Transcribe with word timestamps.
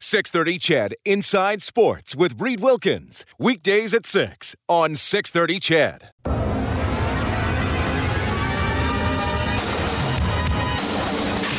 630 0.00 0.58
CHED 0.58 0.94
Inside 1.04 1.62
Sports 1.62 2.14
with 2.14 2.40
Reed 2.40 2.60
Wilkins. 2.60 3.24
Weekdays 3.38 3.94
at 3.94 4.04
6 4.06 4.54
on 4.68 4.94
630 4.94 5.58
Chad. 5.60 6.10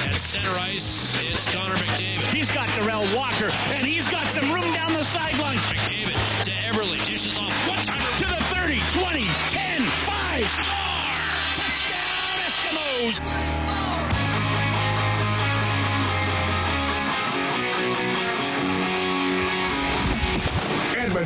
At 0.06 0.16
center 0.16 0.50
ice, 0.60 1.22
it's 1.24 1.52
Connor 1.52 1.76
McDavid. 1.76 2.34
He's 2.34 2.54
got 2.54 2.68
Darrell 2.76 3.06
Walker, 3.16 3.50
and 3.74 3.86
he's 3.86 4.08
got 4.10 4.26
some 4.28 4.52
room 4.52 4.72
down 4.74 4.94
the 4.94 5.04
sidelines. 5.04 5.64
McDavid 5.66 6.46
to 6.46 6.52
Eberle, 6.52 7.06
dishes 7.06 7.38
off 7.38 7.52
one 7.68 7.80
timer 7.80 8.04
To 8.04 8.26
the 8.26 8.42
30, 8.54 8.80
20, 9.02 9.26
10, 9.50 9.82
5. 9.82 10.50
Score! 10.50 11.18
Touchdown, 11.58 12.38
Eskimos. 12.46 13.57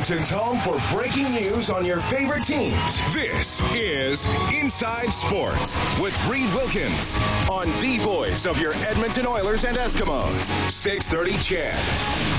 Edmonton's 0.02 0.30
home 0.30 0.58
for 0.58 0.96
breaking 0.96 1.32
news 1.32 1.70
on 1.70 1.86
your 1.86 2.00
favorite 2.00 2.42
teams. 2.42 3.14
This 3.14 3.60
is 3.72 4.26
Inside 4.52 5.12
Sports 5.12 5.76
with 6.00 6.12
Reed 6.26 6.52
Wilkins 6.54 7.16
on 7.48 7.68
the 7.80 7.98
voice 7.98 8.44
of 8.44 8.58
your 8.58 8.72
Edmonton 8.84 9.28
Oilers 9.28 9.62
and 9.62 9.76
Eskimos. 9.76 10.42
630 10.72 11.38
CHED. 11.44 12.32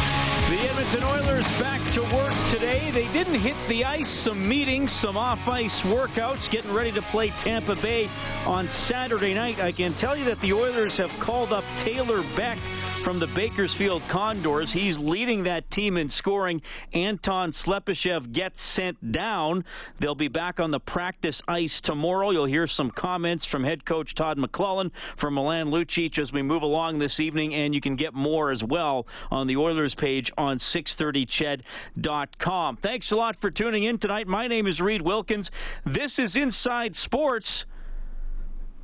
The 0.50 0.60
Edmonton 0.70 1.04
Oilers 1.06 1.62
back 1.62 1.80
to 1.94 2.02
work 2.14 2.34
today. 2.52 2.92
They 2.92 3.08
didn't 3.14 3.40
hit 3.40 3.56
the 3.70 3.86
ice, 3.86 4.10
some 4.10 4.46
meetings, 4.46 4.92
some 4.92 5.16
off 5.16 5.48
ice 5.48 5.84
workouts, 5.84 6.52
getting 6.52 6.74
ready 6.74 6.92
to 6.92 7.02
play 7.02 7.30
Tampa 7.30 7.78
Bay 7.78 8.10
on 8.46 8.70
Saturday 8.70 9.34
night. 9.34 9.62
I 9.62 9.72
can 9.72 9.94
tell 9.94 10.18
you 10.18 10.26
that 10.26 10.42
the 10.42 10.52
Oilers 10.52 10.98
have 10.98 11.18
called 11.18 11.54
up 11.54 11.64
Taylor 11.78 12.22
Beck 12.36 12.58
from 13.04 13.20
the 13.20 13.28
Bakersfield 13.28 14.02
Condors. 14.08 14.72
He's 14.72 14.98
leading 14.98 15.44
that 15.44 15.70
team 15.70 15.98
in 15.98 16.08
scoring. 16.08 16.62
Anton 16.94 17.52
Slepyshev 17.52 18.32
gets 18.32 18.62
sent 18.62 19.12
down. 19.12 19.66
They'll 20.00 20.16
be 20.16 20.30
back 20.30 20.62
on 20.62 20.72
the 20.72 20.80
practice 20.80 21.42
ice 21.46 21.82
tomorrow. 21.82 22.32
You'll 22.32 22.46
hear 22.46 22.66
some 22.66 22.90
comments 22.90 23.46
from 23.46 23.66
head 23.66 23.84
coach 23.84 24.16
Todd 24.16 24.38
McLellan, 24.38 24.92
from 25.18 25.34
Milan 25.34 25.70
Lucic 25.70 26.18
as 26.18 26.32
we 26.32 26.42
move 26.42 26.62
along 26.62 27.00
this 27.00 27.20
evening, 27.20 27.54
and 27.54 27.76
you 27.76 27.82
can 27.82 27.98
get 27.98 28.14
more 28.14 28.52
as 28.52 28.64
well 28.64 29.06
on 29.30 29.48
the 29.48 29.58
Oilers 29.58 29.96
page 29.96 30.32
on 30.38 30.56
630ched.com. 30.56 32.78
Thanks 32.78 33.12
a 33.12 33.18
lot 33.18 33.36
for 33.36 33.52
tuning 33.52 33.84
in 33.84 33.98
tonight. 33.98 34.28
My 34.28 34.48
name 34.48 34.66
is 34.66 34.82
Reed 34.82 35.02
Wilkins. 35.02 35.52
This 35.86 36.18
is 36.18 36.38
Inside 36.38 36.96
Sports, 36.96 37.66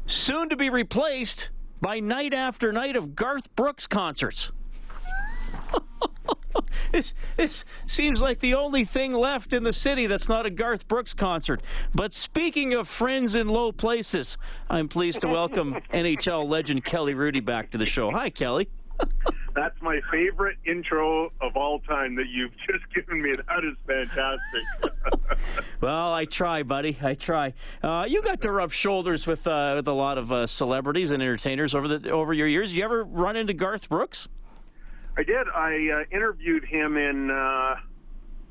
soon 0.08 0.50
to 0.50 0.58
be 0.58 0.70
replaced 0.70 1.52
by 1.82 2.00
night 2.00 2.34
after 2.34 2.72
night 2.72 2.96
of 2.96 3.16
Garth 3.16 3.54
Brooks 3.56 3.88
concerts. 3.88 4.52
this, 6.92 7.14
this 7.38 7.66
seems 7.86 8.22
like 8.22 8.40
the 8.40 8.54
only 8.54 8.86
thing 8.86 9.14
left 9.14 9.54
in 9.54 9.64
the 9.64 9.74
city 9.74 10.08
that's 10.08 10.30
not 10.30 10.46
a 10.46 10.50
Garth 10.50 10.88
Brooks 10.88 11.14
concert. 11.14 11.62
But 11.94 12.14
speaking 12.14 12.74
of 12.74 12.88
friends 12.88 13.36
in 13.36 13.48
low 13.48 13.72
places, 13.72 14.38
I'm 14.70 14.88
pleased 14.88 15.22
to 15.22 15.28
welcome 15.28 15.76
NHL 15.94 16.48
legend 16.48 16.84
Kelly 16.84 17.14
Hrudey 17.14 17.44
back 17.44 17.72
to 17.72 17.78
the 17.78 17.86
show. 17.86 18.12
Hi, 18.12 18.30
Kelly. 18.30 18.70
That's 19.60 19.82
my 19.82 20.00
favorite 20.10 20.56
intro 20.66 21.34
of 21.42 21.58
all 21.58 21.82
time 21.82 22.16
that 22.16 22.28
you've 22.30 22.54
just 22.72 22.94
given 22.96 23.22
me. 23.22 23.34
That 23.34 23.66
is 23.66 23.76
fantastic. 23.86 24.64
Well, 25.80 26.12
I 26.14 26.26
try, 26.26 26.64
buddy. 26.64 26.98
I 27.02 27.14
try. 27.14 27.54
Uh, 27.82 28.06
you 28.06 28.22
got 28.22 28.42
to 28.42 28.52
rub 28.52 28.74
shoulders 28.74 29.26
with 29.26 29.48
uh, 29.48 29.74
with 29.78 29.88
a 29.88 29.94
lot 29.94 30.18
of 30.18 30.32
uh, 30.32 30.48
celebrities 30.48 31.12
and 31.12 31.24
entertainers 31.24 31.74
over 31.74 31.88
the 31.88 32.10
over 32.10 32.34
your 32.34 32.48
years. 32.48 32.76
You 32.76 32.84
ever 32.84 33.06
run 33.06 33.38
into 33.38 33.54
Garth 33.54 33.88
Brooks? 33.88 34.28
I 35.18 35.24
did. 35.24 35.48
I 35.56 36.02
uh, 36.02 36.16
interviewed 36.16 36.66
him 36.66 36.98
in 36.98 37.32
uh, 37.32 37.76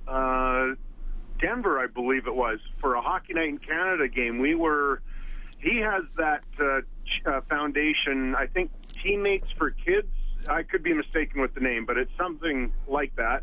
uh, 0.09 0.75
Denver, 1.41 1.79
I 1.79 1.89
believe 1.89 2.27
it 2.27 2.35
was, 2.35 2.61
for 2.81 2.95
a 2.95 3.03
Hockey 3.03 3.35
Night 3.35 3.49
in 3.49 3.59
Canada 3.59 4.09
game. 4.09 4.39
We 4.39 4.55
were. 4.55 5.03
He 5.59 5.79
has 5.79 6.05
that 6.17 6.45
uh, 6.59 6.81
ch- 7.05 7.27
uh, 7.27 7.41
foundation. 7.51 8.35
I 8.35 8.47
think 8.47 8.71
Teammates 9.03 9.51
for 9.51 9.73
Kids. 9.73 10.09
I 10.47 10.63
could 10.63 10.83
be 10.83 10.93
mistaken 10.93 11.41
with 11.41 11.55
the 11.55 11.61
name, 11.61 11.87
but 11.87 11.99
it's 11.99 12.11
something 12.17 12.73
like 12.87 13.15
that. 13.17 13.43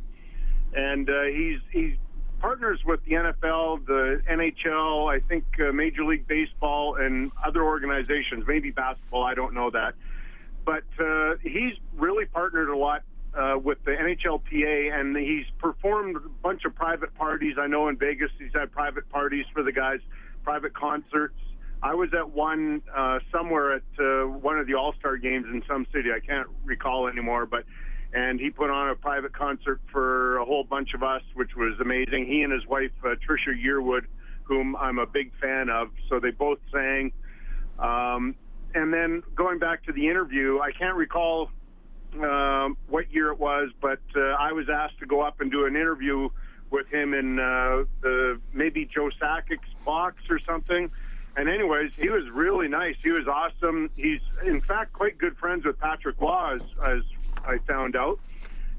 And 0.73 1.09
uh, 1.09 1.23
he's 1.23 1.59
he's 1.72 1.95
partners 2.39 2.79
with 2.85 3.03
the 3.06 3.13
NFL, 3.13 3.85
the 3.85 4.22
NHL, 4.29 5.11
I 5.11 5.19
think 5.19 5.45
uh, 5.59 5.72
Major 5.72 6.03
League 6.03 6.28
Baseball, 6.28 6.95
and 6.95 7.31
other 7.44 7.63
organizations. 7.63 8.45
Maybe 8.47 8.72
basketball. 8.72 9.23
I 9.23 9.33
don't 9.33 9.53
know 9.53 9.72
that. 9.72 9.95
But 10.66 10.83
uh, 11.00 11.35
he's 11.41 11.73
really 11.95 12.25
partnered 12.25 12.69
a 12.69 12.78
lot 12.78 13.03
uh, 13.35 13.57
with 13.62 13.83
the 13.83 13.91
NHLPA, 13.91 14.94
and 14.94 15.16
he's 15.16 15.45
performed 15.59 16.17
a 16.17 16.29
bunch 16.41 16.66
of 16.66 16.75
private 16.75 17.13
parties. 17.16 17.56
I 17.59 17.67
know 17.67 17.88
in 17.88 17.97
Vegas 17.97 18.31
he's 18.39 18.53
had 18.53 18.72
private 18.72 19.09
parties 19.09 19.45
for 19.53 19.63
the 19.63 19.72
guys, 19.72 20.00
private 20.44 20.73
concerts. 20.73 21.35
I 21.85 21.94
was 21.94 22.09
at 22.18 22.31
one 22.31 22.81
uh, 22.97 23.19
somewhere 23.31 23.75
at 23.75 23.84
uh, 24.00 24.25
one 24.25 24.57
of 24.57 24.66
the 24.66 24.73
All 24.73 24.96
Star 24.97 25.18
games 25.18 25.46
in 25.46 25.62
some 25.68 25.85
city. 25.94 26.09
I 26.12 26.19
can't 26.19 26.47
recall 26.63 27.07
anymore, 27.07 27.46
but 27.46 27.63
and 28.12 28.40
he 28.40 28.50
put 28.50 28.72
on 28.72 28.90
a 28.90 28.96
private 28.96 29.34
concert 29.34 29.79
for 29.91 30.38
a 30.38 30.45
whole 30.45 30.63
bunch 30.63 30.95
of 30.95 31.03
us, 31.03 31.22
which 31.35 31.56
was 31.56 31.79
amazing. 31.79 32.25
He 32.25 32.41
and 32.41 32.51
his 32.51 32.66
wife 32.66 32.90
uh, 33.03 33.09
Trisha 33.09 33.53
Yearwood, 33.53 34.06
whom 34.45 34.75
I'm 34.75 34.97
a 34.97 35.06
big 35.06 35.31
fan 35.40 35.69
of, 35.69 35.90
so 36.09 36.19
they 36.19 36.31
both 36.31 36.57
sang. 36.74 37.12
Um, 37.78 38.34
and 38.74 38.91
then 38.91 39.22
going 39.35 39.59
back 39.59 39.84
to 39.84 39.91
the 39.91 40.09
interview, 40.09 40.59
I 40.62 40.72
can't 40.72 40.95
recall 40.95 41.51
um, 42.19 42.78
what 42.88 43.13
year 43.13 43.31
it 43.31 43.40
was, 43.40 43.69
but 43.79 44.00
uh, 44.16 44.22
I 44.40 44.53
was 44.53 44.69
asked 44.74 44.97
to 45.01 45.06
go 45.06 45.22
up 45.22 45.40
and 45.40 45.51
do 45.51 45.68
an 45.68 45.75
interview 45.75 46.29
with 46.72 46.88
him 46.88 47.13
in 47.13 47.38
uh, 47.38 47.84
the 48.01 48.41
maybe 48.53 48.90
Joe 48.91 49.12
Sakic's 49.22 49.69
box 49.85 50.16
or 50.31 50.40
something. 50.40 50.90
And 51.38 51.50
anyways, 51.50 51.94
he 51.96 52.09
was 52.09 52.29
really 52.29 52.68
nice. 52.68 52.96
He 53.03 53.12
was 53.12 53.28
awesome. 53.28 53.90
He's 53.96 54.22
in 54.46 54.62
fact 54.62 54.94
quite 54.94 55.18
good 55.18 55.38
friends 55.38 55.66
with 55.66 55.78
Patrick 55.79 56.19
Roy, 56.19 56.56
as, 56.56 56.62
as 56.84 57.01
I 57.46 57.57
found 57.68 57.96
out. 57.96 58.19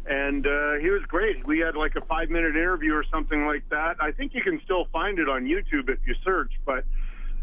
And 0.06 0.47
uh, 0.47 0.75
he 0.75 0.89
was 0.89 1.03
great. 1.09 1.47
We 1.47 1.59
had 1.59 1.77
like 1.77 1.97
a 1.97 2.00
five 2.00 2.31
minute 2.31 2.56
interview 2.56 2.95
or 2.95 3.05
something 3.11 3.45
like 3.45 3.69
that. 3.71 3.97
I 4.00 4.12
think 4.12 4.34
you 4.34 4.41
can 4.41 4.61
still 4.65 4.87
find 4.87 5.19
it 5.19 5.28
on 5.28 5.45
YouTube 5.45 5.91
if 5.91 5.99
you 6.06 6.15
search. 6.25 6.53
But 6.65 6.84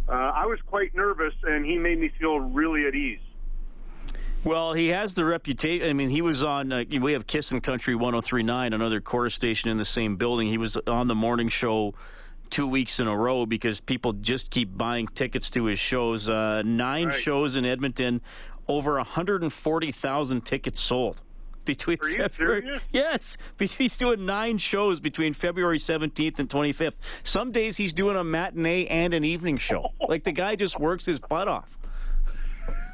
uh, 0.07 0.13
I 0.13 0.45
was 0.45 0.59
quite 0.65 0.95
nervous, 0.95 1.33
and 1.43 1.65
he 1.65 1.77
made 1.77 1.99
me 1.99 2.09
feel 2.19 2.39
really 2.39 2.87
at 2.87 2.95
ease. 2.95 3.19
Well, 4.43 4.73
he 4.73 4.89
has 4.89 5.13
the 5.13 5.23
reputation. 5.23 5.87
I 5.87 5.93
mean, 5.93 6.09
he 6.09 6.21
was 6.21 6.43
on. 6.43 6.71
Uh, 6.71 6.83
we 7.01 7.13
have 7.13 7.27
Kissin' 7.27 7.61
Country 7.61 7.95
103.9, 7.95 8.73
another 8.73 8.99
Corus 8.99 9.33
station 9.33 9.69
in 9.69 9.77
the 9.77 9.85
same 9.85 10.15
building. 10.15 10.47
He 10.49 10.57
was 10.57 10.77
on 10.87 11.07
the 11.07 11.15
morning 11.15 11.49
show 11.49 11.93
two 12.53 12.67
weeks 12.67 12.99
in 12.99 13.07
a 13.07 13.17
row 13.17 13.47
because 13.47 13.79
people 13.79 14.13
just 14.13 14.51
keep 14.51 14.77
buying 14.77 15.07
tickets 15.07 15.49
to 15.49 15.65
his 15.65 15.79
shows. 15.79 16.29
Uh, 16.29 16.61
nine 16.63 17.07
Right. 17.07 17.15
shows 17.19 17.55
in 17.55 17.65
Edmonton, 17.65 18.21
over 18.67 18.97
140,000 18.97 20.41
tickets 20.45 20.79
sold. 20.79 21.19
Between 21.65 21.97
Are 22.03 22.09
you 22.09 22.17
February, 22.17 22.61
serious? 22.61 22.81
yes, 22.91 23.37
he's 23.77 23.97
doing 23.97 24.25
nine 24.27 24.57
shows 24.59 24.99
between 24.99 25.33
February 25.33 25.79
17th 25.79 26.37
and 26.37 26.47
25th. 26.47 26.95
Some 27.23 27.51
days 27.51 27.77
he's 27.77 27.93
doing 27.93 28.17
a 28.17 28.23
matinee 28.23 28.85
and 28.85 29.13
an 29.15 29.23
evening 29.23 29.57
show. 29.57 29.91
Like 30.07 30.23
the 30.25 30.31
guy 30.33 30.55
just 30.55 30.77
works 30.79 31.05
his 31.07 31.19
butt 31.19 31.47
off. 31.47 31.77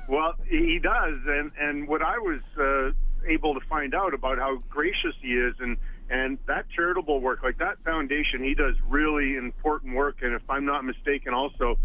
Well, 0.07 0.35
he 0.47 0.79
does, 0.81 1.19
and 1.27 1.51
and 1.59 1.87
what 1.87 2.01
I 2.01 2.17
was 2.19 2.39
uh, 2.57 2.91
able 3.27 3.53
to 3.55 3.59
find 3.67 3.93
out 3.93 4.13
about 4.13 4.37
how 4.37 4.57
gracious 4.69 5.15
he 5.21 5.33
is, 5.33 5.55
and 5.59 5.75
and 6.09 6.39
that 6.47 6.69
charitable 6.69 7.21
work, 7.21 7.43
like 7.43 7.59
that 7.59 7.77
foundation, 7.83 8.43
he 8.43 8.55
does 8.55 8.75
really 8.87 9.35
important 9.35 9.95
work. 9.95 10.17
And 10.21 10.33
if 10.33 10.41
I'm 10.49 10.65
not 10.65 10.83
mistaken, 10.83 11.33
also 11.33 11.77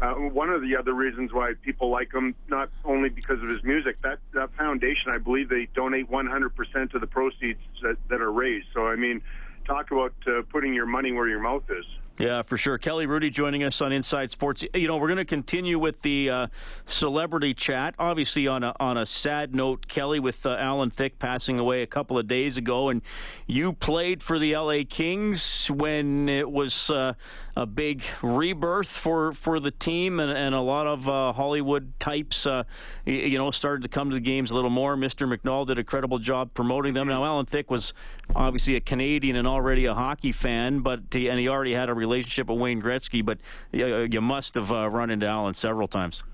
uh, 0.00 0.14
one 0.14 0.50
of 0.50 0.62
the 0.62 0.76
other 0.76 0.92
reasons 0.92 1.32
why 1.32 1.54
people 1.62 1.90
like 1.90 2.12
him, 2.12 2.34
not 2.48 2.70
only 2.84 3.08
because 3.08 3.42
of 3.42 3.48
his 3.48 3.62
music, 3.64 4.00
that 4.02 4.18
that 4.32 4.54
foundation, 4.56 5.12
I 5.12 5.18
believe 5.18 5.48
they 5.48 5.68
donate 5.74 6.10
100% 6.10 6.94
of 6.94 7.00
the 7.00 7.06
proceeds 7.06 7.60
that, 7.82 7.96
that 8.08 8.20
are 8.20 8.32
raised. 8.32 8.66
So 8.74 8.86
I 8.86 8.96
mean, 8.96 9.22
talk 9.66 9.90
about 9.90 10.14
uh, 10.26 10.42
putting 10.50 10.74
your 10.74 10.86
money 10.86 11.12
where 11.12 11.28
your 11.28 11.40
mouth 11.40 11.64
is. 11.68 11.86
Yeah, 12.16 12.42
for 12.42 12.56
sure. 12.56 12.78
Kelly 12.78 13.06
Hrudey 13.06 13.32
joining 13.32 13.64
us 13.64 13.80
on 13.80 13.90
Inside 13.90 14.30
Sports. 14.30 14.64
You 14.72 14.86
know, 14.86 14.98
we're 14.98 15.08
going 15.08 15.18
to 15.18 15.24
continue 15.24 15.80
with 15.80 16.00
the 16.02 16.30
uh, 16.30 16.46
celebrity 16.86 17.54
chat. 17.54 17.96
Obviously, 17.98 18.46
on 18.46 18.62
a 18.62 18.72
on 18.78 18.96
a 18.96 19.04
sad 19.04 19.52
note, 19.52 19.88
Kelly, 19.88 20.20
with 20.20 20.46
uh, 20.46 20.50
Alan 20.50 20.90
Thicke 20.90 21.18
passing 21.18 21.58
away 21.58 21.82
a 21.82 21.88
couple 21.88 22.16
of 22.16 22.28
days 22.28 22.56
ago, 22.56 22.88
and 22.88 23.02
you 23.48 23.72
played 23.72 24.22
for 24.22 24.38
the 24.38 24.56
LA 24.56 24.82
Kings 24.88 25.66
when 25.68 26.28
it 26.28 26.48
was 26.48 26.88
uh, 26.88 27.14
a 27.56 27.66
big 27.66 28.02
rebirth 28.20 28.88
for, 28.88 29.32
for 29.32 29.60
the 29.60 29.70
team, 29.70 30.18
and, 30.18 30.30
and 30.30 30.54
a 30.54 30.60
lot 30.60 30.86
of 30.86 31.08
uh, 31.08 31.32
Hollywood 31.32 31.98
types, 32.00 32.46
uh, 32.46 32.64
you 33.04 33.38
know, 33.38 33.50
started 33.50 33.82
to 33.82 33.88
come 33.88 34.10
to 34.10 34.14
the 34.14 34.20
games 34.20 34.50
a 34.50 34.54
little 34.54 34.70
more. 34.70 34.96
Mr. 34.96 35.32
McNall 35.32 35.66
did 35.66 35.78
a 35.78 35.84
credible 35.84 36.18
job 36.18 36.52
promoting 36.54 36.94
them. 36.94 37.08
Now, 37.08 37.24
Alan 37.24 37.46
Thicke 37.46 37.70
was 37.70 37.92
obviously 38.34 38.74
a 38.74 38.80
Canadian 38.80 39.36
and 39.36 39.46
already 39.46 39.84
a 39.84 39.94
hockey 39.94 40.32
fan, 40.32 40.80
but 40.80 41.00
he, 41.12 41.28
and 41.28 41.38
he 41.38 41.48
already 41.48 41.74
had 41.74 41.88
a 41.88 41.94
relationship 42.06 42.48
with 42.48 42.58
Wayne 42.58 42.82
Gretzky. 42.82 43.24
But 43.24 43.38
you, 43.72 44.08
you 44.10 44.20
must 44.20 44.54
have 44.54 44.72
uh, 44.72 44.88
run 44.90 45.10
into 45.10 45.26
Alan 45.26 45.54
several 45.54 45.88
times. 45.88 46.24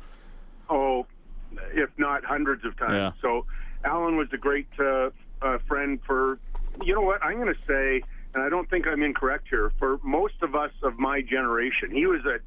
Oh, 0.69 1.07
if 1.73 1.91
not 1.99 2.25
hundreds 2.25 2.65
of 2.65 2.77
times. 2.77 2.95
Yeah. 2.95 3.13
So, 3.21 3.47
Alan 3.85 4.17
was 4.17 4.29
a 4.33 4.37
great 4.37 4.69
uh, 4.79 5.11
uh, 5.43 5.59
friend 5.67 5.99
for. 6.07 6.39
You 6.85 6.95
know 6.95 7.03
what? 7.03 7.23
I'm 7.23 7.37
going 7.37 7.53
to 7.53 7.61
say 7.67 8.03
and 8.35 8.43
I 8.43 8.49
don't 8.49 8.69
think 8.71 8.87
I'm 8.87 9.03
incorrect 9.03 9.49
here, 9.49 9.73
for 9.79 9.99
most 10.03 10.35
of 10.43 10.55
us 10.55 10.71
of 10.83 10.99
my 10.99 11.21
generation, 11.21 11.91
he 11.91 12.07
was 12.07 12.21
at, 12.27 12.41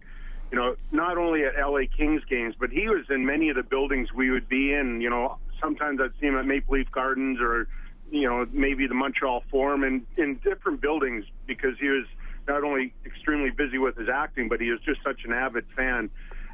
you 0.52 0.58
know, 0.58 0.76
not 0.92 1.18
only 1.18 1.44
at 1.44 1.54
LA 1.60 1.82
Kings 1.96 2.22
games, 2.30 2.56
but 2.58 2.70
he 2.70 2.88
was 2.88 3.06
in 3.10 3.26
many 3.26 3.50
of 3.50 3.56
the 3.56 3.64
buildings 3.64 4.14
we 4.14 4.30
would 4.30 4.48
be 4.48 4.74
in. 4.74 5.02
You 5.02 5.10
know, 5.10 5.38
sometimes 5.60 6.00
I'd 6.02 6.12
see 6.22 6.28
him 6.28 6.38
at 6.38 6.46
Maple 6.46 6.76
Leaf 6.76 6.90
Gardens 6.92 7.40
or, 7.42 7.68
you 8.12 8.30
know, 8.30 8.48
maybe 8.52 8.88
the 8.88 8.94
Montreal 8.94 9.44
Forum 9.52 9.84
and 9.84 10.06
in 10.18 10.36
different 10.36 10.80
buildings 10.80 11.26
because 11.48 11.78
he 11.80 11.90
was 11.90 12.06
not 12.48 12.64
only 12.64 12.94
extremely 13.06 13.52
busy 13.52 13.78
with 13.78 13.98
his 13.98 14.10
acting, 14.10 14.50
but 14.50 14.60
he 14.60 14.68
is 14.68 14.80
just 14.82 15.04
such 15.04 15.22
an 15.26 15.34
avid 15.34 15.66
fan. 15.76 16.10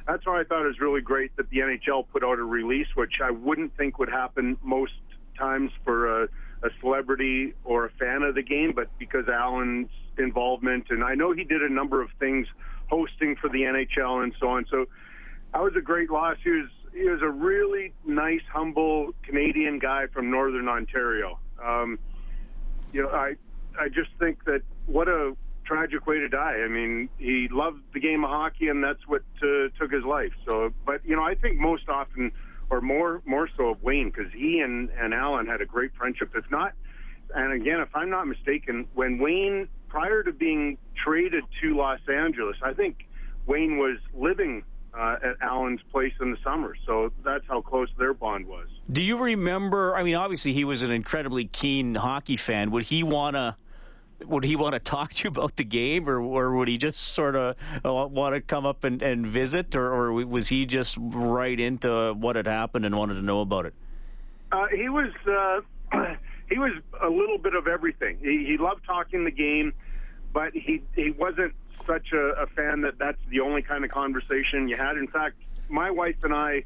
That's 0.08 0.26
why 0.26 0.42
I 0.42 0.44
thought 0.44 0.64
it 0.64 0.68
was 0.68 0.80
really 0.80 1.02
great 1.02 1.36
that 1.38 1.50
the 1.50 1.60
NHL 1.60 2.08
put 2.12 2.24
out 2.24 2.40
a 2.40 2.44
release, 2.44 2.88
which 2.96 3.22
I 3.24 3.32
wouldn't 3.32 3.76
think 3.78 4.00
would 4.00 4.10
happen 4.10 4.58
most 4.64 4.94
times 5.38 5.72
for 5.84 6.24
a 6.24 6.28
a 6.64 6.70
celebrity 6.82 7.54
or 7.64 7.86
a 7.86 7.90
fan 7.92 8.24
of 8.24 8.36
the 8.36 8.42
game, 8.42 8.74
but 8.76 8.90
because 8.98 9.28
Alan's 9.28 9.90
involvement, 10.18 10.88
and 10.90 11.04
I 11.04 11.16
know 11.16 11.32
he 11.32 11.44
did 11.44 11.62
a 11.62 11.72
number 11.72 12.02
of 12.02 12.10
things 12.20 12.48
hosting 12.88 13.36
for 13.36 13.50
the 13.50 13.62
NHL 13.62 14.24
and 14.24 14.34
so 14.40 14.50
on. 14.50 14.66
So 14.70 14.86
that 15.54 15.62
was 15.62 15.74
a 15.78 15.82
great 15.82 16.10
loss. 16.10 16.38
He 16.44 16.50
was 16.50 16.70
he 16.94 17.08
was 17.08 17.22
a 17.22 17.30
really 17.30 17.94
nice, 18.06 18.42
humble 18.52 19.12
Canadian 19.24 19.80
guy 19.80 20.08
from 20.08 20.32
Northern 20.32 20.68
Ontario. 20.68 21.40
Um, 21.64 22.00
you 22.92 23.04
know, 23.04 23.10
I 23.10 23.36
I 23.80 23.88
just 23.88 24.10
think 24.20 24.44
that 24.46 24.62
what 24.88 25.08
a 25.08 25.36
tragic 25.70 26.08
way 26.08 26.18
to 26.20 26.28
die. 26.28 26.56
I 26.66 26.68
mean, 26.68 27.10
he 27.20 27.48
loved 27.52 27.82
the 27.94 28.00
game 28.00 28.24
of 28.24 28.32
hockey, 28.32 28.70
and 28.70 28.84
that's 28.84 29.08
what 29.08 29.22
uh, 29.44 29.70
took 29.80 29.92
his 29.92 30.04
life. 30.04 30.32
So, 30.46 30.74
but 30.86 31.06
you 31.06 31.16
know, 31.16 31.24
I 31.24 31.36
think 31.36 31.60
most 31.60 31.88
often 31.88 32.32
or 32.72 32.82
more 32.82 33.22
more 33.26 33.48
so 33.56 33.70
of 33.70 33.84
Wayne 33.84 34.10
because 34.10 34.32
he 34.34 34.60
and 34.60 34.90
and 35.00 35.14
Alan 35.14 35.46
had 35.46 35.62
a 35.62 35.66
great 35.66 35.92
friendship. 35.96 36.32
If 36.36 36.50
not, 36.50 36.74
and 37.36 37.54
again, 37.54 37.80
if 37.82 37.90
I'm 37.96 38.10
not 38.10 38.28
mistaken, 38.28 38.88
when 38.96 39.20
Wayne 39.20 39.68
prior 39.88 40.24
to 40.24 40.34
being 40.34 40.78
traded 41.04 41.44
to 41.62 41.76
Los 41.76 42.00
Angeles, 42.12 42.58
I 42.64 42.74
think 42.74 43.06
Wayne 43.46 43.78
was 43.78 43.98
living 44.16 44.64
uh, 44.98 45.18
at 45.24 45.42
Alan's 45.42 45.82
place 45.92 46.14
in 46.20 46.32
the 46.32 46.38
summer. 46.44 46.76
So 46.88 47.12
that's 47.24 47.46
how 47.48 47.62
close 47.62 47.90
their 48.00 48.14
bond 48.16 48.48
was. 48.48 48.68
Do 48.92 49.04
you 49.04 49.18
remember? 49.18 49.96
I 49.96 50.02
mean, 50.02 50.16
obviously 50.16 50.54
he 50.54 50.64
was 50.64 50.82
an 50.82 50.92
incredibly 50.92 51.46
keen 51.46 51.94
hockey 51.94 52.38
fan. 52.38 52.72
Would 52.72 52.86
he 52.86 53.04
want 53.04 53.36
to? 53.36 53.56
Would 54.26 54.44
he 54.44 54.56
want 54.56 54.74
to 54.74 54.80
talk 54.80 55.14
to 55.14 55.24
you 55.26 55.30
about 55.30 55.56
the 55.56 55.64
game, 55.64 56.10
or, 56.10 56.20
or 56.20 56.56
would 56.56 56.68
he 56.68 56.78
just 56.78 57.00
sort 57.00 57.36
of 57.36 57.56
uh, 57.86 58.08
want 58.08 58.36
to 58.36 58.42
come 58.42 58.66
up 58.66 58.84
and, 58.84 59.02
and 59.02 59.26
visit, 59.26 59.76
or, 59.76 59.94
or, 59.94 60.26
was 60.26 60.48
he 60.50 60.66
just 60.66 60.98
right 61.00 61.60
into 61.60 62.14
what 62.14 62.36
had 62.36 62.48
happened 62.48 62.86
and 62.86 62.96
wanted 62.98 63.16
to 63.16 63.22
know 63.22 63.42
about 63.42 63.66
it? 63.66 63.74
Uh, 64.52 64.66
he 64.68 64.90
was 64.90 65.12
uh, 65.28 65.62
he 66.50 66.58
was 66.58 66.74
a 67.02 67.10
little 67.10 67.38
bit 67.38 67.56
of 67.56 67.68
everything. 67.68 68.18
He, 68.22 68.46
he 68.46 68.58
loved 68.58 68.86
talking 68.86 69.24
the 69.24 69.32
game, 69.32 69.74
but 70.34 70.54
he 70.54 70.82
he 70.96 71.12
wasn't 71.12 71.54
such 71.86 72.12
a, 72.14 72.42
a 72.42 72.48
fan 72.48 72.82
that 72.82 72.98
that's 72.98 73.22
the 73.30 73.40
only 73.40 73.62
kind 73.62 73.84
of 73.84 73.92
conversation 73.92 74.68
you 74.68 74.76
had. 74.76 74.98
In 74.98 75.08
fact, 75.08 75.36
my 75.70 75.92
wife 75.92 76.18
and 76.24 76.34
I 76.34 76.64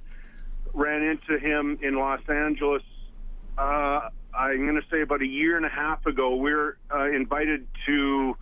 ran 0.73 1.03
into 1.03 1.39
him 1.39 1.77
in 1.81 1.95
Los 1.95 2.21
Angeles. 2.27 2.83
Uh, 3.57 4.09
I'm 4.33 4.65
going 4.65 4.81
to 4.81 4.87
say 4.89 5.01
about 5.01 5.21
a 5.21 5.27
year 5.27 5.57
and 5.57 5.65
a 5.65 5.69
half 5.69 6.05
ago, 6.05 6.35
we 6.35 6.51
are 6.51 6.77
uh, 6.93 7.09
invited 7.09 7.67
to. 7.85 8.35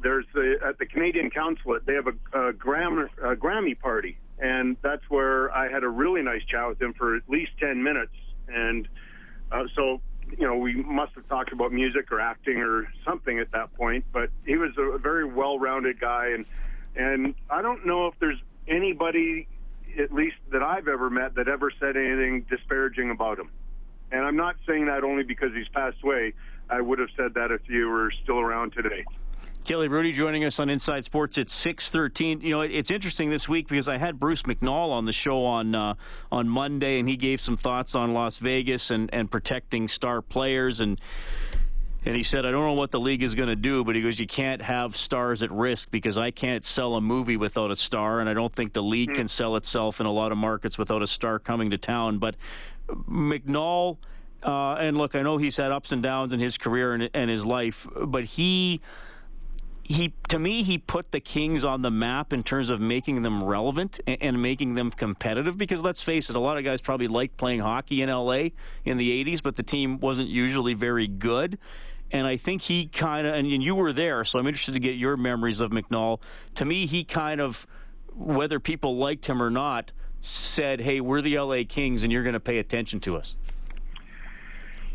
There's 0.00 0.24
the 0.32 0.58
at 0.64 0.78
the 0.78 0.86
Canadian 0.86 1.30
Consulate. 1.30 1.84
They 1.84 1.94
have 1.94 2.06
a, 2.06 2.48
a, 2.48 2.52
Gram, 2.52 3.08
a 3.22 3.34
Grammy 3.34 3.78
party, 3.78 4.16
and 4.38 4.76
that's 4.80 5.02
where 5.08 5.52
I 5.52 5.68
had 5.68 5.82
a 5.82 5.88
really 5.88 6.22
nice 6.22 6.42
chat 6.44 6.68
with 6.68 6.80
him 6.80 6.94
for 6.94 7.16
at 7.16 7.22
least 7.28 7.52
ten 7.58 7.82
minutes. 7.82 8.14
And 8.48 8.88
uh, 9.52 9.64
so, 9.74 10.00
you 10.38 10.46
know, 10.46 10.56
we 10.56 10.74
must 10.76 11.14
have 11.16 11.28
talked 11.28 11.52
about 11.52 11.72
music 11.72 12.10
or 12.12 12.20
acting 12.20 12.58
or 12.58 12.88
something 13.04 13.38
at 13.38 13.50
that 13.52 13.74
point. 13.74 14.04
But 14.12 14.30
he 14.46 14.56
was 14.56 14.70
a 14.78 14.98
very 14.98 15.24
well-rounded 15.24 16.00
guy, 16.00 16.28
and 16.28 16.46
and 16.96 17.34
I 17.50 17.60
don't 17.60 17.84
know 17.84 18.06
if 18.06 18.14
there's 18.20 18.40
anybody, 18.66 19.46
at 19.98 20.12
least 20.12 20.36
that 20.52 20.62
I've 20.62 20.88
ever 20.88 21.10
met, 21.10 21.34
that 21.34 21.48
ever 21.48 21.70
said 21.78 21.96
anything 21.96 22.46
disparaging 22.48 23.10
about 23.10 23.38
him. 23.38 23.50
And 24.10 24.24
I'm 24.24 24.36
not 24.36 24.56
saying 24.66 24.86
that 24.86 25.04
only 25.04 25.22
because 25.22 25.52
he's 25.54 25.68
passed 25.68 25.98
away. 26.02 26.32
I 26.70 26.80
would 26.80 26.98
have 26.98 27.10
said 27.16 27.34
that 27.34 27.50
if 27.50 27.62
you 27.68 27.88
were 27.88 28.10
still 28.22 28.38
around 28.38 28.72
today. 28.72 29.04
Kelly 29.64 29.88
Hrudey 29.88 30.14
joining 30.14 30.44
us 30.44 30.58
on 30.60 30.70
Inside 30.70 31.04
Sports 31.04 31.36
at 31.36 31.50
six 31.50 31.90
thirteen. 31.90 32.40
You 32.40 32.50
know, 32.50 32.60
it's 32.62 32.90
interesting 32.90 33.28
this 33.28 33.48
week 33.48 33.68
because 33.68 33.86
I 33.86 33.98
had 33.98 34.18
Bruce 34.18 34.44
McNall 34.44 34.90
on 34.92 35.04
the 35.04 35.12
show 35.12 35.44
on 35.44 35.74
uh, 35.74 35.94
on 36.32 36.48
Monday, 36.48 36.98
and 36.98 37.08
he 37.08 37.16
gave 37.16 37.40
some 37.42 37.56
thoughts 37.56 37.94
on 37.94 38.14
Las 38.14 38.38
Vegas 38.38 38.90
and, 38.90 39.10
and 39.12 39.30
protecting 39.30 39.88
star 39.88 40.22
players 40.22 40.80
and. 40.80 41.00
And 42.06 42.16
he 42.16 42.22
said, 42.22 42.46
I 42.46 42.52
don't 42.52 42.64
know 42.64 42.74
what 42.74 42.92
the 42.92 43.00
league 43.00 43.24
is 43.24 43.34
going 43.34 43.48
to 43.48 43.56
do, 43.56 43.84
but 43.84 43.96
he 43.96 44.00
goes, 44.00 44.20
you 44.20 44.26
can't 44.26 44.62
have 44.62 44.96
stars 44.96 45.42
at 45.42 45.50
risk 45.50 45.90
because 45.90 46.16
I 46.16 46.30
can't 46.30 46.64
sell 46.64 46.94
a 46.94 47.00
movie 47.00 47.36
without 47.36 47.72
a 47.72 47.76
star, 47.76 48.20
and 48.20 48.30
I 48.30 48.34
don't 48.34 48.52
think 48.52 48.72
the 48.72 48.82
league 48.82 49.10
mm. 49.10 49.16
can 49.16 49.28
sell 49.28 49.56
itself 49.56 50.00
in 50.00 50.06
a 50.06 50.12
lot 50.12 50.30
of 50.30 50.38
markets 50.38 50.78
without 50.78 51.02
a 51.02 51.08
star 51.08 51.40
coming 51.40 51.70
to 51.70 51.76
town. 51.76 52.18
But 52.18 52.36
McNall, 52.88 53.98
uh, 54.42 54.74
and 54.74 54.96
look, 54.96 55.14
I 55.14 55.22
know 55.22 55.36
he's 55.36 55.56
had 55.56 55.72
ups 55.72 55.92
and 55.92 56.02
downs 56.02 56.32
in 56.32 56.40
his 56.40 56.58
career 56.58 56.94
and, 56.94 57.10
and 57.14 57.30
his 57.30 57.44
life, 57.44 57.86
but 58.06 58.24
he 58.24 58.80
he 59.88 60.12
to 60.28 60.38
me 60.38 60.62
he 60.62 60.76
put 60.76 61.12
the 61.12 61.20
Kings 61.20 61.64
on 61.64 61.80
the 61.80 61.90
map 61.90 62.34
in 62.34 62.42
terms 62.42 62.68
of 62.68 62.78
making 62.78 63.22
them 63.22 63.42
relevant 63.42 64.00
and, 64.06 64.18
and, 64.20 64.42
making 64.42 64.74
them 64.74 64.90
competitive 64.90 65.56
because 65.56 65.82
let's 65.82 66.02
face 66.02 66.28
it 66.28 66.36
a 66.36 66.38
lot 66.38 66.58
of 66.58 66.64
guys 66.64 66.82
probably 66.82 67.08
liked 67.08 67.38
playing 67.38 67.60
hockey 67.60 68.02
in 68.02 68.10
LA 68.10 68.50
in 68.84 68.98
the 68.98 69.24
80s 69.24 69.42
but 69.42 69.56
the 69.56 69.62
team 69.62 69.98
wasn't 69.98 70.28
usually 70.28 70.74
very 70.74 71.08
good. 71.08 71.58
And 72.10 72.26
I 72.26 72.36
think 72.36 72.62
he 72.62 72.86
kind 72.86 73.26
of 73.26 73.34
and 73.34 73.48
you 73.48 73.74
were 73.74 73.94
there 73.94 74.24
so 74.24 74.38
I'm 74.38 74.46
interested 74.46 74.74
to 74.74 74.80
get 74.80 74.96
your 74.96 75.16
memories 75.16 75.60
of 75.60 75.70
McNall. 75.70 76.20
To 76.56 76.66
me 76.66 76.84
he 76.84 77.02
kind 77.02 77.40
of 77.40 77.66
whether 78.14 78.60
people 78.60 78.98
liked 78.98 79.24
him 79.24 79.42
or 79.42 79.50
not 79.50 79.92
said, 80.20 80.80
hey, 80.80 81.00
we're 81.00 81.22
the 81.22 81.38
LA 81.38 81.62
Kings 81.68 82.02
and 82.02 82.12
you're 82.12 82.22
going 82.22 82.34
to 82.34 82.40
pay 82.40 82.58
attention 82.58 83.00
to 83.00 83.16
us? 83.16 83.36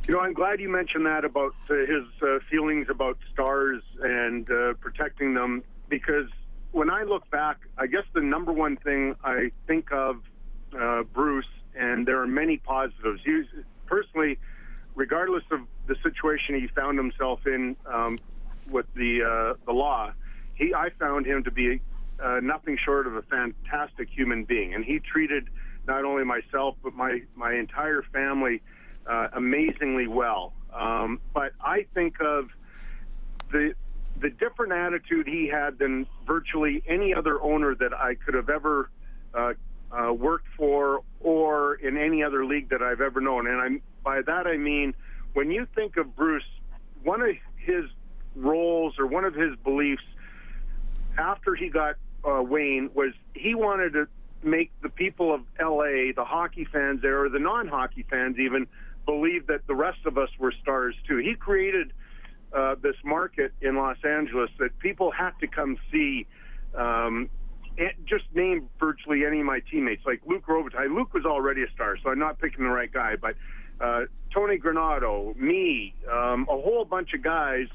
You 0.08 0.16
know, 0.16 0.20
I'm 0.20 0.34
glad 0.34 0.60
you 0.60 0.68
mentioned 0.68 1.06
that 1.06 1.24
about 1.24 1.56
uh, 1.70 1.76
his 1.76 2.04
uh, 2.22 2.40
feelings 2.50 2.88
about 2.90 3.18
stars 3.32 3.82
and 4.02 4.50
uh, 4.52 4.74
protecting 4.82 5.34
them 5.34 5.64
because 5.88 6.28
when 6.74 6.90
I 6.90 7.04
look 7.04 7.30
back, 7.30 7.60
I 7.78 7.88
guess 7.88 8.04
the 8.14 8.20
number 8.20 8.52
one 8.52 8.76
thing 8.76 9.16
I 9.24 9.52
think 9.68 9.92
of 9.94 10.18
uh, 10.78 11.04
Bruce, 11.04 11.46
and 11.76 12.06
there 12.06 12.22
are 12.22 12.28
many 12.28 12.58
positives. 12.58 13.22
He 13.24 13.44
personally, 13.86 14.40
regardless 14.96 15.44
of 15.52 15.62
the 15.88 15.96
situation 16.04 16.56
he 16.56 16.68
found 16.68 16.98
himself 16.98 17.46
in 17.46 17.76
um, 17.86 18.18
with 18.70 18.88
the 18.96 19.24
uh, 19.24 19.54
the 19.66 19.72
law, 19.72 20.12
he 20.56 20.74
I 20.74 20.90
found 21.00 21.26
him 21.26 21.44
to 21.44 21.52
be 21.52 21.80
uh, 22.24 22.40
nothing 22.42 22.78
short 22.84 23.06
of 23.06 23.16
a 23.16 23.22
fantastic 23.24 24.10
human 24.10 24.46
being, 24.46 24.74
and 24.74 24.84
he 24.86 25.00
treated 25.00 25.50
not 25.86 26.06
only 26.06 26.24
myself 26.24 26.76
but 26.84 26.94
my 26.94 27.22
my 27.36 27.54
entire 27.54 28.02
family 28.14 28.62
uh, 29.06 29.28
amazingly 29.34 30.08
well. 30.08 30.54
Um, 30.74 31.20
but 31.34 31.52
I 31.62 31.86
think 31.94 32.22
of 32.22 32.50
the 33.52 33.74
the 34.20 34.30
different 34.30 34.72
attitude 34.72 35.28
he 35.28 35.48
had 35.48 35.78
than 35.80 36.08
virtually 36.26 36.84
any 36.88 37.14
other 37.14 37.42
owner 37.42 37.76
that 37.76 37.94
I 37.94 38.16
could 38.16 38.36
have 38.36 38.50
ever 38.50 38.90
uh, 39.34 39.54
uh, 39.92 40.14
worked 40.14 40.48
for 40.56 41.02
or 41.20 41.76
in 41.76 41.98
any 41.98 42.24
other 42.24 42.46
league 42.46 42.70
that 42.70 42.82
I've 42.82 43.02
ever 43.02 43.20
known. 43.20 43.48
And 43.48 43.60
I'm, 43.60 43.82
by 44.04 44.22
that 44.22 44.48
I 44.48 44.58
mean 44.58 44.94
when 45.34 45.52
you 45.52 45.68
think 45.76 45.98
of 45.98 46.16
Bruce, 46.16 46.44
one 47.04 47.22
of 47.22 47.30
his 47.58 47.86
roles 48.36 48.98
or 49.00 49.08
one 49.08 49.26
of 49.26 49.34
his 49.34 49.56
beliefs 49.64 50.04
after 51.18 51.56
he 51.56 51.70
got 51.70 51.96
uh, 52.26 52.42
Wayne 52.42 52.90
was 52.94 53.14
he 53.34 53.56
wanted 53.56 53.94
to 53.94 54.08
make 54.44 54.72
the 54.82 54.90
people 54.90 55.34
of 55.34 55.42
LA, 55.60 56.12
the 56.16 56.26
hockey 56.26 56.66
fans 56.66 57.02
there, 57.02 57.24
or 57.24 57.30
the 57.30 57.40
non-hockey 57.40 58.06
fans 58.10 58.38
even, 58.38 58.68
believe 59.06 59.48
that 59.48 59.66
the 59.68 59.76
rest 59.76 60.00
of 60.06 60.18
us 60.18 60.30
were 60.38 60.54
stars 60.62 60.96
too. 61.08 61.18
He 61.18 61.36
created 61.36 61.94
uh, 62.54 62.76
this 62.82 62.96
market 63.04 63.54
in 63.62 63.76
Los 63.76 63.98
Angeles 64.04 64.50
that 64.60 64.78
people 64.80 65.12
have 65.12 65.38
to 65.40 65.48
come 65.48 65.78
see. 65.92 66.26
Um, 66.76 67.30
just 68.06 68.26
name 68.36 68.70
virtually 68.80 69.26
any 69.26 69.40
of 69.40 69.46
my 69.46 69.60
teammates, 69.72 70.06
like 70.06 70.22
Luc 70.28 70.46
Robitaille. 70.46 70.94
Luc 70.96 71.14
was 71.14 71.26
already 71.26 71.64
a 71.64 71.72
star, 71.72 71.98
so 71.98 72.12
I'm 72.12 72.20
not 72.20 72.40
picking 72.40 72.64
the 72.64 72.70
right 72.70 72.92
guy, 72.92 73.16
but 73.16 73.36
uh, 73.82 74.02
Tony 74.32 74.58
Granato, 74.58 75.36
me, 75.36 75.96
um, 76.12 76.44
a 76.44 76.54
whole 76.54 76.86
bunch 76.86 77.14
of 77.14 77.24
guys, 77.24 77.68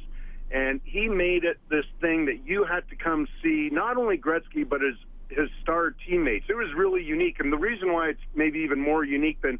and 0.50 0.80
he 0.84 1.08
made 1.08 1.44
it 1.44 1.58
this 1.68 1.84
thing 2.00 2.26
that 2.26 2.46
you 2.46 2.64
had 2.64 2.88
to 2.88 2.96
come 2.96 3.28
see 3.42 3.68
not 3.70 3.96
only 3.96 4.16
Gretzky 4.16 4.68
but 4.68 4.80
his 4.80 4.96
his 5.28 5.50
star 5.60 5.90
teammates. 5.90 6.46
It 6.48 6.56
was 6.56 6.72
really 6.74 7.02
unique, 7.02 7.40
and 7.40 7.52
the 7.52 7.58
reason 7.58 7.92
why 7.92 8.10
it's 8.10 8.20
maybe 8.34 8.60
even 8.60 8.80
more 8.80 9.04
unique 9.04 9.40
than 9.42 9.58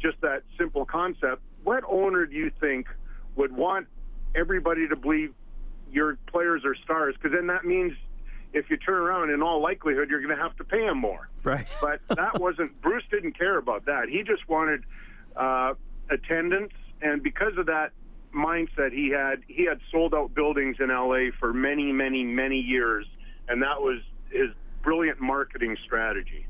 just 0.00 0.20
that 0.20 0.42
simple 0.58 0.84
concept. 0.84 1.42
What 1.64 1.84
owner 1.88 2.26
do 2.26 2.36
you 2.36 2.50
think 2.60 2.86
would 3.34 3.50
want 3.50 3.86
everybody 4.34 4.86
to 4.88 4.96
believe 4.96 5.32
your 5.90 6.18
players 6.26 6.64
are 6.64 6.74
stars? 6.74 7.14
Because 7.14 7.34
then 7.34 7.46
that 7.46 7.64
means 7.64 7.94
if 8.52 8.70
you 8.70 8.76
turn 8.76 8.98
around, 8.98 9.30
in 9.30 9.42
all 9.42 9.60
likelihood, 9.60 10.08
you're 10.10 10.20
going 10.20 10.36
to 10.36 10.42
have 10.42 10.56
to 10.56 10.64
pay 10.64 10.84
him 10.84 10.98
more. 10.98 11.28
Right. 11.42 11.74
but 11.80 12.00
that 12.14 12.40
wasn't 12.40 12.80
Bruce 12.82 13.04
didn't 13.10 13.38
care 13.38 13.56
about 13.56 13.86
that. 13.86 14.08
He 14.08 14.22
just 14.22 14.48
wanted 14.48 14.84
uh, 15.34 15.74
attendance, 16.10 16.72
and 17.00 17.22
because 17.22 17.56
of 17.56 17.66
that 17.66 17.92
mindset 18.36 18.92
he 18.92 19.10
had, 19.10 19.42
he 19.48 19.64
had 19.64 19.80
sold 19.90 20.14
out 20.14 20.34
buildings 20.34 20.76
in 20.78 20.88
LA 20.88 21.30
for 21.40 21.52
many, 21.52 21.92
many, 21.92 22.22
many 22.22 22.58
years, 22.58 23.06
and 23.48 23.62
that 23.62 23.80
was 23.80 24.00
his 24.30 24.50
brilliant 24.82 25.20
marketing 25.20 25.76
strategy. 25.84 26.46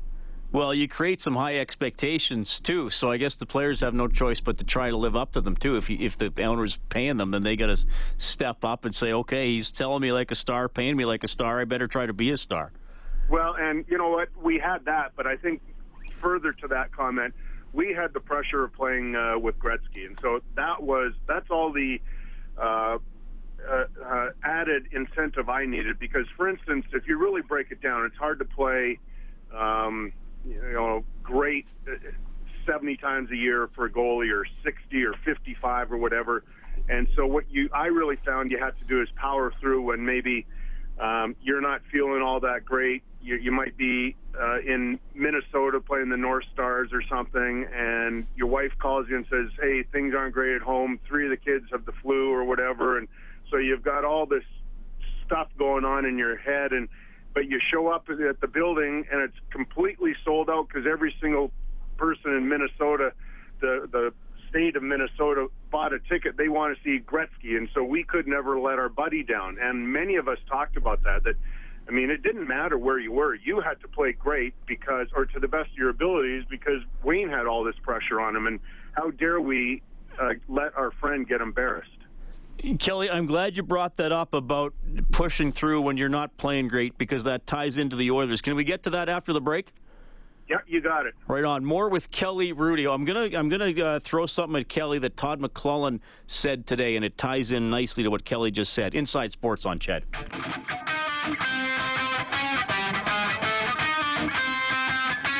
Well, 0.51 0.73
you 0.73 0.87
create 0.87 1.19
some 1.21 1.35
high 1.35 1.57
expectations 1.57 2.61
too, 2.61 2.89
so 2.89 3.11
I 3.11 3.17
guess 3.17 3.35
the 3.35 3.45
players 3.45 3.81
have 3.81 3.93
no 3.93 4.07
choice 4.07 4.39
but 4.39 4.57
to 4.59 4.63
try 4.63 4.89
to 4.89 4.95
live 4.95 5.15
up 5.15 5.33
to 5.33 5.41
them 5.41 5.57
too. 5.57 5.75
If 5.75 5.89
you, 5.89 5.97
if 5.99 6.17
the 6.17 6.31
owner's 6.41 6.77
paying 6.89 7.17
them, 7.17 7.31
then 7.31 7.43
they 7.43 7.57
got 7.57 7.67
to 7.67 7.85
step 8.17 8.63
up 8.63 8.85
and 8.85 8.95
say, 8.95 9.11
"Okay, 9.11 9.47
he's 9.47 9.73
telling 9.73 10.01
me 10.01 10.13
like 10.13 10.31
a 10.31 10.35
star, 10.35 10.69
paying 10.69 10.95
me 10.95 11.03
like 11.03 11.23
a 11.25 11.27
star. 11.27 11.59
I 11.59 11.65
better 11.65 11.87
try 11.87 12.05
to 12.05 12.13
be 12.13 12.31
a 12.31 12.37
star." 12.37 12.71
Well, 13.29 13.55
and 13.59 13.83
you 13.89 13.97
know 13.97 14.09
what? 14.09 14.29
We 14.41 14.57
had 14.57 14.85
that, 14.85 15.11
but 15.17 15.27
I 15.27 15.35
think 15.35 15.61
further 16.21 16.53
to 16.53 16.67
that 16.69 16.93
comment, 16.93 17.33
we 17.73 17.93
had 17.93 18.13
the 18.13 18.19
pressure 18.19 18.63
of 18.63 18.73
playing 18.73 19.15
uh, 19.15 19.37
with 19.37 19.57
Gretzky, 19.59 20.05
and 20.05 20.17
so 20.21 20.41
that 20.55 20.81
was 20.81 21.13
that's 21.27 21.49
all 21.49 21.71
the 21.71 21.99
uh, 22.57 22.97
uh, 23.67 23.85
uh, 24.03 24.29
added 24.43 24.87
incentive 24.91 25.49
I 25.49 25.65
needed. 25.65 25.99
Because, 25.99 26.25
for 26.35 26.47
instance, 26.47 26.85
if 26.93 27.07
you 27.07 27.17
really 27.17 27.41
break 27.41 27.71
it 27.71 27.81
down, 27.81 28.05
it's 28.05 28.17
hard 28.17 28.39
to 28.39 28.45
play. 28.45 28.99
Um, 29.53 30.13
you 30.45 30.61
know, 30.73 31.03
great 31.23 31.65
uh, 31.87 31.95
70 32.65 32.97
times 32.97 33.31
a 33.31 33.35
year 33.35 33.69
for 33.75 33.85
a 33.85 33.89
goalie 33.89 34.31
or 34.31 34.45
60 34.63 35.03
or 35.03 35.13
55 35.25 35.91
or 35.91 35.97
whatever. 35.97 36.43
And 36.89 37.07
so 37.15 37.25
what 37.25 37.45
you, 37.49 37.69
I 37.73 37.87
really 37.87 38.17
found 38.25 38.51
you 38.51 38.59
had 38.59 38.77
to 38.79 38.85
do 38.85 39.01
is 39.01 39.09
power 39.15 39.53
through 39.59 39.81
when 39.83 40.05
maybe 40.05 40.45
um, 40.99 41.35
you're 41.41 41.61
not 41.61 41.81
feeling 41.91 42.21
all 42.21 42.39
that 42.41 42.65
great. 42.65 43.03
You, 43.21 43.35
you 43.35 43.51
might 43.51 43.77
be 43.77 44.15
uh, 44.39 44.59
in 44.59 44.99
Minnesota 45.13 45.79
playing 45.79 46.09
the 46.09 46.17
North 46.17 46.45
Stars 46.53 46.89
or 46.93 47.01
something, 47.03 47.67
and 47.73 48.25
your 48.35 48.47
wife 48.47 48.71
calls 48.79 49.07
you 49.09 49.17
and 49.17 49.25
says, 49.29 49.47
"Hey, 49.61 49.83
things 49.83 50.13
aren't 50.15 50.33
great 50.33 50.55
at 50.55 50.61
home. 50.61 50.99
Three 51.07 51.25
of 51.25 51.31
the 51.31 51.37
kids 51.37 51.65
have 51.71 51.85
the 51.85 51.91
flu 51.91 52.31
or 52.31 52.43
whatever," 52.43 52.97
and 52.97 53.07
so 53.49 53.57
you've 53.57 53.83
got 53.83 54.05
all 54.05 54.25
this 54.25 54.43
stuff 55.25 55.49
going 55.57 55.85
on 55.85 56.05
in 56.05 56.17
your 56.17 56.37
head, 56.37 56.71
and 56.71 56.87
but 57.33 57.47
you 57.47 57.59
show 57.71 57.87
up 57.89 58.07
at 58.09 58.41
the 58.41 58.47
building 58.47 59.05
and 59.11 59.21
it's 59.21 59.37
completely 59.51 60.15
sold 60.25 60.49
out 60.49 60.67
because 60.67 60.87
every 60.91 61.13
single 61.21 61.51
person 61.97 62.31
in 62.31 62.49
Minnesota, 62.49 63.13
the 63.59 63.87
the 63.91 64.13
state 64.57 64.75
of 64.75 64.83
Minnesota, 64.83 65.47
bought 65.71 65.93
a 65.93 65.99
ticket. 65.99 66.35
They 66.35 66.49
want 66.49 66.75
to 66.75 66.83
see 66.83 67.03
Gretzky, 67.03 67.57
and 67.57 67.69
so 67.73 67.83
we 67.83 68.03
could 68.03 68.27
never 68.27 68.59
let 68.59 68.79
our 68.79 68.89
buddy 68.89 69.23
down. 69.23 69.57
And 69.61 69.91
many 69.91 70.15
of 70.15 70.27
us 70.27 70.39
talked 70.49 70.77
about 70.77 71.03
that. 71.03 71.23
That 71.23 71.35
I 71.87 71.91
mean, 71.91 72.09
it 72.09 72.23
didn't 72.23 72.47
matter 72.47 72.77
where 72.77 72.99
you 72.99 73.11
were; 73.11 73.35
you 73.35 73.61
had 73.61 73.79
to 73.81 73.87
play 73.87 74.13
great 74.13 74.53
because, 74.65 75.07
or 75.15 75.25
to 75.25 75.39
the 75.39 75.47
best 75.47 75.71
of 75.71 75.77
your 75.77 75.89
abilities, 75.89 76.43
because 76.49 76.81
Wayne 77.03 77.29
had 77.29 77.45
all 77.45 77.63
this 77.63 77.75
pressure 77.83 78.19
on 78.19 78.35
him. 78.35 78.47
And 78.47 78.59
how 78.93 79.11
dare 79.11 79.39
we 79.39 79.83
uh, 80.19 80.33
let 80.47 80.75
our 80.75 80.91
friend 80.91 81.27
get 81.27 81.41
embarrassed? 81.41 81.91
Kelly, 82.79 83.11
I'm 83.11 83.27
glad 83.27 83.55
you 83.55 83.61
brought 83.61 83.97
that 83.97 84.11
up 84.11 84.33
about 84.33 84.73
pushing 85.11 85.51
through 85.51 85.81
when 85.81 85.97
you're 85.97 86.09
not 86.09 86.35
playing 86.37 86.69
great 86.69 86.97
because 86.97 87.25
that 87.25 87.45
ties 87.45 87.77
into 87.77 87.95
the 87.95 88.09
Oilers. 88.09 88.41
Can 88.41 88.55
we 88.55 88.63
get 88.63 88.81
to 88.83 88.89
that 88.91 89.09
after 89.09 89.31
the 89.31 89.41
break? 89.41 89.71
Yeah, 90.49 90.57
you 90.65 90.79
got 90.79 91.05
it. 91.05 91.13
Right 91.27 91.43
on. 91.43 91.65
More 91.65 91.89
with 91.89 92.09
Kelly 92.09 92.53
Hrudey. 92.53 92.91
I'm 92.91 93.03
gonna 93.03 93.37
I'm 93.37 93.49
gonna 93.49 93.71
uh, 93.83 93.99
throw 93.99 94.25
something 94.25 94.59
at 94.59 94.69
Kelly 94.69 94.97
that 94.99 95.17
Todd 95.17 95.41
McLellan 95.41 95.99
said 96.27 96.65
today, 96.65 96.95
and 96.95 97.03
it 97.03 97.17
ties 97.17 97.51
in 97.51 97.69
nicely 97.69 98.03
to 98.03 98.09
what 98.09 98.23
Kelly 98.23 98.51
just 98.51 98.71
said. 98.71 98.95
Inside 98.95 99.31
Sports 99.33 99.65
on 99.65 99.79
CHED. 99.79 100.03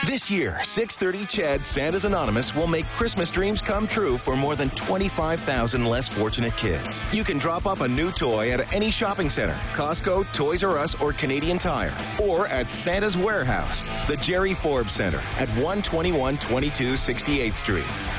This 0.08 0.32
year, 0.32 0.58
630 0.64 1.26
CHED 1.26 1.62
Santa's 1.62 2.06
Anonymous 2.06 2.56
will 2.56 2.66
make 2.66 2.86
Christmas 2.96 3.30
dreams 3.30 3.62
come 3.62 3.86
true 3.86 4.18
for 4.18 4.38
more 4.38 4.56
than 4.56 4.70
25,000 4.70 5.84
less 5.84 6.08
fortunate 6.08 6.56
kids. 6.56 7.04
You 7.12 7.26
can 7.26 7.38
drop 7.38 7.66
off 7.66 7.82
a 7.82 7.90
new 7.90 8.10
toy 8.14 8.52
at 8.52 8.74
any 8.74 8.90
shopping 8.90 9.28
center, 9.28 9.56
Costco, 9.74 10.32
Toys 10.32 10.64
R 10.64 10.78
Us, 10.78 10.96
or 11.02 11.12
Canadian 11.12 11.58
Tire, 11.58 11.94
or 12.24 12.48
at 12.48 12.70
Santa's 12.70 13.18
Warehouse, 13.18 13.84
the 14.08 14.16
Jerry 14.16 14.54
Forbes 14.54 14.94
Center 14.94 15.22
at 15.36 15.50
121 15.58 16.38
22 16.38 16.94
68th 16.94 17.54
Street. 17.56 18.17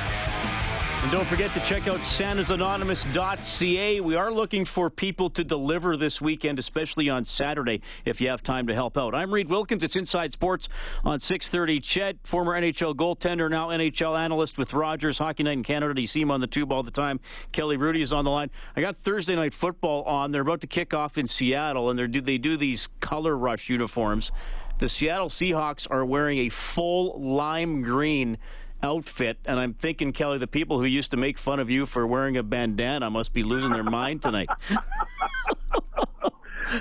And 1.00 1.12
don't 1.12 1.26
forget 1.26 1.52
to 1.52 1.60
check 1.60 1.86
out 1.86 2.00
santasanonymous.ca. 2.00 4.00
We 4.00 4.16
are 4.16 4.32
looking 4.32 4.64
for 4.64 4.90
people 4.90 5.30
to 5.30 5.44
deliver 5.44 5.96
this 5.96 6.20
weekend, 6.20 6.58
especially 6.58 7.08
on 7.08 7.24
Saturday, 7.24 7.82
if 8.04 8.20
you 8.20 8.30
have 8.30 8.42
time 8.42 8.66
to 8.66 8.74
help 8.74 8.98
out. 8.98 9.14
I'm 9.14 9.32
Reed 9.32 9.48
Wilkins. 9.48 9.84
It's 9.84 9.94
Inside 9.94 10.32
Sports 10.32 10.68
on 11.04 11.20
630. 11.20 11.78
CHED, 11.80 12.18
former 12.24 12.60
NHL 12.60 12.96
goaltender, 12.96 13.48
now 13.48 13.68
NHL 13.68 14.18
analyst 14.18 14.58
with 14.58 14.74
Rogers 14.74 15.18
Hockey 15.18 15.44
Night 15.44 15.52
in 15.52 15.62
Canada. 15.62 16.00
You 16.00 16.08
see 16.08 16.20
him 16.20 16.32
on 16.32 16.40
the 16.40 16.48
tube 16.48 16.72
all 16.72 16.82
the 16.82 16.90
time. 16.90 17.20
Kelly 17.52 17.78
Hrudey 17.78 18.00
is 18.00 18.12
on 18.12 18.24
the 18.24 18.32
line. 18.32 18.50
I 18.74 18.80
got 18.80 18.96
Thursday 18.96 19.36
Night 19.36 19.54
Football 19.54 20.02
on. 20.02 20.32
They're 20.32 20.42
about 20.42 20.62
to 20.62 20.66
kick 20.66 20.94
off 20.94 21.16
in 21.16 21.28
Seattle, 21.28 21.90
and 21.90 21.98
they 21.98 22.20
they 22.20 22.38
do 22.38 22.56
these 22.56 22.88
color 22.98 23.38
rush 23.38 23.70
uniforms. 23.70 24.32
The 24.80 24.88
Seattle 24.88 25.28
Seahawks 25.28 25.86
are 25.90 26.04
wearing 26.04 26.38
a 26.38 26.48
full 26.48 27.20
lime 27.20 27.82
green 27.82 28.38
outfit. 28.82 29.38
And 29.44 29.58
I'm 29.58 29.74
thinking, 29.74 30.12
Kelly, 30.12 30.38
the 30.38 30.46
people 30.46 30.78
who 30.78 30.84
used 30.84 31.10
to 31.10 31.16
make 31.16 31.38
fun 31.38 31.60
of 31.60 31.70
you 31.70 31.86
for 31.86 32.06
wearing 32.06 32.36
a 32.36 32.42
bandana 32.42 33.10
must 33.10 33.32
be 33.32 33.42
losing 33.42 33.70
their 33.70 33.84
mind 33.84 34.22
tonight. 34.22 34.48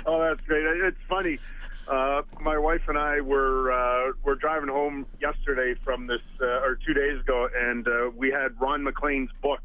oh, 0.06 0.20
that's 0.20 0.40
great. 0.46 0.64
It's 0.84 0.96
funny. 1.08 1.38
Uh, 1.88 2.22
my 2.40 2.58
wife 2.58 2.82
and 2.88 2.98
I 2.98 3.22
were 3.22 3.72
uh, 3.72 4.12
were 4.22 4.34
driving 4.34 4.68
home 4.68 5.06
yesterday 5.20 5.74
from 5.84 6.06
this, 6.06 6.20
uh, 6.40 6.60
or 6.60 6.78
two 6.86 6.92
days 6.92 7.18
ago, 7.20 7.48
and 7.56 7.88
uh, 7.88 8.10
we 8.14 8.30
had 8.30 8.60
Ron 8.60 8.82
MacLean's 8.82 9.30
book, 9.40 9.62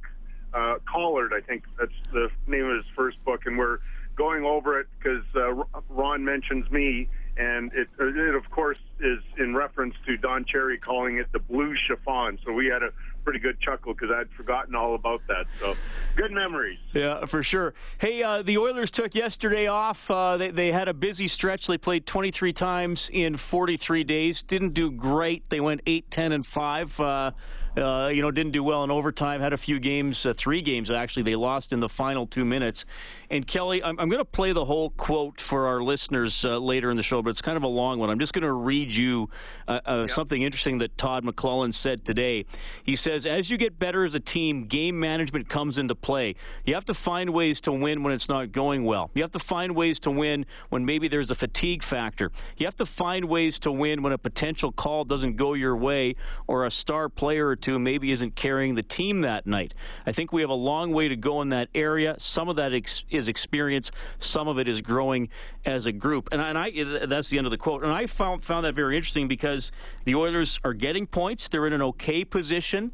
uh, 0.53 0.75
Collared. 0.89 1.33
I 1.33 1.41
think 1.41 1.65
that's 1.77 1.91
the 2.13 2.29
name 2.47 2.65
of 2.65 2.77
his 2.77 2.85
first 2.95 3.21
book, 3.25 3.41
and 3.45 3.57
we're 3.57 3.79
going 4.15 4.45
over 4.45 4.79
it 4.79 4.87
because 4.97 5.25
uh, 5.35 5.51
Ron 5.89 6.23
mentions 6.23 6.69
me 6.71 7.09
and 7.37 7.71
it, 7.73 7.87
it 7.99 8.35
of 8.35 8.49
course 8.51 8.77
is 8.99 9.19
in 9.37 9.55
reference 9.55 9.95
to 10.05 10.17
Don 10.17 10.45
Cherry 10.45 10.77
calling 10.77 11.17
it 11.17 11.31
the 11.31 11.39
blue 11.39 11.75
chiffon. 11.87 12.37
So 12.45 12.53
we 12.53 12.67
had 12.67 12.83
a 12.83 12.91
pretty 13.23 13.39
good 13.39 13.59
chuckle 13.59 13.93
because 13.93 14.11
I'd 14.11 14.29
forgotten 14.31 14.75
all 14.75 14.95
about 14.95 15.21
that. 15.27 15.45
So 15.59 15.75
good 16.15 16.31
memories. 16.31 16.79
Yeah, 16.93 17.25
for 17.25 17.41
sure. 17.41 17.73
Hey, 17.97 18.21
uh, 18.21 18.43
the 18.43 18.57
Oilers 18.57 18.91
took 18.91 19.15
yesterday 19.15 19.67
off. 19.67 20.11
Uh, 20.11 20.37
they, 20.37 20.51
they 20.51 20.71
had 20.71 20.87
a 20.87 20.93
busy 20.93 21.27
stretch. 21.27 21.67
They 21.67 21.77
played 21.77 22.05
23 22.05 22.53
times 22.53 23.09
in 23.11 23.37
43 23.37 24.03
days. 24.03 24.43
Didn't 24.43 24.73
do 24.73 24.91
great. 24.91 25.49
They 25.49 25.59
went 25.59 25.81
8, 25.85 26.11
10, 26.11 26.31
and 26.33 26.45
5. 26.45 26.99
Uh, 26.99 27.31
uh, 27.77 28.11
you 28.13 28.21
know, 28.21 28.31
didn't 28.31 28.51
do 28.51 28.63
well 28.63 28.83
in 28.83 28.91
overtime. 28.91 29.41
Had 29.41 29.53
a 29.53 29.57
few 29.57 29.79
games, 29.79 30.25
uh, 30.25 30.33
three 30.33 30.61
games 30.61 30.91
actually. 30.91 31.23
They 31.23 31.35
lost 31.35 31.73
in 31.73 31.79
the 31.79 31.89
final 31.89 32.27
two 32.27 32.45
minutes. 32.45 32.85
And 33.29 33.47
Kelly, 33.47 33.83
I'm, 33.83 33.99
I'm 33.99 34.09
going 34.09 34.19
to 34.19 34.25
play 34.25 34.51
the 34.51 34.63
whole 34.63 34.91
quote 34.91 35.39
for 35.39 35.65
our 35.65 35.81
listeners 35.81 36.45
uh, 36.45 36.59
later 36.59 36.91
in 36.91 36.97
the 36.97 37.03
show, 37.03 37.23
but 37.23 37.31
it's 37.31 37.41
kind 37.41 37.57
of 37.57 37.63
a 37.63 37.67
long 37.67 37.97
one. 37.97 38.11
I'm 38.11 38.19
just 38.19 38.33
going 38.33 38.43
to 38.43 38.51
read 38.51 38.93
you 38.93 39.29
uh, 39.67 39.79
uh, 39.87 39.97
yep. 40.01 40.09
something 40.09 40.39
interesting 40.39 40.77
that 40.79 40.95
Todd 40.99 41.23
McLellan 41.23 41.73
said 41.73 42.05
today. 42.05 42.45
He 42.83 42.95
says, 42.95 43.25
"As 43.25 43.49
you 43.49 43.57
get 43.57 43.79
better 43.79 44.05
as 44.05 44.13
a 44.13 44.19
team, 44.19 44.65
game 44.65 44.99
management 44.99 45.49
comes 45.49 45.79
into 45.79 45.95
play. 45.95 46.35
You 46.65 46.75
have 46.75 46.85
to 46.85 46.93
find 46.93 47.31
ways 47.31 47.61
to 47.61 47.71
win 47.71 48.03
when 48.03 48.13
it's 48.13 48.29
not 48.29 48.51
going 48.51 48.83
well. 48.83 49.09
You 49.15 49.23
have 49.23 49.31
to 49.31 49.39
find 49.39 49.75
ways 49.75 49.99
to 50.01 50.11
win 50.11 50.45
when 50.69 50.85
maybe 50.85 51.07
there's 51.07 51.31
a 51.31 51.35
fatigue 51.35 51.81
factor. 51.81 52.31
You 52.57 52.67
have 52.67 52.75
to 52.75 52.85
find 52.85 53.25
ways 53.25 53.57
to 53.59 53.71
win 53.71 54.03
when 54.03 54.13
a 54.13 54.17
potential 54.17 54.71
call 54.71 55.05
doesn't 55.05 55.37
go 55.37 55.53
your 55.53 55.75
way 55.75 56.15
or 56.45 56.65
a 56.65 56.71
star 56.71 57.09
player 57.09 57.49
two 57.63 57.79
maybe 57.79 58.11
isn't 58.11 58.35
carrying 58.35 58.75
the 58.75 58.83
team 58.83 59.21
that 59.21 59.47
night. 59.47 59.73
I 60.05 60.11
think 60.11 60.31
we 60.31 60.41
have 60.41 60.49
a 60.49 60.55
long 60.55 60.91
way 60.91 61.07
to 61.07 61.15
go 61.15 61.41
in 61.41 61.49
that 61.49 61.69
area. 61.73 62.15
Some 62.19 62.49
of 62.49 62.57
that 62.57 62.73
ex- 62.73 63.05
is 63.09 63.27
experience, 63.27 63.89
some 64.19 64.47
of 64.47 64.59
it 64.59 64.67
is 64.67 64.81
growing 64.81 65.29
as 65.65 65.85
a 65.85 65.91
group. 65.91 66.29
And, 66.31 66.41
and 66.41 66.57
I 66.57 67.05
that's 67.05 67.29
the 67.29 67.37
end 67.37 67.47
of 67.47 67.51
the 67.51 67.57
quote. 67.57 67.83
And 67.83 67.91
I 67.91 68.05
found 68.05 68.43
found 68.43 68.65
that 68.65 68.75
very 68.75 68.97
interesting 68.97 69.27
because 69.27 69.71
the 70.03 70.15
Oilers 70.15 70.59
are 70.63 70.73
getting 70.73 71.07
points. 71.07 71.49
They're 71.49 71.65
in 71.65 71.73
an 71.73 71.81
okay 71.81 72.25
position. 72.25 72.91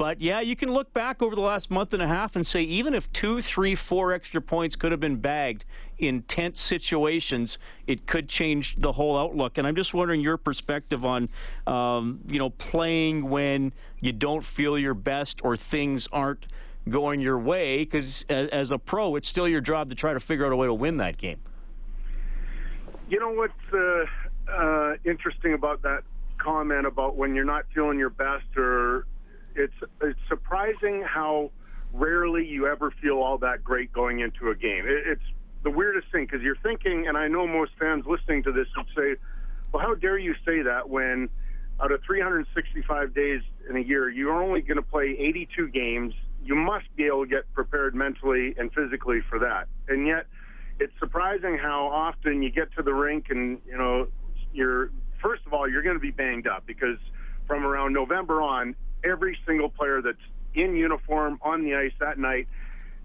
But 0.00 0.22
yeah, 0.22 0.40
you 0.40 0.56
can 0.56 0.72
look 0.72 0.94
back 0.94 1.20
over 1.20 1.34
the 1.34 1.42
last 1.42 1.70
month 1.70 1.92
and 1.92 2.02
a 2.02 2.06
half 2.06 2.34
and 2.34 2.46
say 2.46 2.62
even 2.62 2.94
if 2.94 3.12
two, 3.12 3.42
three, 3.42 3.74
four 3.74 4.14
extra 4.14 4.40
points 4.40 4.74
could 4.74 4.92
have 4.92 5.00
been 5.00 5.16
bagged 5.16 5.66
in 5.98 6.22
tense 6.22 6.58
situations, 6.58 7.58
it 7.86 8.06
could 8.06 8.26
change 8.26 8.76
the 8.76 8.92
whole 8.92 9.18
outlook. 9.18 9.58
And 9.58 9.66
I'm 9.66 9.76
just 9.76 9.92
wondering 9.92 10.22
your 10.22 10.38
perspective 10.38 11.04
on, 11.04 11.28
um, 11.66 12.20
you 12.28 12.38
know, 12.38 12.48
playing 12.48 13.28
when 13.28 13.74
you 14.00 14.12
don't 14.12 14.42
feel 14.42 14.78
your 14.78 14.94
best 14.94 15.44
or 15.44 15.54
things 15.54 16.08
aren't 16.10 16.46
going 16.88 17.20
your 17.20 17.38
way. 17.38 17.80
Because 17.80 18.24
as, 18.30 18.72
a 18.72 18.78
pro, 18.78 19.16
it's 19.16 19.28
still 19.28 19.46
your 19.46 19.60
job 19.60 19.90
to 19.90 19.94
try 19.94 20.14
to 20.14 20.20
figure 20.20 20.46
out 20.46 20.52
a 20.52 20.56
way 20.56 20.66
to 20.66 20.72
win 20.72 20.96
that 20.96 21.18
game. 21.18 21.40
You 23.10 23.20
know 23.20 23.32
what's 23.32 23.52
uh, 23.70 24.50
uh, 24.50 24.94
interesting 25.04 25.52
about 25.52 25.82
that 25.82 26.04
comment 26.38 26.86
about 26.86 27.16
when 27.16 27.34
you're 27.34 27.44
not 27.44 27.66
feeling 27.74 27.98
your 27.98 28.08
best, 28.08 28.46
or 28.56 29.04
it's 29.54 29.74
it's 30.02 30.18
surprising 30.28 31.02
how 31.02 31.50
rarely 31.92 32.46
you 32.46 32.66
ever 32.66 32.92
feel 33.02 33.18
all 33.18 33.38
that 33.38 33.64
great 33.64 33.92
going 33.92 34.20
into 34.20 34.50
a 34.50 34.54
game. 34.54 34.86
It, 34.86 35.06
it's 35.06 35.22
the 35.62 35.70
weirdest 35.70 36.10
thing 36.12 36.26
because 36.26 36.42
you're 36.42 36.56
thinking, 36.62 37.06
and 37.06 37.16
I 37.16 37.28
know 37.28 37.46
most 37.46 37.72
fans 37.78 38.04
listening 38.06 38.42
to 38.44 38.52
this 38.52 38.66
would 38.76 38.86
say, 38.96 39.20
"Well, 39.72 39.82
how 39.82 39.94
dare 39.94 40.18
you 40.18 40.34
say 40.44 40.62
that 40.62 40.88
when?" 40.88 41.28
Out 41.82 41.92
of 41.92 42.02
365 42.06 43.14
days 43.14 43.40
in 43.66 43.74
a 43.74 43.80
year, 43.80 44.10
you're 44.10 44.42
only 44.42 44.60
going 44.60 44.76
to 44.76 44.82
play 44.82 45.16
82 45.18 45.68
games. 45.68 46.12
You 46.44 46.54
must 46.54 46.84
be 46.94 47.06
able 47.06 47.24
to 47.24 47.30
get 47.30 47.50
prepared 47.54 47.94
mentally 47.94 48.54
and 48.58 48.70
physically 48.70 49.20
for 49.30 49.38
that. 49.38 49.66
And 49.88 50.06
yet, 50.06 50.26
it's 50.80 50.92
surprising 50.98 51.58
how 51.58 51.86
often 51.86 52.42
you 52.42 52.50
get 52.50 52.72
to 52.76 52.82
the 52.82 52.92
rink 52.92 53.26
and 53.30 53.60
you 53.66 53.76
know 53.76 54.08
you're 54.52 54.90
first 55.22 55.42
of 55.46 55.52
all 55.52 55.68
you're 55.68 55.82
going 55.82 55.96
to 55.96 56.00
be 56.00 56.10
banged 56.10 56.46
up 56.46 56.66
because 56.66 56.98
from 57.46 57.64
around 57.64 57.92
November 57.92 58.42
on 58.42 58.74
every 59.04 59.38
single 59.46 59.68
player 59.68 60.02
that's 60.02 60.18
in 60.54 60.74
uniform 60.74 61.38
on 61.42 61.62
the 61.62 61.74
ice 61.74 61.92
that 62.00 62.18
night 62.18 62.48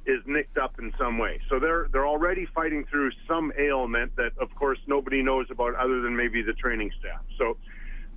is 0.06 0.22
nicked 0.26 0.58
up 0.58 0.78
in 0.80 0.94
some 1.00 1.18
way. 1.18 1.40
So 1.50 1.60
they're 1.60 1.88
they're 1.92 2.08
already 2.08 2.46
fighting 2.46 2.86
through 2.86 3.12
some 3.28 3.52
ailment 3.58 4.16
that 4.18 4.38
of 4.40 4.54
course 4.56 4.80
nobody 4.88 5.22
knows 5.22 5.48
about 5.50 5.76
other 5.76 6.02
than 6.02 6.16
maybe 6.16 6.42
the 6.42 6.54
training 6.54 6.92
staff. 7.00 7.22
So 7.38 7.58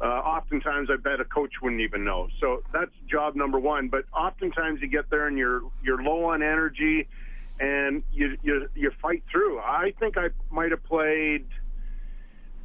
uh, 0.00 0.04
oftentimes 0.04 0.90
I 0.90 0.96
bet 0.96 1.20
a 1.20 1.24
coach 1.24 1.54
wouldn't 1.62 1.80
even 1.80 2.04
know. 2.04 2.28
So 2.40 2.62
that's 2.72 2.92
job 3.08 3.36
number 3.36 3.58
one. 3.58 3.88
But 3.88 4.04
oftentimes 4.14 4.80
you 4.80 4.88
get 4.88 5.10
there 5.10 5.26
and 5.26 5.38
you're 5.38 5.62
you're 5.82 6.02
low 6.02 6.26
on 6.26 6.42
energy 6.42 7.08
and 7.58 8.02
you 8.12 8.36
you 8.42 8.68
you 8.74 8.90
fight 9.02 9.24
through. 9.30 9.58
I 9.58 9.94
think 9.98 10.16
I 10.18 10.28
might 10.50 10.70
have 10.70 10.84
played 10.84 11.46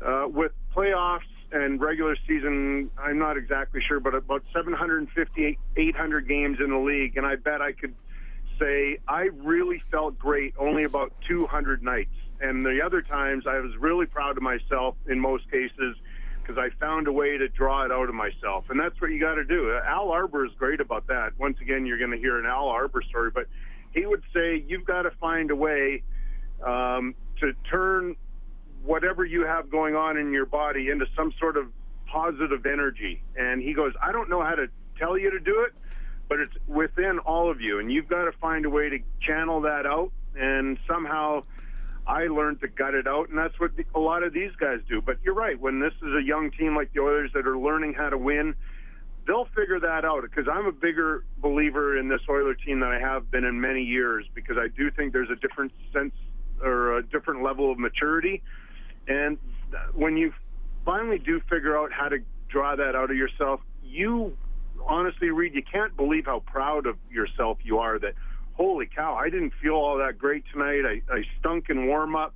uh, 0.05 0.27
with 0.27 0.51
playoffs 0.75 1.21
and 1.53 1.79
regular 1.79 2.17
season. 2.27 2.89
I'm 2.97 3.19
not 3.19 3.37
exactly 3.37 3.81
sure, 3.87 3.99
but 3.99 4.15
about 4.15 4.43
750, 4.53 5.59
800 5.77 6.27
games 6.27 6.57
in 6.59 6.71
the 6.71 6.77
league, 6.77 7.15
and 7.15 7.25
I 7.25 7.35
bet 7.35 7.61
I 7.61 7.71
could 7.71 7.93
say 8.59 8.97
I 9.07 9.29
really 9.35 9.81
felt 9.91 10.17
great 10.17 10.55
only 10.57 10.83
about 10.83 11.13
200 11.27 11.83
nights. 11.83 12.15
And 12.41 12.63
the 12.63 12.81
other 12.83 13.01
times, 13.01 13.45
I 13.47 13.59
was 13.59 13.71
really 13.77 14.05
proud 14.05 14.35
of 14.35 14.43
myself 14.43 14.95
in 15.07 15.19
most 15.19 15.49
cases 15.49 15.95
because 16.41 16.57
I 16.57 16.69
found 16.77 17.07
a 17.07 17.11
way 17.11 17.37
to 17.37 17.47
draw 17.47 17.85
it 17.85 17.91
out 17.91 18.09
of 18.09 18.15
myself. 18.15 18.65
And 18.69 18.77
that's 18.79 18.99
what 18.99 19.11
you 19.11 19.19
got 19.19 19.35
to 19.35 19.45
do. 19.45 19.79
Al 19.87 20.09
Arbour 20.09 20.45
is 20.45 20.51
great 20.57 20.81
about 20.81 21.07
that. 21.07 21.31
Once 21.39 21.57
again, 21.61 21.85
you're 21.85 21.99
going 21.99 22.11
to 22.11 22.17
hear 22.17 22.37
an 22.37 22.45
Al 22.45 22.67
Arbour 22.67 23.01
story, 23.01 23.31
but 23.31 23.47
he 23.93 24.05
would 24.05 24.23
say 24.33 24.63
you've 24.67 24.85
got 24.85 25.03
to 25.03 25.11
find 25.11 25.51
a 25.51 25.55
way 25.55 26.03
um, 26.65 27.15
to 27.39 27.53
turn 27.69 28.17
whatever 28.83 29.23
you 29.25 29.45
have 29.45 29.69
going 29.69 29.95
on 29.95 30.17
in 30.17 30.31
your 30.31 30.45
body 30.45 30.89
into 30.89 31.05
some 31.15 31.33
sort 31.39 31.57
of 31.57 31.67
positive 32.07 32.65
energy. 32.65 33.21
And 33.35 33.61
he 33.61 33.73
goes, 33.73 33.93
I 34.01 34.11
don't 34.11 34.29
know 34.29 34.43
how 34.43 34.55
to 34.55 34.67
tell 34.97 35.17
you 35.17 35.31
to 35.31 35.39
do 35.39 35.65
it, 35.67 35.73
but 36.29 36.39
it's 36.39 36.53
within 36.67 37.19
all 37.19 37.49
of 37.49 37.61
you, 37.61 37.79
and 37.79 37.91
you've 37.91 38.07
got 38.07 38.25
to 38.25 38.31
find 38.33 38.65
a 38.65 38.69
way 38.69 38.89
to 38.89 38.99
channel 39.21 39.61
that 39.61 39.85
out. 39.85 40.11
And 40.35 40.77
somehow, 40.87 41.43
I 42.07 42.23
learned 42.23 42.61
to 42.61 42.67
gut 42.67 42.93
it 42.93 43.07
out, 43.07 43.29
and 43.29 43.37
that's 43.37 43.59
what 43.59 43.75
the, 43.75 43.85
a 43.95 43.99
lot 43.99 44.23
of 44.23 44.33
these 44.33 44.51
guys 44.59 44.79
do. 44.89 45.01
But 45.01 45.17
you're 45.23 45.33
right. 45.33 45.59
When 45.59 45.79
this 45.79 45.93
is 46.01 46.15
a 46.15 46.23
young 46.23 46.51
team 46.51 46.75
like 46.75 46.93
the 46.93 47.01
Oilers 47.01 47.31
that 47.33 47.47
are 47.47 47.57
learning 47.57 47.93
how 47.93 48.09
to 48.09 48.17
win, 48.17 48.55
they'll 49.25 49.47
figure 49.55 49.79
that 49.79 50.05
out 50.05 50.23
because 50.23 50.47
I'm 50.51 50.65
a 50.65 50.71
bigger 50.71 51.23
believer 51.37 51.97
in 51.97 52.09
this 52.09 52.21
Oiler 52.29 52.55
team 52.55 52.79
than 52.79 52.89
I 52.89 52.99
have 52.99 53.31
been 53.31 53.45
in 53.45 53.59
many 53.61 53.83
years 53.83 54.25
because 54.33 54.57
I 54.57 54.67
do 54.67 54.91
think 54.91 55.13
there's 55.13 55.29
a 55.29 55.35
different 55.35 55.71
sense 55.93 56.13
or 56.61 56.97
a 56.97 57.03
different 57.03 57.43
level 57.43 57.71
of 57.71 57.77
maturity. 57.77 58.41
And 59.07 59.37
when 59.93 60.17
you 60.17 60.33
finally 60.85 61.19
do 61.19 61.41
figure 61.49 61.77
out 61.77 61.91
how 61.91 62.09
to 62.09 62.19
draw 62.49 62.75
that 62.75 62.95
out 62.95 63.11
of 63.11 63.17
yourself, 63.17 63.61
you 63.83 64.37
honestly, 64.85 65.29
Reed, 65.29 65.53
you 65.53 65.63
can't 65.63 65.95
believe 65.95 66.25
how 66.25 66.39
proud 66.39 66.85
of 66.85 66.97
yourself 67.09 67.57
you 67.63 67.79
are 67.79 67.99
that, 67.99 68.13
holy 68.53 68.85
cow, 68.85 69.15
I 69.15 69.29
didn't 69.29 69.53
feel 69.61 69.73
all 69.73 69.97
that 69.97 70.17
great 70.17 70.43
tonight. 70.51 70.83
I, 70.85 71.01
I 71.13 71.23
stunk 71.39 71.69
in 71.69 71.87
warm 71.87 72.15
up. 72.15 72.33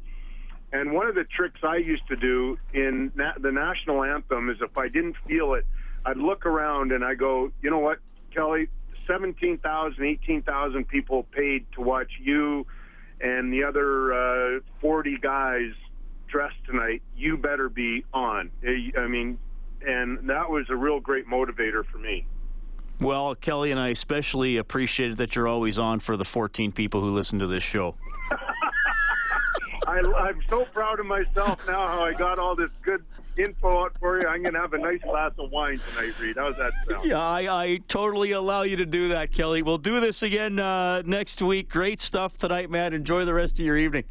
And 0.73 0.91
one 0.91 1.07
of 1.07 1.15
the 1.15 1.23
tricks 1.23 1.59
I 1.63 1.77
used 1.77 2.07
to 2.09 2.15
do 2.15 2.57
in 2.73 3.11
na- 3.15 3.37
the 3.39 3.51
national 3.51 4.03
anthem 4.03 4.49
is 4.49 4.57
if 4.61 4.77
I 4.77 4.89
didn't 4.89 5.15
feel 5.27 5.53
it, 5.53 5.65
I'd 6.05 6.17
look 6.17 6.45
around 6.45 6.91
and 6.91 7.03
I 7.03 7.15
go, 7.15 7.51
you 7.61 7.69
know 7.69 7.79
what, 7.79 7.99
Kelly, 8.33 8.67
17,000, 9.07 10.03
18,000 10.03 10.87
people 10.87 11.23
paid 11.23 11.65
to 11.73 11.81
watch 11.81 12.11
you 12.21 12.65
and 13.21 13.51
the 13.51 13.63
other 13.63 14.57
uh, 14.57 14.59
40 14.81 15.17
guys 15.17 15.71
dressed 16.27 16.63
tonight. 16.65 17.01
You 17.15 17.37
better 17.37 17.69
be 17.69 18.05
on. 18.13 18.51
I 18.65 19.07
mean, 19.07 19.39
and 19.85 20.29
that 20.29 20.49
was 20.49 20.69
a 20.69 20.75
real 20.75 20.99
great 20.99 21.27
motivator 21.27 21.85
for 21.85 21.97
me. 21.97 22.25
Well, 22.99 23.35
Kelly 23.35 23.71
and 23.71 23.79
I 23.79 23.89
especially 23.89 24.57
appreciated 24.57 25.17
that 25.17 25.35
you're 25.35 25.47
always 25.47 25.77
on 25.77 25.99
for 25.99 26.17
the 26.17 26.25
14 26.25 26.71
people 26.71 27.01
who 27.01 27.13
listen 27.13 27.39
to 27.39 27.47
this 27.47 27.63
show. 27.63 27.95
I, 29.87 29.99
I'm 29.99 30.41
so 30.49 30.65
proud 30.65 30.99
of 30.99 31.05
myself 31.05 31.65
now 31.67 31.87
how 31.87 32.03
I 32.03 32.13
got 32.13 32.39
all 32.39 32.55
this 32.55 32.71
good 32.81 33.05
info 33.37 33.85
out 33.85 33.93
for 33.99 34.19
you. 34.19 34.27
I'm 34.27 34.41
going 34.41 34.55
to 34.55 34.59
have 34.59 34.73
a 34.73 34.77
nice 34.77 35.01
glass 35.01 35.31
of 35.37 35.51
wine 35.51 35.79
tonight, 35.89 36.19
Reed. 36.19 36.35
How's 36.37 36.57
that 36.57 36.71
sound? 36.89 37.07
Yeah, 37.07 37.19
I, 37.19 37.63
I 37.63 37.79
totally 37.87 38.31
allow 38.31 38.63
you 38.63 38.77
to 38.77 38.85
do 38.85 39.09
that, 39.09 39.31
Kelly. 39.31 39.61
We'll 39.61 39.77
do 39.77 39.99
this 39.99 40.23
again 40.23 40.59
uh, 40.59 41.03
next 41.03 41.41
week. 41.41 41.69
Great 41.69 42.01
stuff 42.01 42.37
tonight, 42.37 42.69
man. 42.69 42.93
Enjoy 42.93 43.25
the 43.25 43.33
rest 43.33 43.59
of 43.59 43.65
your 43.65 43.77
evening. 43.77 44.03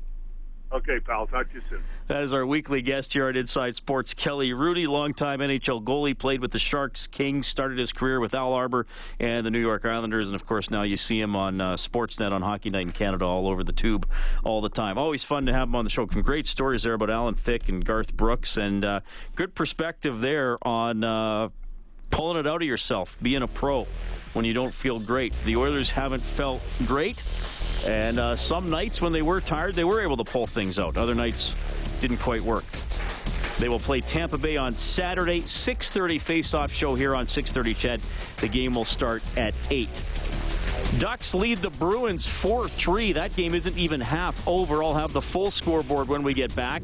Okay, 0.76 1.00
pal. 1.00 1.26
Talk 1.26 1.48
to 1.48 1.54
you 1.54 1.62
soon. 1.70 1.82
That 2.08 2.22
is 2.22 2.34
our 2.34 2.44
weekly 2.44 2.82
guest 2.82 3.14
here 3.14 3.28
at 3.28 3.36
Inside 3.36 3.76
Sports, 3.76 4.12
Kelly 4.12 4.50
Hrudey, 4.50 4.86
longtime 4.86 5.38
NHL 5.38 5.82
goalie, 5.82 6.16
played 6.16 6.42
with 6.42 6.50
the 6.52 6.58
Sharks, 6.58 7.06
Kings, 7.06 7.46
started 7.46 7.78
his 7.78 7.94
career 7.94 8.20
with 8.20 8.34
Al 8.34 8.52
Arbour 8.52 8.86
and 9.18 9.46
the 9.46 9.50
New 9.50 9.58
York 9.58 9.86
Islanders, 9.86 10.28
and 10.28 10.34
of 10.34 10.44
course 10.44 10.70
now 10.70 10.82
you 10.82 10.98
see 10.98 11.18
him 11.18 11.34
on 11.34 11.62
uh, 11.62 11.72
Sportsnet 11.74 12.30
on 12.30 12.42
Hockey 12.42 12.68
Night 12.68 12.82
in 12.82 12.92
Canada, 12.92 13.24
all 13.24 13.48
over 13.48 13.64
the 13.64 13.72
tube, 13.72 14.06
all 14.44 14.60
the 14.60 14.68
time. 14.68 14.98
Always 14.98 15.24
fun 15.24 15.46
to 15.46 15.52
have 15.54 15.68
him 15.68 15.76
on 15.76 15.84
the 15.84 15.90
show. 15.90 16.06
Some 16.06 16.20
great 16.20 16.46
stories 16.46 16.82
there 16.82 16.92
about 16.92 17.08
Alan 17.08 17.36
Thicke 17.36 17.70
and 17.70 17.82
Garth 17.82 18.14
Brooks, 18.14 18.58
and 18.58 18.84
uh, 18.84 19.00
good 19.34 19.54
perspective 19.54 20.20
there 20.20 20.58
on 20.60 21.04
uh, 21.04 21.48
pulling 22.10 22.38
it 22.38 22.46
out 22.46 22.60
of 22.60 22.68
yourself, 22.68 23.16
being 23.22 23.40
a 23.40 23.48
pro 23.48 23.86
when 24.34 24.44
you 24.44 24.52
don't 24.52 24.74
feel 24.74 25.00
great. 25.00 25.32
The 25.44 25.56
Oilers 25.56 25.90
haven't 25.90 26.22
felt 26.22 26.60
great. 26.86 27.22
And 27.84 28.18
uh, 28.18 28.36
some 28.36 28.70
nights 28.70 29.00
when 29.00 29.12
they 29.12 29.22
were 29.22 29.40
tired, 29.40 29.74
they 29.74 29.84
were 29.84 30.00
able 30.00 30.16
to 30.16 30.24
pull 30.24 30.46
things 30.46 30.78
out. 30.78 30.96
Other 30.96 31.14
nights 31.14 31.54
didn't 32.00 32.18
quite 32.18 32.40
work. 32.40 32.64
They 33.58 33.68
will 33.68 33.80
play 33.80 34.02
Tampa 34.02 34.36
Bay 34.36 34.56
on 34.56 34.76
Saturday, 34.76 35.40
6:30 35.42 36.20
face-off 36.20 36.72
show 36.72 36.94
here 36.94 37.14
on 37.14 37.26
6:30. 37.26 37.74
CHED. 37.74 38.00
The 38.38 38.48
game 38.48 38.74
will 38.74 38.84
start 38.84 39.22
at 39.36 39.54
eight. 39.70 40.02
Ducks 40.98 41.32
lead 41.34 41.58
the 41.58 41.70
Bruins 41.70 42.26
4-3. 42.26 43.14
That 43.14 43.34
game 43.34 43.54
isn't 43.54 43.76
even 43.76 44.00
half 44.00 44.46
over. 44.46 44.82
I'll 44.82 44.94
have 44.94 45.12
the 45.12 45.22
full 45.22 45.50
scoreboard 45.50 46.08
when 46.08 46.22
we 46.22 46.34
get 46.34 46.54
back. 46.54 46.82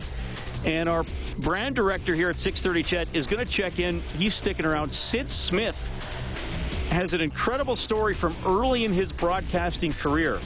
And 0.65 0.89
our 0.89 1.05
brand 1.39 1.77
director 1.77 2.15
here 2.15 2.29
at 2.29 2.37
6:30 2.37 2.83
CHED 2.83 3.09
is 3.13 3.27
going 3.27 3.45
to 3.45 3.51
check 3.51 3.79
in. 3.79 4.01
He's 4.17 4.35
sticking 4.35 4.65
around. 4.65 4.93
Sid 4.93 5.31
Smith 5.31 5.91
has 6.91 7.13
an 7.13 7.21
incredible 7.21 7.77
story 7.77 8.15
from 8.15 8.35
early 8.47 8.85
in 8.85 8.93
his 8.93 9.13
broadcasting 9.13 9.93
career 9.93 10.39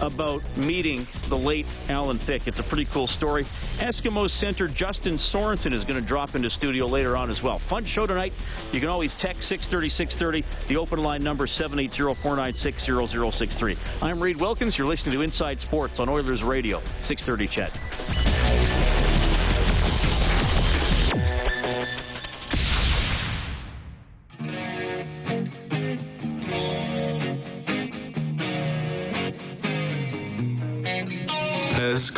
about 0.00 0.42
meeting 0.56 1.06
the 1.28 1.36
late 1.36 1.66
Alan 1.88 2.18
Thicke. 2.18 2.46
It's 2.46 2.60
a 2.60 2.64
pretty 2.64 2.84
cool 2.86 3.06
story. 3.06 3.44
Eskimos 3.78 4.30
center 4.30 4.68
Justin 4.68 5.14
Sorensen 5.14 5.72
is 5.72 5.84
going 5.84 6.00
to 6.00 6.06
drop 6.06 6.34
into 6.34 6.50
studio 6.50 6.86
later 6.86 7.16
on 7.16 7.30
as 7.30 7.42
well. 7.42 7.58
Fun 7.58 7.84
show 7.84 8.06
tonight. 8.06 8.32
You 8.72 8.80
can 8.80 8.88
always 8.88 9.14
text 9.14 9.48
630 9.48 9.88
630. 9.88 10.68
The 10.68 10.76
open 10.76 11.02
line 11.02 11.22
number 11.22 11.46
780 11.46 12.14
496 12.14 13.36
0063. 13.36 13.76
I'm 14.02 14.20
Reed 14.20 14.36
Wilkins. 14.36 14.78
You're 14.78 14.86
listening 14.86 15.16
to 15.16 15.22
Inside 15.22 15.60
Sports 15.60 16.00
on 16.00 16.08
Oilers 16.08 16.42
Radio, 16.42 16.80
630 17.00 17.46
CHED. 17.48 18.37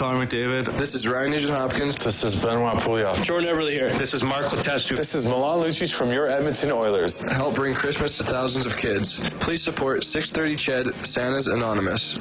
Connor 0.00 0.24
McDavid. 0.24 0.64
This 0.78 0.94
is 0.94 1.06
Ryan 1.06 1.32
Nugent 1.32 1.52
Hopkins. 1.52 1.94
This 1.94 2.24
is 2.24 2.34
Benoit 2.42 2.72
Pouliot. 2.76 3.22
Jordan 3.22 3.50
Eberle 3.50 3.70
here. 3.70 3.86
This 3.86 4.14
is 4.14 4.24
Mark 4.24 4.46
Letestu. 4.46 4.96
This 4.96 5.14
is 5.14 5.26
Milan 5.26 5.58
Lucic 5.58 5.92
from 5.92 6.10
your 6.10 6.26
Edmonton 6.26 6.72
Oilers. 6.72 7.12
Help 7.32 7.54
bring 7.54 7.74
Christmas 7.74 8.16
to 8.16 8.24
thousands 8.24 8.64
of 8.64 8.78
kids. 8.78 9.20
Please 9.40 9.62
support 9.62 10.02
630 10.02 10.54
Ched 10.54 11.06
Santa's 11.06 11.48
Anonymous. 11.48 12.18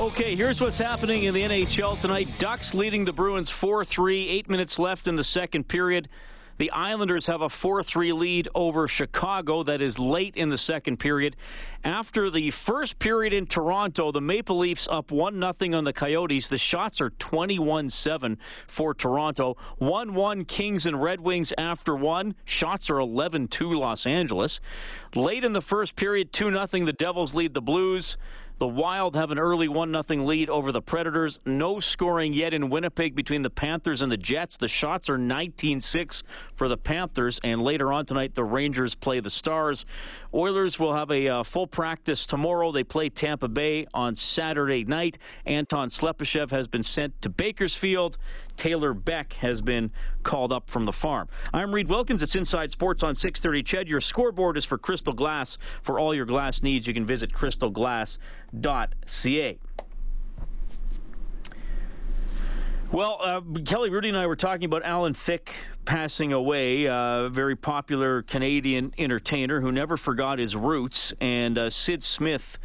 Okay, 0.00 0.34
here's 0.34 0.60
what's 0.60 0.78
happening 0.78 1.22
in 1.22 1.34
the 1.34 1.42
NHL 1.42 2.00
tonight. 2.00 2.26
Ducks 2.40 2.74
leading 2.74 3.04
the 3.04 3.12
Bruins 3.12 3.48
4 3.48 3.84
3, 3.84 4.28
eight 4.28 4.50
minutes 4.50 4.76
left 4.76 5.06
in 5.06 5.14
the 5.14 5.22
second 5.22 5.68
period. 5.68 6.08
The 6.58 6.70
Islanders 6.70 7.26
have 7.26 7.40
a 7.40 7.48
4 7.48 7.82
3 7.82 8.12
lead 8.12 8.48
over 8.54 8.88
Chicago 8.88 9.62
that 9.62 9.80
is 9.80 9.98
late 9.98 10.36
in 10.36 10.48
the 10.48 10.58
second 10.58 10.98
period. 10.98 11.36
After 11.84 12.30
the 12.30 12.50
first 12.50 12.98
period 12.98 13.32
in 13.32 13.46
Toronto, 13.46 14.12
the 14.12 14.20
Maple 14.20 14.58
Leafs 14.58 14.86
up 14.88 15.10
1 15.10 15.40
0 15.40 15.76
on 15.76 15.84
the 15.84 15.92
Coyotes. 15.92 16.48
The 16.48 16.58
shots 16.58 17.00
are 17.00 17.10
21 17.10 17.90
7 17.90 18.38
for 18.66 18.94
Toronto. 18.94 19.56
1 19.78 20.14
1 20.14 20.44
Kings 20.44 20.86
and 20.86 21.02
Red 21.02 21.20
Wings 21.20 21.52
after 21.58 21.96
one. 21.96 22.34
Shots 22.44 22.90
are 22.90 22.98
11 22.98 23.48
2 23.48 23.74
Los 23.74 24.06
Angeles. 24.06 24.60
Late 25.14 25.44
in 25.44 25.52
the 25.52 25.60
first 25.60 25.96
period, 25.96 26.32
2 26.32 26.50
0 26.50 26.66
the 26.84 26.92
Devils 26.92 27.34
lead 27.34 27.54
the 27.54 27.62
Blues. 27.62 28.16
The 28.62 28.68
Wild 28.68 29.16
have 29.16 29.32
an 29.32 29.40
early 29.40 29.66
1 29.66 30.04
0 30.06 30.24
lead 30.24 30.48
over 30.48 30.70
the 30.70 30.80
Predators. 30.80 31.40
No 31.44 31.80
scoring 31.80 32.32
yet 32.32 32.54
in 32.54 32.70
Winnipeg 32.70 33.16
between 33.16 33.42
the 33.42 33.50
Panthers 33.50 34.02
and 34.02 34.12
the 34.12 34.16
Jets. 34.16 34.56
The 34.56 34.68
shots 34.68 35.10
are 35.10 35.18
19 35.18 35.80
6 35.80 36.22
for 36.54 36.68
the 36.68 36.76
Panthers. 36.76 37.40
And 37.42 37.60
later 37.60 37.92
on 37.92 38.06
tonight, 38.06 38.36
the 38.36 38.44
Rangers 38.44 38.94
play 38.94 39.18
the 39.18 39.30
Stars. 39.30 39.84
Oilers 40.32 40.78
will 40.78 40.94
have 40.94 41.10
a 41.10 41.26
uh, 41.26 41.42
full 41.42 41.66
practice 41.66 42.24
tomorrow. 42.24 42.70
They 42.70 42.84
play 42.84 43.08
Tampa 43.08 43.48
Bay 43.48 43.88
on 43.92 44.14
Saturday 44.14 44.84
night. 44.84 45.18
Anton 45.44 45.88
Slepyshev 45.88 46.52
has 46.52 46.68
been 46.68 46.84
sent 46.84 47.20
to 47.22 47.30
Bakersfield. 47.30 48.16
Taylor 48.62 48.94
Beck 48.94 49.32
has 49.32 49.60
been 49.60 49.90
called 50.22 50.52
up 50.52 50.70
from 50.70 50.84
the 50.84 50.92
farm. 50.92 51.26
I'm 51.52 51.74
Reed 51.74 51.88
Wilkins. 51.88 52.22
It's 52.22 52.36
Inside 52.36 52.70
Sports 52.70 53.02
on 53.02 53.16
630 53.16 53.64
Ched. 53.64 53.88
Your 53.88 54.00
scoreboard 54.00 54.56
is 54.56 54.64
for 54.64 54.78
Crystal 54.78 55.12
Glass. 55.12 55.58
For 55.82 55.98
all 55.98 56.14
your 56.14 56.26
glass 56.26 56.62
needs, 56.62 56.86
you 56.86 56.94
can 56.94 57.04
visit 57.04 57.32
crystalglass.ca. 57.32 59.58
Well, 62.92 63.18
uh, 63.20 63.40
Kelly 63.64 63.90
Hrudey 63.90 64.10
and 64.10 64.16
I 64.16 64.28
were 64.28 64.36
talking 64.36 64.66
about 64.66 64.84
Alan 64.84 65.14
Thicke 65.14 65.52
passing 65.84 66.32
away, 66.32 66.84
a 66.84 66.94
uh, 66.94 67.28
very 67.30 67.56
popular 67.56 68.22
Canadian 68.22 68.94
entertainer 68.96 69.60
who 69.60 69.72
never 69.72 69.96
forgot 69.96 70.38
his 70.38 70.54
roots. 70.54 71.12
And 71.20 71.58
uh, 71.58 71.68
Sid 71.68 72.04
Smith 72.04 72.60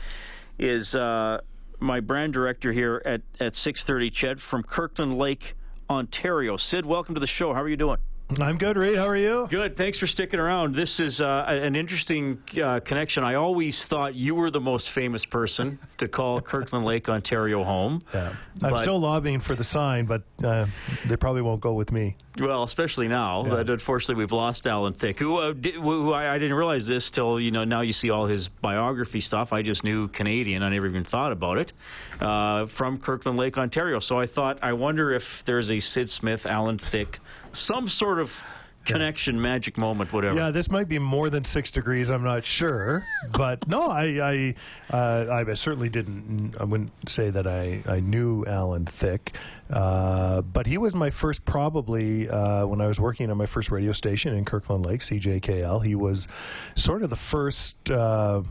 is 0.60 0.94
uh, 0.94 1.42
my 1.80 2.02
brand 2.02 2.34
director 2.34 2.72
here 2.72 3.02
at, 3.04 3.24
at 3.40 3.56
630 3.56 4.12
Ched 4.12 4.40
from 4.40 4.62
Kirkland 4.62 5.18
Lake, 5.18 5.56
Ontario. 5.90 6.58
Sid, 6.58 6.86
welcome 6.86 7.16
to 7.16 7.20
the 7.20 7.28
show. 7.28 7.54
How 7.54 7.62
are 7.62 7.70
you 7.70 7.78
doing? 7.78 7.98
I'm 8.42 8.58
good, 8.58 8.76
Reed. 8.76 8.98
How 8.98 9.08
are 9.08 9.16
you? 9.16 9.48
Good. 9.50 9.78
Thanks 9.78 9.98
for 9.98 10.06
sticking 10.06 10.40
around. 10.40 10.76
This 10.76 11.00
is 11.00 11.22
uh, 11.22 11.46
an 11.48 11.78
interesting 11.78 12.42
uh, 12.62 12.82
connection. 12.82 13.24
I 13.24 13.36
always 13.36 13.86
thought 13.86 14.16
you 14.16 14.36
were 14.36 14.52
the 14.52 14.60
most 14.60 14.90
famous 14.90 15.26
person 15.26 15.80
to 15.98 16.10
call 16.10 16.42
Kirkland 16.42 16.84
Lake, 16.84 17.08
Ontario 17.08 17.64
home. 17.64 18.00
Yeah. 18.14 18.34
I'm 18.62 18.78
still 18.80 19.00
lobbying 19.00 19.40
for 19.40 19.56
the 19.56 19.64
sign, 19.64 20.08
but 20.08 20.24
uh, 20.44 20.66
they 21.06 21.16
probably 21.16 21.42
won't 21.42 21.62
go 21.62 21.74
with 21.74 21.94
me. 21.94 22.18
Well, 22.38 22.64
especially 22.64 23.08
now 23.08 23.46
yeah. 23.46 23.56
that 23.56 23.70
unfortunately 23.70 24.22
we've 24.22 24.32
lost 24.32 24.68
Alan 24.68 24.94
Thicke, 24.94 25.20
who, 25.20 25.38
uh, 25.38 25.54
did, 25.54 25.76
who 25.76 26.14
I, 26.14 26.36
I, 26.36 26.38
didn't 26.38 26.56
realize 26.56 26.86
this 26.86 27.10
till 27.10 27.40
you 27.40 27.50
know 27.50 27.64
now 27.64 27.82
you 27.82 27.94
see 27.94 28.12
all 28.12 28.26
his 28.28 28.48
biography 28.48 29.22
stuff. 29.22 29.54
I 29.54 29.64
just 29.64 29.84
knew 29.84 30.08
Canadian. 30.10 30.62
I 30.62 30.70
never 30.70 30.86
even 30.86 31.04
thought 31.04 31.32
about 31.32 31.58
it 31.58 31.74
uh, 32.20 32.66
from 32.68 32.98
Kirkland 32.98 33.40
Lake, 33.40 33.58
Ontario. 33.58 34.00
So 34.00 34.20
I 34.20 34.28
thought, 34.28 34.60
I 34.62 34.74
wonder 34.74 35.12
if 35.12 35.46
there's 35.46 35.72
a 35.72 35.80
Sid 35.80 36.10
Smith, 36.10 36.46
Alan 36.46 36.78
Thicke, 36.78 37.20
some 37.58 37.88
sort 37.88 38.20
of 38.20 38.44
connection, 38.88 39.40
magic 39.42 39.78
moment, 39.78 40.12
whatever. 40.14 40.36
Yeah, 40.36 40.52
this 40.52 40.72
might 40.72 40.88
be 40.88 40.98
more 40.98 41.30
than 41.30 41.44
six 41.44 41.70
degrees. 41.72 42.10
I'm 42.10 42.24
not 42.24 42.46
sure, 42.46 43.06
but 43.32 43.68
no, 43.68 43.88
I 43.88 44.56
I, 44.92 44.96
uh, 44.96 45.44
I 45.50 45.54
certainly 45.54 45.90
didn't. 45.90 46.56
I 46.60 46.64
wouldn't 46.64 46.92
say 47.08 47.30
that 47.30 47.46
I, 47.46 47.84
I 47.88 48.00
knew 48.00 48.46
Alan 48.46 48.86
Thicke, 48.86 49.34
uh, 49.70 50.42
but 50.42 50.66
he 50.66 50.78
was 50.78 50.96
my 50.96 51.10
first 51.10 51.46
probably 51.46 52.30
uh, 52.30 52.66
when 52.66 52.82
I 52.82 52.88
was 52.88 53.00
working 53.00 53.30
on 53.30 53.38
my 53.38 53.46
first 53.46 53.72
radio 53.72 53.92
station 53.92 54.34
in 54.36 54.46
Kirkland 54.46 54.86
Lake, 54.86 55.02
CJKL. 55.02 55.86
He 55.86 55.96
was 55.96 56.28
sort 56.76 57.04
of 57.04 57.10
the 57.10 57.16
first 57.16 57.90
uh, 57.90 58.44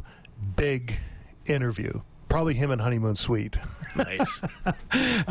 big 0.56 0.98
interview. 1.46 2.00
Probably 2.28 2.54
him 2.54 2.72
and 2.72 2.80
Honeymoon 2.80 3.16
Suite. 3.16 3.56
Nice. 3.96 4.42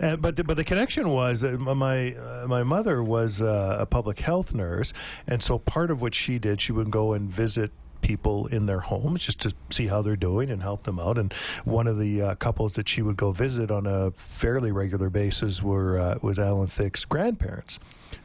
Uh, 0.00 0.16
but 0.16 0.36
the, 0.36 0.44
but 0.44 0.56
the 0.56 0.64
connection 0.64 1.08
was 1.10 1.44
uh, 1.44 1.56
my 1.58 2.14
uh, 2.14 2.46
my 2.48 2.62
mother 2.62 3.02
was 3.02 3.40
uh, 3.40 3.76
a 3.80 3.86
public 3.86 4.20
health 4.20 4.54
nurse, 4.54 4.92
and 5.26 5.42
so 5.42 5.58
part 5.58 5.90
of 5.90 6.02
what 6.02 6.14
she 6.14 6.38
did, 6.38 6.60
she 6.60 6.72
would 6.72 6.90
go 6.90 7.12
and 7.12 7.30
visit 7.30 7.70
people 8.04 8.46
in 8.48 8.66
their 8.66 8.80
homes 8.80 9.24
just 9.24 9.40
to 9.40 9.54
see 9.70 9.86
how 9.86 10.02
they're 10.02 10.14
doing 10.14 10.50
and 10.50 10.62
help 10.62 10.82
them 10.82 11.00
out. 11.00 11.16
And 11.16 11.32
one 11.64 11.86
of 11.86 11.98
the 11.98 12.20
uh, 12.20 12.34
couples 12.34 12.74
that 12.74 12.88
she 12.88 13.00
would 13.00 13.16
go 13.16 13.32
visit 13.32 13.70
on 13.70 13.86
a 13.86 14.10
fairly 14.10 14.70
regular 14.70 15.08
basis 15.08 15.62
were 15.62 15.98
uh, 15.98 16.18
was 16.20 16.38
Alan 16.38 16.68
Thicke's 16.68 17.04
grandparents, 17.04 17.78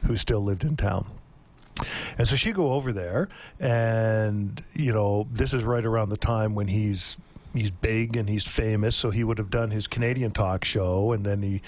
who 0.06 0.16
still 0.16 0.40
lived 0.40 0.64
in 0.64 0.76
town. 0.76 1.06
And 2.18 2.28
so 2.28 2.36
she'd 2.36 2.54
go 2.54 2.72
over 2.72 2.92
there, 2.92 3.28
and 3.58 4.62
you 4.74 4.92
know, 4.92 5.26
this 5.32 5.54
is 5.54 5.64
right 5.64 5.84
around 5.84 6.10
the 6.10 6.18
time 6.18 6.54
when 6.54 6.68
he's 6.68 7.16
he's 7.54 7.70
big 7.70 8.16
and 8.16 8.28
he's 8.28 8.46
famous, 8.46 8.96
so 8.96 9.10
he 9.10 9.24
would 9.24 9.38
have 9.38 9.50
done 9.50 9.70
his 9.70 9.86
Canadian 9.86 10.30
talk 10.30 10.64
show, 10.64 11.12
and 11.12 11.24
then 11.24 11.42
he 11.42 11.62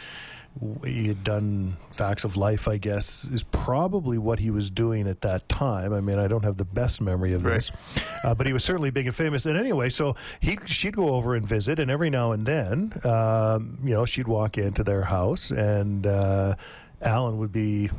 he 0.85 1.09
had 1.09 1.25
done 1.25 1.79
Facts 1.93 2.25
of 2.25 2.37
Life, 2.37 2.69
I 2.69 2.77
guess, 2.77 3.25
is 3.25 3.43
probably 3.43 4.19
what 4.19 4.39
he 4.39 4.51
was 4.51 4.71
doing 4.71 5.09
at 5.09 5.23
that 5.23 5.49
time. 5.49 5.95
I 5.95 6.01
mean, 6.01 6.19
I 6.19 6.29
don't 6.29 6.45
have 6.45 6.59
the 6.59 6.65
best 6.67 7.01
memory 7.01 7.33
of 7.33 7.43
this, 7.43 7.73
uh, 8.23 8.35
but 8.35 8.47
he 8.47 8.53
was 8.53 8.63
certainly 8.63 8.91
big 8.91 9.07
and 9.07 9.17
famous. 9.17 9.47
And 9.47 9.57
anyway, 9.57 9.89
so 9.89 10.15
he 10.41 10.59
she'd 10.67 10.95
go 10.95 11.11
over 11.11 11.35
and 11.35 11.47
visit, 11.47 11.79
and 11.79 11.91
every 11.91 12.11
now 12.11 12.33
and 12.33 12.45
then, 12.45 12.93
um, 13.05 13.79
you 13.83 13.95
know, 13.95 14.05
she'd 14.05 14.29
walk 14.29 14.59
into 14.59 14.85
their 14.85 15.03
house 15.05 15.51
and. 15.51 16.07
Uh, 16.07 16.55
Alan 17.03 17.39
would 17.39 17.53
be 17.53 17.91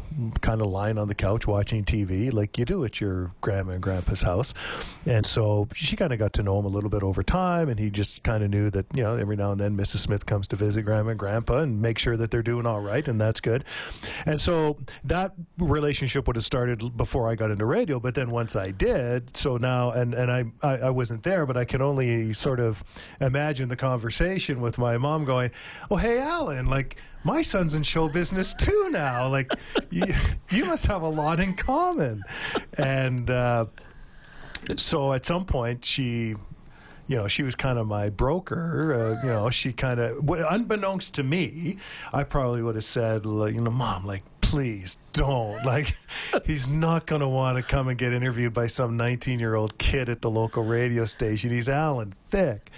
kind 0.42 0.62
of 0.62 0.68
lying 0.68 0.98
on 0.98 1.08
the 1.08 1.16
couch 1.16 1.46
watching 1.46 1.84
TV 1.84 2.32
like 2.32 2.58
you 2.58 2.66
do 2.66 2.84
at 2.86 3.02
your 3.02 3.32
grandma 3.42 3.74
and 3.74 3.82
grandpa's 3.82 4.22
house. 4.22 4.54
And 5.06 5.26
so 5.26 5.68
she 5.74 5.96
kind 5.96 6.14
of 6.14 6.20
got 6.20 6.34
to 6.34 6.44
know 6.44 6.58
him 6.60 6.66
a 6.66 6.70
little 6.70 6.90
bit 6.90 7.04
over 7.04 7.24
time, 7.24 7.70
and 7.70 7.80
he 7.80 7.90
just 7.90 8.24
kind 8.24 8.44
of 8.44 8.50
knew 8.50 8.70
that, 8.70 8.86
you 8.94 9.04
know, 9.04 9.16
every 9.16 9.36
now 9.36 9.52
and 9.52 9.60
then 9.60 9.76
Mrs. 9.76 10.00
Smith 10.00 10.26
comes 10.26 10.48
to 10.48 10.56
visit 10.56 10.84
grandma 10.84 11.12
and 11.12 11.20
grandpa 11.20 11.60
and 11.60 11.82
make 11.82 11.98
sure 11.98 12.16
that 12.18 12.32
they're 12.32 12.44
doing 12.44 12.66
all 12.66 12.82
right, 12.82 13.08
and 13.08 13.20
that's 13.20 13.42
good. 13.42 13.64
And 14.26 14.40
so 14.40 14.78
that 15.04 15.34
relationship 15.58 16.28
would 16.28 16.36
have 16.36 16.46
started 16.46 16.96
before 16.96 17.30
I 17.30 17.36
got 17.36 17.52
into 17.52 17.66
radio, 17.66 18.00
but 18.00 18.16
then 18.16 18.32
once 18.32 18.56
I 18.56 18.72
did, 18.72 19.36
so 19.36 19.58
now, 19.58 19.92
and, 19.92 20.14
and 20.14 20.32
I, 20.32 20.46
I, 20.62 20.78
I 20.78 20.90
wasn't 20.90 21.24
there, 21.24 21.46
but 21.46 21.58
I 21.58 21.66
can 21.66 21.82
only 21.82 22.34
sort 22.34 22.60
of 22.60 22.84
imagine 23.20 23.70
the 23.70 23.76
conversation 23.76 24.62
with 24.62 24.78
my 24.78 24.98
mom 24.98 25.26
going, 25.26 25.52
Oh, 25.92 25.98
hey, 25.98 26.20
Alan, 26.20 26.68
like, 26.68 26.98
my 27.24 27.42
son's 27.42 27.74
in 27.74 27.84
show 27.84 28.10
business 28.10 28.54
too 28.54 28.90
now. 28.92 29.28
Like, 29.28 29.52
you, 29.90 30.06
you 30.50 30.66
must 30.66 30.86
have 30.88 31.02
a 31.02 31.10
lot 31.10 31.40
in 31.40 31.56
common. 31.56 32.24
And 32.78 33.30
uh, 33.30 33.66
so 34.78 35.14
at 35.14 35.26
some 35.26 35.46
point, 35.46 35.86
she 35.86 36.36
you 37.08 37.18
know, 37.18 37.28
she 37.28 37.44
was 37.44 37.56
kind 37.56 37.78
of 37.78 37.88
my 37.88 38.10
broker. 38.10 38.94
Uh, 38.94 39.22
you 39.24 39.30
know, 39.30 39.50
she 39.50 39.74
kind 39.74 40.00
of, 40.00 40.28
unbeknownst 40.30 41.16
to 41.16 41.24
me, 41.24 41.78
I 42.14 42.24
probably 42.24 42.62
would 42.62 42.76
have 42.76 42.86
said, 42.86 43.26
you 43.26 43.62
know, 43.62 43.72
mom, 43.72 44.06
like, 44.06 44.24
please 44.42 44.98
don't. 45.12 45.64
Like, 45.66 45.96
he's 46.46 46.70
not 46.70 47.06
going 47.06 47.22
to 47.22 47.28
want 47.28 47.58
to 47.58 47.64
come 47.64 47.88
and 47.88 47.98
get 47.98 48.14
interviewed 48.14 48.54
by 48.54 48.68
some 48.68 48.96
19 48.98 49.40
year 49.40 49.56
old 49.56 49.78
kid 49.78 50.10
at 50.10 50.22
the 50.22 50.30
local 50.30 50.64
radio 50.64 51.06
station. 51.06 51.50
He's 51.50 51.68
Alan 51.68 52.14
Thicke. 52.30 52.70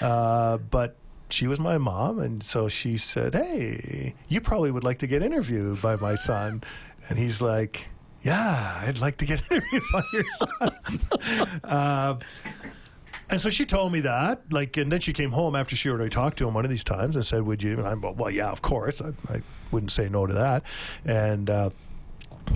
Uh, 0.00 0.58
but 0.58 0.96
she 1.32 1.46
was 1.46 1.60
my 1.60 1.78
mom, 1.78 2.18
and 2.18 2.42
so 2.42 2.68
she 2.68 2.96
said, 2.96 3.34
"Hey, 3.34 4.14
you 4.28 4.40
probably 4.40 4.70
would 4.70 4.84
like 4.84 4.98
to 4.98 5.06
get 5.06 5.22
interviewed 5.22 5.80
by 5.80 5.96
my 5.96 6.14
son," 6.14 6.62
and 7.08 7.18
he's 7.18 7.40
like, 7.40 7.88
"Yeah, 8.22 8.82
I'd 8.86 8.98
like 8.98 9.16
to 9.18 9.26
get 9.26 9.40
interviewed 9.50 9.82
by 9.92 10.02
your 10.12 10.24
son." 10.30 11.60
uh, 11.64 12.14
and 13.30 13.40
so 13.40 13.48
she 13.48 13.64
told 13.64 13.92
me 13.92 14.00
that, 14.00 14.42
like, 14.52 14.76
and 14.76 14.90
then 14.90 15.00
she 15.00 15.12
came 15.12 15.30
home 15.30 15.54
after 15.54 15.76
she 15.76 15.88
already 15.88 16.10
talked 16.10 16.38
to 16.38 16.48
him 16.48 16.54
one 16.54 16.64
of 16.64 16.70
these 16.70 16.84
times 16.84 17.14
and 17.14 17.24
said, 17.24 17.42
"Would 17.42 17.62
you?" 17.62 17.74
And 17.74 17.86
I'm, 17.86 18.00
well, 18.00 18.30
yeah, 18.30 18.50
of 18.50 18.62
course. 18.62 19.00
I, 19.00 19.10
I 19.32 19.42
wouldn't 19.70 19.92
say 19.92 20.08
no 20.08 20.26
to 20.26 20.34
that. 20.34 20.64
And 21.04 21.48
uh, 21.48 21.70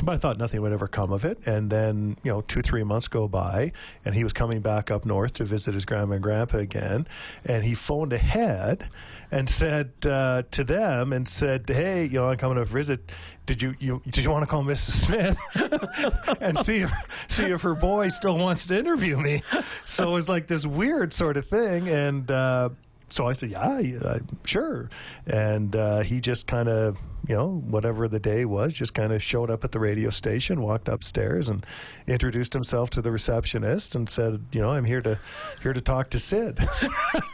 but 0.02 0.12
I 0.12 0.16
thought 0.18 0.38
nothing 0.38 0.60
would 0.62 0.72
ever 0.72 0.88
come 0.88 1.12
of 1.12 1.24
it. 1.24 1.46
And 1.46 1.70
then, 1.70 2.16
you 2.22 2.30
know, 2.32 2.40
two, 2.42 2.62
three 2.62 2.84
months 2.84 3.08
go 3.08 3.28
by, 3.28 3.72
and 4.04 4.14
he 4.14 4.24
was 4.24 4.32
coming 4.32 4.60
back 4.60 4.90
up 4.90 5.04
north 5.04 5.34
to 5.34 5.44
visit 5.44 5.74
his 5.74 5.84
grandma 5.84 6.14
and 6.14 6.22
grandpa 6.22 6.58
again. 6.58 7.06
And 7.44 7.64
he 7.64 7.74
phoned 7.74 8.12
ahead 8.12 8.88
and 9.30 9.48
said 9.48 9.92
uh, 10.04 10.42
to 10.50 10.64
them, 10.64 11.12
and 11.12 11.26
said, 11.26 11.64
"Hey, 11.68 12.04
you 12.04 12.20
know, 12.20 12.28
I'm 12.28 12.36
coming 12.36 12.56
to 12.56 12.64
visit. 12.64 13.10
Did 13.46 13.62
you, 13.62 13.74
you 13.78 14.02
did 14.08 14.24
you 14.24 14.30
want 14.30 14.42
to 14.42 14.46
call 14.46 14.62
Mrs. 14.62 15.06
Smith 15.06 16.38
and 16.40 16.58
see 16.58 16.82
if 16.82 17.26
see 17.28 17.44
if 17.44 17.62
her 17.62 17.74
boy 17.74 18.08
still 18.08 18.38
wants 18.38 18.66
to 18.66 18.78
interview 18.78 19.16
me?" 19.16 19.42
So 19.86 20.08
it 20.08 20.12
was 20.12 20.28
like 20.28 20.46
this 20.46 20.66
weird 20.66 21.12
sort 21.12 21.36
of 21.36 21.46
thing, 21.46 21.88
and. 21.88 22.30
Uh, 22.30 22.70
so 23.10 23.28
I 23.28 23.32
said, 23.32 23.50
yeah, 23.50 23.78
yeah 23.78 24.18
sure. 24.44 24.90
And 25.24 25.76
uh, 25.76 26.00
he 26.00 26.20
just 26.20 26.48
kind 26.48 26.68
of, 26.68 26.98
you 27.26 27.34
know, 27.34 27.62
whatever 27.68 28.08
the 28.08 28.20
day 28.20 28.44
was, 28.44 28.72
just 28.72 28.94
kind 28.94 29.12
of 29.12 29.22
showed 29.22 29.50
up 29.50 29.64
at 29.64 29.72
the 29.72 29.78
radio 29.78 30.10
station, 30.10 30.60
walked 30.60 30.88
upstairs, 30.88 31.48
and 31.48 31.64
introduced 32.06 32.52
himself 32.52 32.90
to 32.90 33.02
the 33.02 33.10
receptionist, 33.10 33.94
and 33.94 34.08
said, 34.10 34.44
you 34.52 34.60
know, 34.60 34.70
I'm 34.70 34.84
here 34.84 35.00
to 35.02 35.18
here 35.62 35.72
to 35.72 35.80
talk 35.80 36.10
to 36.10 36.18
Sid. 36.18 36.58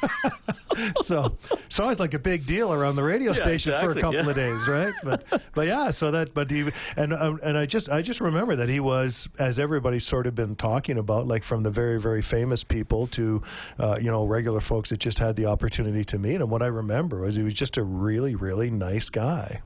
so, 1.03 1.37
so 1.69 1.85
I 1.85 1.89
was 1.89 2.01
like 2.01 2.15
a 2.15 2.19
big 2.19 2.47
deal 2.47 2.73
around 2.73 2.97
the 2.97 3.03
radio 3.03 3.33
Yeah, 3.33 3.39
station 3.39 3.75
for 3.81 3.91
a 3.93 4.01
couple 4.01 4.23
yeah. 4.23 4.31
of 4.31 4.37
days, 4.37 4.69
right? 4.69 4.95
But, 5.03 5.43
but 5.55 5.67
yeah, 5.67 5.91
so 5.91 6.11
that, 6.11 6.35
but 6.35 6.51
he, 6.51 6.71
and 6.97 7.13
um, 7.13 7.41
and 7.43 7.59
I 7.59 7.67
just, 7.67 7.89
I 7.89 8.03
just 8.03 8.21
remember 8.21 8.57
that 8.57 8.69
he 8.69 8.81
was, 8.81 9.29
as 9.39 9.59
everybody's 9.59 10.07
sort 10.07 10.27
of 10.27 10.35
been 10.35 10.55
talking 10.57 10.99
about, 10.99 11.27
like 11.27 11.43
from 11.43 11.63
the 11.63 11.71
very, 11.71 12.01
very 12.01 12.23
famous 12.23 12.65
people 12.65 13.07
to, 13.09 13.43
uh, 13.79 13.99
you 14.01 14.11
know, 14.11 14.25
regular 14.25 14.61
folks 14.61 14.91
that 14.91 15.01
just 15.01 15.19
had 15.19 15.37
the 15.37 15.47
opportunity 15.47 16.05
to 16.05 16.19
meet 16.19 16.41
him. 16.41 16.51
What 16.51 16.63
I 16.63 16.67
remember 16.67 17.21
was 17.21 17.35
he 17.35 17.43
was 17.43 17.55
just 17.55 17.77
a 17.77 17.83
really, 17.83 18.35
really 18.35 18.71
nice 18.71 19.11
guy. 19.11 19.63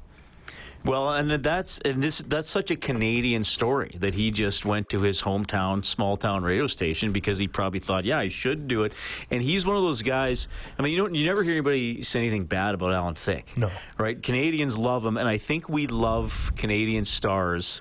Well, 0.84 1.14
and 1.14 1.30
that's 1.42 1.78
and 1.78 2.02
this 2.02 2.18
that's 2.18 2.50
such 2.50 2.70
a 2.70 2.76
Canadian 2.76 3.42
story 3.42 3.96
that 4.00 4.12
he 4.12 4.30
just 4.30 4.66
went 4.66 4.90
to 4.90 5.00
his 5.00 5.22
hometown 5.22 5.82
small 5.82 6.16
town 6.16 6.42
radio 6.42 6.66
station 6.66 7.10
because 7.10 7.38
he 7.38 7.48
probably 7.48 7.80
thought, 7.80 8.04
yeah, 8.04 8.18
I 8.18 8.28
should 8.28 8.68
do 8.68 8.84
it. 8.84 8.92
And 9.30 9.42
he's 9.42 9.64
one 9.64 9.76
of 9.76 9.82
those 9.82 10.02
guys. 10.02 10.46
I 10.78 10.82
mean, 10.82 10.92
you 10.92 10.98
don't 10.98 11.14
you 11.14 11.24
never 11.24 11.42
hear 11.42 11.52
anybody 11.52 12.02
say 12.02 12.18
anything 12.18 12.44
bad 12.44 12.74
about 12.74 12.92
Alan 12.92 13.14
Thicke. 13.14 13.56
No. 13.56 13.70
right? 13.96 14.22
Canadians 14.22 14.76
love 14.76 15.06
him, 15.06 15.16
and 15.16 15.26
I 15.26 15.38
think 15.38 15.70
we 15.70 15.86
love 15.86 16.52
Canadian 16.54 17.06
stars. 17.06 17.80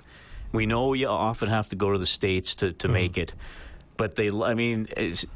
We 0.52 0.64
know 0.64 0.94
you 0.94 1.08
often 1.08 1.50
have 1.50 1.68
to 1.70 1.76
go 1.76 1.92
to 1.92 1.98
the 1.98 2.06
states 2.06 2.54
to 2.56 2.72
to 2.72 2.86
mm-hmm. 2.86 2.94
make 2.94 3.18
it. 3.18 3.34
But 3.96 4.16
they, 4.16 4.28
I 4.28 4.54
mean, 4.54 4.88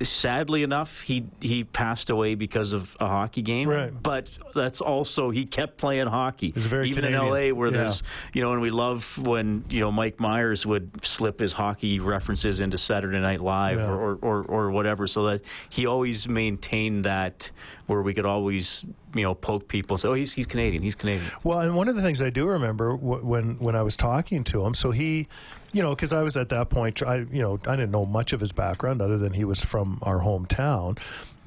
sadly 0.02 0.62
enough, 0.64 1.02
he 1.02 1.26
he 1.40 1.62
passed 1.64 2.10
away 2.10 2.34
because 2.34 2.72
of 2.72 2.96
a 2.98 3.06
hockey 3.06 3.42
game. 3.42 3.68
Right. 3.68 3.92
But 4.02 4.30
that's 4.54 4.80
also 4.80 5.30
he 5.30 5.46
kept 5.46 5.76
playing 5.76 6.08
hockey, 6.08 6.52
even 6.56 7.04
in 7.04 7.14
L.A. 7.14 7.52
where 7.52 7.70
Yeah. 7.70 7.76
there's 7.82 8.02
you 8.32 8.42
know, 8.42 8.52
and 8.52 8.60
we 8.60 8.70
love 8.70 9.16
when 9.18 9.64
you 9.70 9.78
know 9.80 9.92
Mike 9.92 10.18
Myers 10.18 10.66
would 10.66 11.04
slip 11.04 11.38
his 11.38 11.52
hockey 11.52 12.00
references 12.00 12.60
into 12.60 12.76
Saturday 12.78 13.20
Night 13.20 13.40
Live 13.40 13.78
Yeah. 13.78 13.90
or, 13.90 14.14
or, 14.16 14.16
or 14.16 14.44
or 14.44 14.70
whatever, 14.72 15.06
so 15.06 15.26
that 15.26 15.42
he 15.68 15.86
always 15.86 16.28
maintained 16.28 17.04
that 17.04 17.50
where 17.86 18.02
we 18.02 18.12
could 18.12 18.26
always 18.26 18.84
you 19.14 19.22
know 19.22 19.34
poke 19.34 19.68
people, 19.68 19.94
and 19.94 20.00
say, 20.00 20.08
oh, 20.08 20.14
he's 20.14 20.32
he's 20.32 20.46
Canadian, 20.46 20.82
he's 20.82 20.94
Canadian. 20.96 21.30
Well, 21.44 21.60
and 21.60 21.76
one 21.76 21.88
of 21.88 21.94
the 21.94 22.02
things 22.02 22.20
I 22.20 22.30
do 22.30 22.46
remember 22.46 22.96
w- 22.96 23.24
when 23.24 23.58
when 23.60 23.76
I 23.76 23.82
was 23.82 23.94
talking 23.96 24.42
to 24.44 24.64
him, 24.66 24.74
so 24.74 24.90
he, 24.90 25.28
you 25.72 25.82
know, 25.82 25.90
because 25.90 26.12
I 26.12 26.22
was 26.22 26.36
at 26.36 26.48
that 26.50 26.70
point, 26.70 27.02
I 27.02 27.16
you 27.16 27.42
know 27.42 27.58
I 27.66 27.76
didn't 27.76 27.90
know 27.90 28.06
much 28.06 28.32
of 28.32 28.40
his 28.40 28.52
background 28.52 29.00
other 29.00 29.18
than 29.18 29.32
he 29.32 29.44
was 29.44 29.60
from 29.60 29.98
our 30.02 30.20
hometown, 30.20 30.98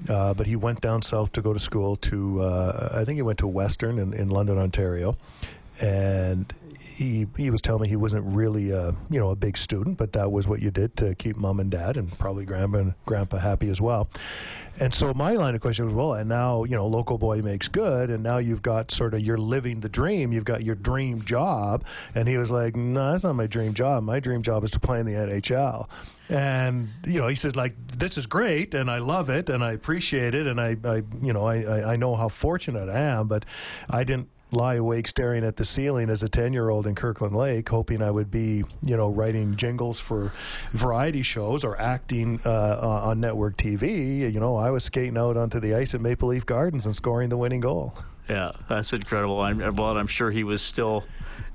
uh, 0.09 0.33
but 0.33 0.47
he 0.47 0.55
went 0.55 0.81
down 0.81 1.01
south 1.01 1.31
to 1.33 1.41
go 1.41 1.53
to 1.53 1.59
school 1.59 1.95
to 1.97 2.41
uh, 2.41 2.89
I 2.93 3.05
think 3.05 3.17
he 3.17 3.21
went 3.21 3.39
to 3.39 3.47
Western 3.47 3.99
in, 3.99 4.13
in 4.13 4.29
London, 4.29 4.57
Ontario, 4.57 5.17
and. 5.79 6.53
He, 6.95 7.27
he 7.37 7.49
was 7.49 7.61
telling 7.61 7.83
me 7.83 7.87
he 7.87 7.95
wasn't 7.95 8.25
really 8.25 8.71
a 8.71 8.95
you 9.09 9.19
know 9.19 9.29
a 9.29 9.35
big 9.35 9.57
student, 9.57 9.97
but 9.97 10.13
that 10.13 10.31
was 10.31 10.47
what 10.47 10.61
you 10.61 10.71
did 10.71 10.95
to 10.97 11.15
keep 11.15 11.35
mom 11.35 11.59
and 11.59 11.71
dad 11.71 11.97
and 11.97 12.17
probably 12.19 12.45
grandpa 12.45 12.77
and 12.79 12.93
grandpa 13.05 13.37
happy 13.37 13.69
as 13.69 13.81
well. 13.81 14.09
And 14.79 14.93
so 14.93 15.13
my 15.13 15.33
line 15.33 15.53
of 15.53 15.61
question 15.61 15.85
was, 15.85 15.93
well, 15.93 16.13
and 16.13 16.29
now 16.29 16.63
you 16.63 16.75
know, 16.75 16.87
local 16.87 17.17
boy 17.17 17.41
makes 17.41 17.67
good, 17.67 18.09
and 18.09 18.23
now 18.23 18.37
you've 18.37 18.61
got 18.61 18.91
sort 18.91 19.13
of 19.13 19.21
you're 19.21 19.37
living 19.37 19.79
the 19.81 19.89
dream. 19.89 20.31
You've 20.31 20.45
got 20.45 20.63
your 20.63 20.75
dream 20.75 21.23
job, 21.23 21.85
and 22.15 22.27
he 22.27 22.37
was 22.37 22.51
like, 22.51 22.75
no, 22.75 23.11
that's 23.11 23.23
not 23.23 23.33
my 23.33 23.47
dream 23.47 23.73
job. 23.73 24.03
My 24.03 24.19
dream 24.19 24.41
job 24.41 24.63
is 24.63 24.71
to 24.71 24.79
play 24.79 24.99
in 24.99 25.05
the 25.05 25.13
NHL. 25.13 25.89
And 26.29 26.89
you 27.05 27.19
know, 27.19 27.27
he 27.27 27.35
said 27.35 27.55
like, 27.55 27.75
this 27.87 28.17
is 28.17 28.25
great, 28.25 28.73
and 28.73 28.89
I 28.89 28.99
love 28.99 29.29
it, 29.29 29.49
and 29.49 29.63
I 29.63 29.73
appreciate 29.73 30.33
it, 30.33 30.47
and 30.47 30.59
I, 30.61 30.77
I 30.83 31.03
you 31.21 31.33
know, 31.33 31.45
I, 31.45 31.93
I 31.93 31.95
know 31.95 32.15
how 32.15 32.29
fortunate 32.29 32.89
I 32.89 32.99
am, 32.99 33.27
but 33.27 33.45
I 33.89 34.03
didn't 34.03 34.29
lie 34.51 34.75
awake 34.75 35.07
staring 35.07 35.43
at 35.43 35.55
the 35.55 35.65
ceiling 35.65 36.09
as 36.09 36.23
a 36.23 36.29
10 36.29 36.53
year 36.53 36.69
old 36.69 36.87
in 36.87 36.95
Kirkland 36.95 37.35
Lake, 37.35 37.67
hoping 37.69 38.01
I 38.01 38.11
would 38.11 38.29
be, 38.29 38.63
you 38.83 38.97
know, 38.97 39.09
writing 39.09 39.55
jingles 39.55 39.99
for 39.99 40.33
variety 40.73 41.21
shows 41.21 41.63
or 41.63 41.79
acting 41.79 42.39
uh, 42.45 43.01
on 43.03 43.19
network 43.19 43.57
TV. 43.57 44.31
You 44.31 44.39
know, 44.39 44.55
I 44.57 44.71
was 44.71 44.83
skating 44.83 45.17
out 45.17 45.37
onto 45.37 45.59
the 45.59 45.73
ice 45.75 45.93
at 45.93 46.01
Maple 46.01 46.29
Leaf 46.29 46.45
Gardens 46.45 46.85
and 46.85 46.95
scoring 46.95 47.29
the 47.29 47.37
winning 47.37 47.61
goal. 47.61 47.95
Yeah, 48.29 48.51
that's 48.69 48.93
incredible. 48.93 49.41
I'm, 49.41 49.75
well, 49.75 49.97
I'm 49.97 50.07
sure 50.07 50.31
he 50.31 50.43
was 50.43 50.61
still 50.61 51.03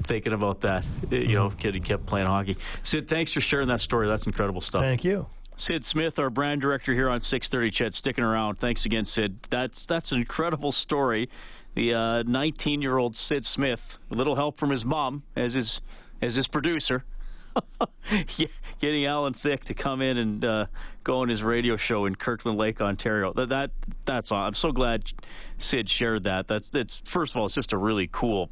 thinking 0.02 0.32
about 0.32 0.60
that. 0.62 0.84
You 1.10 1.34
know, 1.34 1.50
kid, 1.50 1.74
he 1.74 1.80
kept 1.80 2.06
playing 2.06 2.26
hockey. 2.26 2.56
Sid, 2.82 3.08
thanks 3.08 3.32
for 3.32 3.40
sharing 3.40 3.68
that 3.68 3.80
story. 3.80 4.08
That's 4.08 4.26
incredible 4.26 4.60
stuff. 4.60 4.82
Thank 4.82 5.04
you. 5.04 5.26
Sid 5.58 5.84
Smith, 5.86 6.18
our 6.18 6.28
brand 6.28 6.60
director 6.60 6.92
here 6.92 7.08
on 7.08 7.22
630 7.22 7.70
CHED, 7.70 7.94
sticking 7.94 8.24
around. 8.24 8.58
Thanks 8.58 8.84
again, 8.84 9.06
Sid. 9.06 9.38
That's 9.48 9.86
that's 9.86 10.12
an 10.12 10.18
incredible 10.18 10.70
story. 10.70 11.30
The 11.76 12.24
19 12.26 12.80
year 12.80 12.96
old 12.96 13.16
Sid 13.16 13.44
Smith, 13.44 13.98
a 14.10 14.14
little 14.14 14.34
help 14.34 14.58
from 14.58 14.70
his 14.70 14.84
mom 14.84 15.22
as 15.36 15.52
his 15.52 15.82
as 16.22 16.34
his 16.34 16.48
producer, 16.48 17.04
getting 18.80 19.04
Alan 19.04 19.34
Thicke 19.34 19.64
to 19.66 19.74
come 19.74 20.00
in 20.00 20.16
and 20.16 20.44
uh, 20.44 20.66
go 21.04 21.20
on 21.20 21.28
his 21.28 21.42
radio 21.42 21.76
show 21.76 22.06
in 22.06 22.14
Kirkland 22.14 22.56
Lake, 22.56 22.80
Ontario. 22.80 23.34
That, 23.34 23.50
that 23.50 23.70
that's. 24.06 24.32
I'm 24.32 24.54
so 24.54 24.72
glad 24.72 25.04
Sid 25.58 25.90
shared 25.90 26.24
that. 26.24 26.48
That's 26.48 26.70
it's 26.74 27.02
first 27.04 27.34
of 27.34 27.38
all, 27.38 27.46
it's 27.46 27.54
just 27.54 27.74
a 27.74 27.78
really 27.78 28.08
cool 28.10 28.50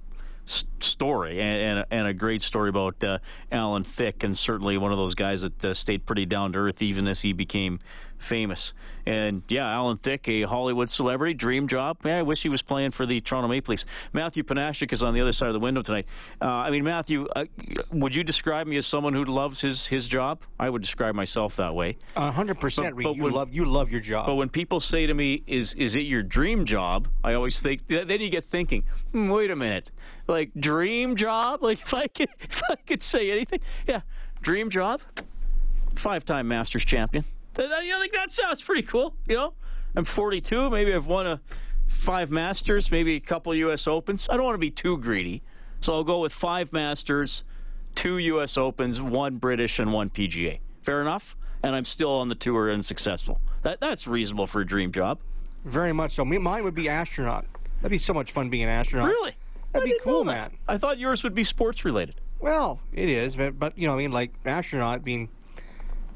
story 0.80 1.40
and, 1.40 1.58
and, 1.58 1.78
a, 1.78 1.86
and 1.90 2.06
a 2.06 2.12
great 2.12 2.42
story 2.42 2.68
about 2.68 3.02
uh, 3.02 3.18
Alan 3.50 3.84
Thicke, 3.84 4.24
and 4.24 4.36
certainly 4.36 4.76
one 4.76 4.92
of 4.92 4.98
those 4.98 5.14
guys 5.14 5.40
that 5.40 5.64
uh, 5.64 5.72
stayed 5.72 6.04
pretty 6.04 6.26
down 6.26 6.52
to 6.52 6.58
earth 6.58 6.82
even 6.82 7.08
as 7.08 7.22
he 7.22 7.32
became 7.32 7.78
famous. 8.24 8.72
And 9.06 9.42
yeah, 9.48 9.68
Alan 9.68 9.98
Thicke, 9.98 10.28
a 10.28 10.42
Hollywood 10.44 10.90
celebrity, 10.90 11.34
dream 11.34 11.68
job. 11.68 11.98
Yeah, 12.04 12.18
I 12.18 12.22
wish 12.22 12.42
he 12.42 12.48
was 12.48 12.62
playing 12.62 12.92
for 12.92 13.04
the 13.04 13.20
Toronto 13.20 13.48
Maple 13.48 13.72
Leafs. 13.72 13.84
Matthew 14.14 14.42
Panashik 14.42 14.92
is 14.94 15.02
on 15.02 15.12
the 15.12 15.20
other 15.20 15.32
side 15.32 15.48
of 15.48 15.52
the 15.52 15.60
window 15.60 15.82
tonight. 15.82 16.06
Uh, 16.40 16.46
I 16.46 16.70
mean, 16.70 16.84
Matthew, 16.84 17.26
uh, 17.36 17.44
would 17.92 18.14
you 18.16 18.24
describe 18.24 18.66
me 18.66 18.78
as 18.78 18.86
someone 18.86 19.12
who 19.12 19.24
loves 19.26 19.60
his, 19.60 19.86
his 19.86 20.08
job? 20.08 20.40
I 20.58 20.70
would 20.70 20.80
describe 20.80 21.14
myself 21.14 21.56
that 21.56 21.74
way. 21.74 21.98
A 22.16 22.30
hundred 22.30 22.58
percent, 22.60 22.96
But- 22.96 23.02
but 23.02 23.16
You 23.16 23.24
when- 23.24 23.32
love 23.34 23.52
you 23.52 23.66
love 23.66 23.90
your 23.90 24.00
job. 24.00 24.24
But 24.26 24.36
when 24.36 24.48
people 24.48 24.80
say 24.80 25.06
to 25.06 25.12
me, 25.12 25.42
"Is 25.46 25.74
is 25.74 25.96
it 25.96 26.06
your 26.06 26.22
dream 26.22 26.64
job?" 26.64 27.08
I 27.22 27.34
always 27.34 27.60
think. 27.60 27.86
Then 27.88 28.20
you 28.20 28.30
get 28.30 28.44
thinking, 28.44 28.84
hmm, 29.12 29.28
"Wait 29.28 29.50
a 29.50 29.56
minute, 29.56 29.90
like 30.26 30.50
dream 30.58 31.14
job? 31.16 31.62
Like 31.62 31.80
if 31.82 31.92
I 31.92 32.06
could, 32.06 32.30
if 32.40 32.62
I 32.70 32.76
could 32.86 33.02
say 33.02 33.30
anything, 33.30 33.60
yeah, 33.86 34.00
dream 34.40 34.70
job, 34.70 35.02
five-time 35.94 36.48
Masters 36.48 36.84
champion. 36.86 37.24
Th- 37.56 37.70
uh, 37.70 37.80
You 37.80 37.92
know, 37.92 38.00
think 38.00 38.12
that 38.12 38.32
sounds 38.32 38.62
uh, 38.62 38.66
pretty 38.66 38.82
cool. 38.82 39.14
You 39.26 39.36
know, 39.36 39.52
I'm 39.96 40.04
42. 40.04 40.70
Maybe 40.70 40.92
I've 40.94 41.06
won 41.06 41.26
a 41.26 41.40
five 41.86 42.30
Masters, 42.30 42.90
maybe 42.90 43.16
a 43.16 43.20
couple 43.20 43.54
U.S. 43.54 43.86
Opens. 43.86 44.28
I 44.30 44.36
don't 44.36 44.44
want 44.44 44.54
to 44.54 44.58
be 44.58 44.70
too 44.70 44.98
greedy, 44.98 45.42
so 45.80 45.94
I'll 45.94 46.04
go 46.04 46.20
with 46.20 46.32
five 46.32 46.72
Masters, 46.72 47.44
two 47.94 48.18
U.S. 48.18 48.56
Opens, 48.56 49.00
one 49.00 49.36
British, 49.36 49.78
and 49.78 49.92
one 49.92 50.10
PGA. 50.10 50.58
Fair 50.82 51.00
enough. 51.00 51.36
And 51.62 51.74
I'm 51.74 51.86
still 51.86 52.10
on 52.10 52.28
the 52.28 52.34
tour 52.34 52.68
and 52.68 52.84
successful. 52.84 53.40
That 53.62 53.80
that's 53.80 54.06
reasonable 54.06 54.46
for 54.46 54.60
a 54.60 54.66
dream 54.66 54.92
job. 54.92 55.18
Very 55.64 55.94
much 55.94 56.12
so. 56.12 56.24
Mine 56.24 56.64
would 56.64 56.74
be 56.74 56.90
astronaut. 56.90 57.46
That'd 57.80 57.90
be 57.90 57.98
so 57.98 58.12
much 58.12 58.32
fun 58.32 58.50
being 58.50 58.64
an 58.64 58.68
astronaut. 58.68 59.08
Really? 59.08 59.32
That'd 59.72 59.88
I 59.88 59.92
be 59.92 59.98
cool, 60.02 60.24
man. 60.24 60.50
I 60.68 60.76
thought 60.76 60.98
yours 60.98 61.22
would 61.24 61.34
be 61.34 61.42
sports 61.42 61.84
related. 61.84 62.20
Well, 62.38 62.80
it 62.92 63.08
is, 63.08 63.36
but 63.36 63.58
but 63.58 63.78
you 63.78 63.86
know, 63.86 63.94
I 63.94 63.96
mean, 63.96 64.12
like 64.12 64.32
astronaut 64.44 65.04
being 65.04 65.30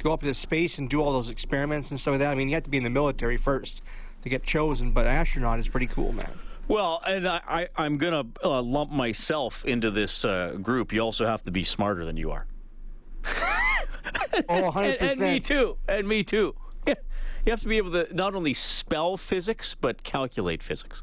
go 0.02 0.12
up 0.12 0.22
into 0.22 0.34
space 0.34 0.78
and 0.78 0.88
do 0.88 1.00
all 1.00 1.12
those 1.12 1.30
experiments 1.30 1.90
and 1.90 2.00
stuff 2.00 2.12
like 2.12 2.20
that. 2.20 2.30
I 2.30 2.34
mean, 2.34 2.48
you 2.48 2.54
have 2.54 2.64
to 2.64 2.70
be 2.70 2.76
in 2.76 2.84
the 2.84 2.90
military 2.90 3.36
first 3.36 3.82
to 4.22 4.28
get 4.28 4.42
chosen, 4.42 4.92
but 4.92 5.06
astronaut 5.06 5.58
is 5.58 5.68
pretty 5.68 5.86
cool, 5.86 6.12
man. 6.12 6.38
Well, 6.68 7.00
and 7.06 7.26
I, 7.26 7.40
I, 7.48 7.68
I'm 7.76 7.96
going 7.96 8.12
to 8.12 8.46
uh, 8.46 8.62
lump 8.62 8.90
myself 8.90 9.64
into 9.64 9.90
this 9.90 10.24
uh, 10.24 10.58
group. 10.62 10.92
You 10.92 11.00
also 11.00 11.26
have 11.26 11.42
to 11.44 11.50
be 11.50 11.64
smarter 11.64 12.04
than 12.04 12.16
you 12.16 12.30
are. 12.30 12.46
Oh, 14.48 14.62
100 14.64 14.96
and, 15.00 15.10
and 15.10 15.20
me 15.20 15.40
too. 15.40 15.78
And 15.88 16.06
me 16.06 16.22
too. 16.22 16.54
You 17.46 17.52
have 17.52 17.60
to 17.62 17.68
be 17.68 17.78
able 17.78 17.92
to 17.92 18.14
not 18.14 18.34
only 18.34 18.52
spell 18.52 19.16
physics, 19.16 19.74
but 19.74 20.02
calculate 20.02 20.62
physics. 20.62 21.02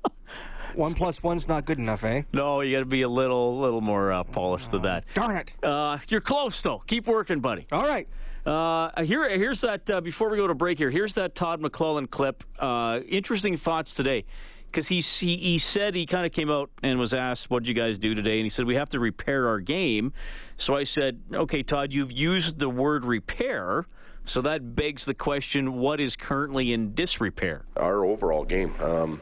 One 0.76 0.94
plus 0.94 1.24
one's 1.24 1.48
not 1.48 1.66
good 1.66 1.80
enough, 1.80 2.04
eh? 2.04 2.24
No, 2.34 2.62
you 2.62 2.76
got 2.76 2.80
to 2.80 2.86
be 2.86 3.02
a 3.04 3.10
little, 3.10 3.60
little 3.60 3.82
more 3.82 4.12
uh, 4.12 4.24
polished 4.24 4.72
than 4.72 4.82
that. 4.84 5.06
Darn 5.14 5.38
it! 5.38 5.54
Uh, 5.64 5.98
you're 6.10 6.22
close 6.22 6.62
though. 6.62 6.84
Keep 6.88 7.08
working, 7.08 7.40
buddy. 7.40 7.68
All 7.72 7.88
right. 7.88 8.08
Uh, 8.46 9.04
here, 9.04 9.28
here's 9.38 9.62
that. 9.62 9.90
Uh, 9.90 10.02
before 10.02 10.30
we 10.30 10.38
go 10.38 10.46
to 10.48 10.54
break, 10.54 10.78
here, 10.78 10.92
here's 10.92 11.16
that 11.16 11.34
Todd 11.34 11.62
McLellan 11.62 12.10
clip. 12.10 12.44
Uh, 12.60 13.00
interesting 13.08 13.58
thoughts 13.58 13.96
today. 13.96 14.26
because 14.72 14.88
he, 14.88 15.00
he 15.00 15.38
he 15.38 15.58
said 15.58 15.96
he 15.96 16.06
kind 16.06 16.26
of 16.26 16.32
came 16.32 16.52
out 16.52 16.70
and 16.84 17.00
was 17.00 17.14
asked, 17.14 17.50
"What 17.50 17.64
did 17.64 17.70
you 17.70 17.74
guys 17.76 17.98
do 17.98 18.14
today?" 18.14 18.36
And 18.36 18.44
he 18.46 18.50
said, 18.50 18.66
"We 18.66 18.76
have 18.76 18.90
to 18.90 19.00
repair 19.00 19.48
our 19.48 19.60
game." 19.60 20.14
So 20.58 20.76
I 20.76 20.84
said, 20.84 21.22
"Okay, 21.34 21.64
Todd, 21.64 21.94
you've 21.94 22.12
used 22.12 22.60
the 22.60 22.70
word 22.70 23.04
repair." 23.06 23.88
So 24.26 24.42
that 24.42 24.76
begs 24.76 25.06
the 25.06 25.14
question: 25.14 25.74
What 25.76 26.00
is 26.00 26.16
currently 26.16 26.72
in 26.74 26.94
disrepair? 26.94 27.66
Our 27.78 28.06
overall 28.06 28.44
game. 28.44 28.74
Um, 28.80 29.22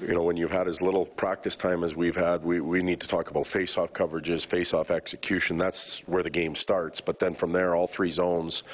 you 0.00 0.14
know, 0.14 0.22
when 0.22 0.36
you've 0.36 0.50
had 0.50 0.66
as 0.66 0.80
little 0.80 1.04
practice 1.04 1.56
time 1.56 1.84
as 1.84 1.94
we've 1.94 2.16
had, 2.16 2.42
we, 2.42 2.60
we 2.60 2.82
need 2.82 3.00
to 3.00 3.08
talk 3.08 3.30
about 3.30 3.46
face-off 3.46 3.92
coverages, 3.92 4.46
face-off 4.46 4.90
execution. 4.90 5.56
That's 5.56 6.00
where 6.08 6.22
the 6.22 6.30
game 6.30 6.54
starts. 6.54 7.00
But 7.00 7.18
then 7.18 7.34
from 7.34 7.52
there, 7.52 7.74
all 7.74 7.86
three 7.86 8.10
zones, 8.10 8.64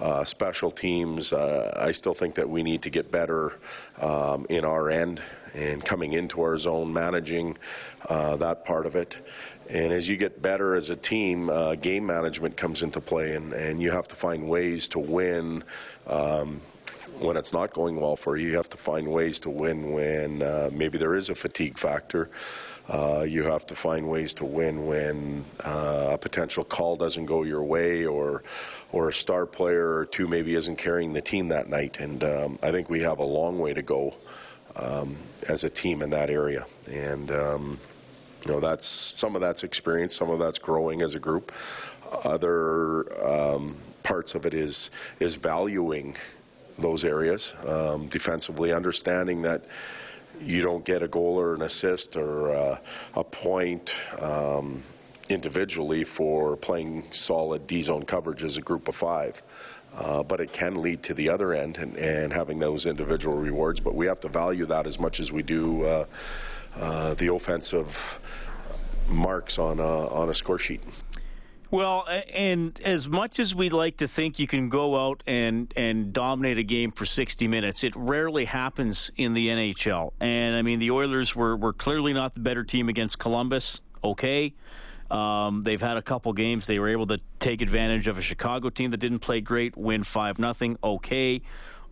uh, 0.00 0.24
special 0.24 0.70
teams. 0.70 1.32
Uh, 1.32 1.76
I 1.78 1.92
still 1.92 2.14
think 2.14 2.36
that 2.36 2.48
we 2.48 2.62
need 2.62 2.82
to 2.82 2.90
get 2.90 3.10
better 3.10 3.52
um, 4.00 4.46
in 4.48 4.64
our 4.64 4.90
end 4.90 5.22
and 5.54 5.84
coming 5.84 6.12
into 6.12 6.40
our 6.42 6.56
zone, 6.56 6.92
managing 6.92 7.58
uh, 8.08 8.36
that 8.36 8.64
part 8.64 8.86
of 8.86 8.96
it. 8.96 9.18
And 9.68 9.92
as 9.92 10.08
you 10.08 10.16
get 10.16 10.40
better 10.40 10.74
as 10.74 10.90
a 10.90 10.96
team, 10.96 11.50
uh, 11.50 11.74
game 11.74 12.06
management 12.06 12.56
comes 12.56 12.82
into 12.82 13.00
play, 13.00 13.34
and, 13.34 13.52
and 13.52 13.80
you 13.80 13.90
have 13.90 14.08
to 14.08 14.14
find 14.14 14.48
ways 14.48 14.88
to 14.88 14.98
win. 14.98 15.62
Um, 16.06 16.60
when 17.20 17.36
it's 17.36 17.52
not 17.52 17.72
going 17.72 17.96
well 17.96 18.16
for 18.16 18.36
you, 18.36 18.48
you 18.48 18.56
have 18.56 18.70
to 18.70 18.76
find 18.76 19.08
ways 19.08 19.40
to 19.40 19.50
win 19.50 19.92
when 19.92 20.42
uh, 20.42 20.70
maybe 20.72 20.98
there 20.98 21.14
is 21.14 21.28
a 21.28 21.34
fatigue 21.34 21.78
factor. 21.78 22.30
Uh, 22.88 23.22
you 23.22 23.44
have 23.44 23.66
to 23.66 23.74
find 23.74 24.08
ways 24.08 24.34
to 24.34 24.44
win 24.44 24.86
when 24.86 25.44
uh, 25.64 26.10
a 26.12 26.18
potential 26.18 26.64
call 26.64 26.96
doesn't 26.96 27.26
go 27.26 27.44
your 27.44 27.62
way, 27.62 28.04
or 28.04 28.42
or 28.90 29.08
a 29.08 29.12
star 29.12 29.46
player 29.46 29.94
or 29.94 30.06
two 30.06 30.26
maybe 30.26 30.54
isn't 30.54 30.76
carrying 30.76 31.12
the 31.12 31.20
team 31.20 31.48
that 31.48 31.68
night. 31.68 32.00
And 32.00 32.24
um, 32.24 32.58
I 32.62 32.72
think 32.72 32.90
we 32.90 33.00
have 33.02 33.18
a 33.18 33.24
long 33.24 33.58
way 33.60 33.74
to 33.74 33.82
go 33.82 34.16
um, 34.74 35.16
as 35.48 35.62
a 35.62 35.70
team 35.70 36.02
in 36.02 36.10
that 36.10 36.30
area. 36.30 36.66
And 36.90 37.30
um, 37.30 37.78
you 38.44 38.50
know 38.50 38.60
that's 38.60 38.86
some 38.86 39.34
of 39.36 39.40
that's 39.40 39.62
experience, 39.62 40.16
some 40.16 40.30
of 40.30 40.38
that's 40.38 40.58
growing 40.58 41.02
as 41.02 41.14
a 41.14 41.20
group. 41.20 41.52
Other 42.24 43.24
um, 43.24 43.76
parts 44.02 44.34
of 44.34 44.46
it 44.46 44.54
is 44.54 44.90
is 45.20 45.36
valuing 45.36 46.16
those 46.80 47.04
areas 47.04 47.54
um, 47.66 48.08
defensively, 48.08 48.72
understanding 48.72 49.42
that 49.42 49.64
you 50.40 50.62
don't 50.62 50.84
get 50.84 51.02
a 51.02 51.08
goal 51.08 51.38
or 51.38 51.54
an 51.54 51.62
assist 51.62 52.16
or 52.16 52.52
uh, 52.52 52.78
a 53.14 53.24
point 53.24 53.94
um, 54.20 54.82
individually 55.28 56.04
for 56.04 56.56
playing 56.56 57.04
solid 57.12 57.66
D 57.66 57.82
zone 57.82 58.04
coverage 58.04 58.42
as 58.42 58.56
a 58.56 58.62
group 58.62 58.88
of 58.88 58.94
five. 58.94 59.42
Uh, 59.94 60.22
but 60.22 60.38
it 60.38 60.52
can 60.52 60.80
lead 60.80 61.02
to 61.02 61.14
the 61.14 61.28
other 61.28 61.52
end 61.52 61.76
and, 61.76 61.96
and, 61.96 62.32
having 62.32 62.60
those 62.60 62.86
individual 62.86 63.36
rewards. 63.36 63.80
But 63.80 63.96
we 63.96 64.06
have 64.06 64.20
to 64.20 64.28
value 64.28 64.66
that 64.66 64.86
as 64.86 65.00
much 65.00 65.18
as 65.18 65.32
we 65.32 65.42
do 65.42 65.84
uh, 65.84 66.06
uh 66.76 67.14
the 67.14 67.34
offensive 67.34 68.20
marks 69.08 69.58
on 69.58 69.80
a, 69.80 70.08
on 70.08 70.28
a 70.28 70.34
score 70.34 70.58
sheet. 70.58 70.80
Well, 71.70 72.04
and 72.34 72.78
as 72.84 73.08
much 73.08 73.38
as 73.38 73.54
we'd 73.54 73.72
like 73.72 73.98
to 73.98 74.08
think 74.08 74.40
you 74.40 74.48
can 74.48 74.68
go 74.68 75.06
out 75.08 75.22
and, 75.24 75.72
and 75.76 76.12
dominate 76.12 76.58
a 76.58 76.64
game 76.64 76.90
for 76.90 77.06
60 77.06 77.46
minutes, 77.46 77.84
it 77.84 77.94
rarely 77.94 78.44
happens 78.44 79.12
in 79.16 79.34
the 79.34 79.48
NHL. 79.48 80.12
And 80.18 80.56
I 80.56 80.62
mean, 80.62 80.80
the 80.80 80.90
Oilers 80.90 81.36
were, 81.36 81.56
were 81.56 81.72
clearly 81.72 82.12
not 82.12 82.34
the 82.34 82.40
better 82.40 82.64
team 82.64 82.88
against 82.88 83.20
Columbus. 83.20 83.80
Okay. 84.02 84.54
Um, 85.12 85.62
they've 85.62 85.80
had 85.80 85.96
a 85.96 86.02
couple 86.02 86.32
games. 86.32 86.66
They 86.66 86.80
were 86.80 86.88
able 86.88 87.06
to 87.08 87.18
take 87.38 87.62
advantage 87.62 88.08
of 88.08 88.18
a 88.18 88.22
Chicago 88.22 88.70
team 88.70 88.90
that 88.90 88.98
didn't 88.98 89.20
play 89.20 89.40
great, 89.40 89.76
win 89.76 90.02
5 90.02 90.40
nothing. 90.40 90.76
Okay. 90.82 91.42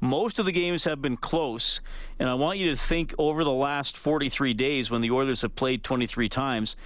Most 0.01 0.39
of 0.39 0.47
the 0.47 0.53
games 0.53 0.85
have 0.85 1.03
been 1.03 1.17
close, 1.17 1.81
and 2.21 2.29
I 2.29 2.35
want 2.35 2.61
you 2.61 2.71
to 2.71 2.77
think 2.77 3.15
over 3.19 3.43
the 3.43 3.51
last 3.51 3.97
43 3.97 4.55
days 4.55 4.93
when 4.93 5.01
the 5.01 5.11
Oilers 5.11 5.43
have 5.43 5.57
played 5.57 5.83
23 5.83 6.29
times, 6.29 6.77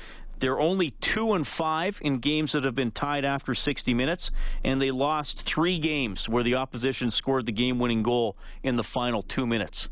they're 0.42 0.59
only 0.59 0.90
two 1.00 1.35
and 1.35 1.46
five 1.46 2.00
in 2.02 2.18
games 2.18 2.50
that 2.50 2.64
have 2.64 2.74
been 2.74 2.90
tied 2.90 3.24
after 3.24 3.55
60 3.55 3.94
minutes, 3.94 4.33
and 4.64 4.83
they 4.83 4.90
lost 4.90 5.42
three 5.42 5.78
games 5.78 6.28
where 6.28 6.42
the 6.42 6.57
opposition 6.57 7.12
scored 7.12 7.46
the 7.46 7.52
game-winning 7.52 8.02
goal 8.02 8.37
in 8.64 8.74
the 8.74 8.83
final 8.83 9.22
two 9.22 9.46
minutes. 9.46 9.88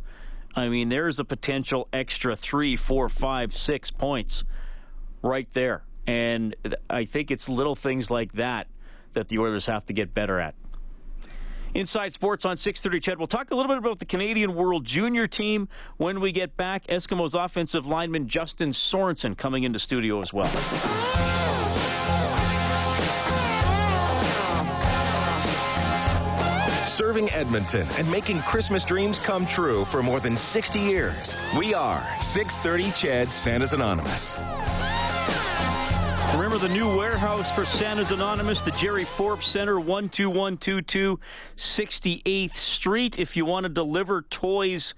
I 0.57 0.69
mean, 0.69 0.89
there's 0.89 1.21
a 1.21 1.25
potential 1.25 1.87
extra 1.93 2.35
three, 2.35 2.75
four, 2.75 3.09
five, 3.09 3.53
six 3.53 3.93
points 3.93 4.43
right 5.23 5.47
there, 5.53 5.85
and 6.09 6.57
I 6.91 7.05
think 7.05 7.31
it's 7.31 7.49
little 7.49 7.77
things 7.77 8.11
like 8.11 8.33
that 8.33 8.67
that 9.13 9.29
the 9.29 9.39
Oilers 9.39 9.67
have 9.67 9.85
to 9.85 9.93
get 9.93 10.15
better 10.15 10.41
at. 10.41 10.57
Inside 11.75 12.13
Sports 12.13 12.45
on 12.45 12.57
6:30. 12.57 13.01
CHED, 13.01 13.19
We'll 13.19 13.27
talk 13.27 13.51
a 13.51 13.55
little 13.55 13.69
bit 13.69 13.79
about 13.79 13.99
the 13.99 14.05
Canadian 14.05 14.55
World 14.55 14.85
Junior 14.85 15.27
team 15.27 15.69
when 15.97 16.21
we 16.21 16.33
get 16.33 16.57
back. 16.57 16.87
Eskimos 16.87 17.35
offensive 17.35 17.87
lineman 17.87 18.29
Justin 18.29 18.71
Sorensen 18.71 19.37
coming 19.37 19.65
into 19.65 19.79
studio 19.79 20.23
as 20.23 20.33
well. 20.33 20.51
Serving 26.87 27.31
Edmonton 27.33 27.87
and 27.99 28.11
making 28.11 28.41
Christmas 28.41 28.85
dreams 28.85 29.19
come 29.19 29.47
true 29.47 29.87
for 29.87 30.03
more 30.03 30.21
than 30.21 30.37
60 30.37 30.79
years. 30.79 31.35
We 31.59 31.73
are 31.73 32.07
630 32.21 32.91
CHED 32.93 33.33
Santa's 33.33 33.73
Anonymous. 33.73 34.35
Remember 36.51 36.67
the 36.67 36.75
new 36.75 36.97
warehouse 36.99 37.53
for 37.53 37.65
Santa's 37.65 38.11
Anonymous, 38.11 38.61
the 38.61 38.73
Jerry 38.73 39.05
Forbes 39.05 39.47
Center, 39.47 39.75
12122 39.75 41.21
68th 41.57 42.57
Street. 42.57 43.21
If 43.21 43.37
you 43.37 43.45
want 43.45 43.65
to 43.65 43.69
deliver 43.69 44.23
toys 44.23 44.95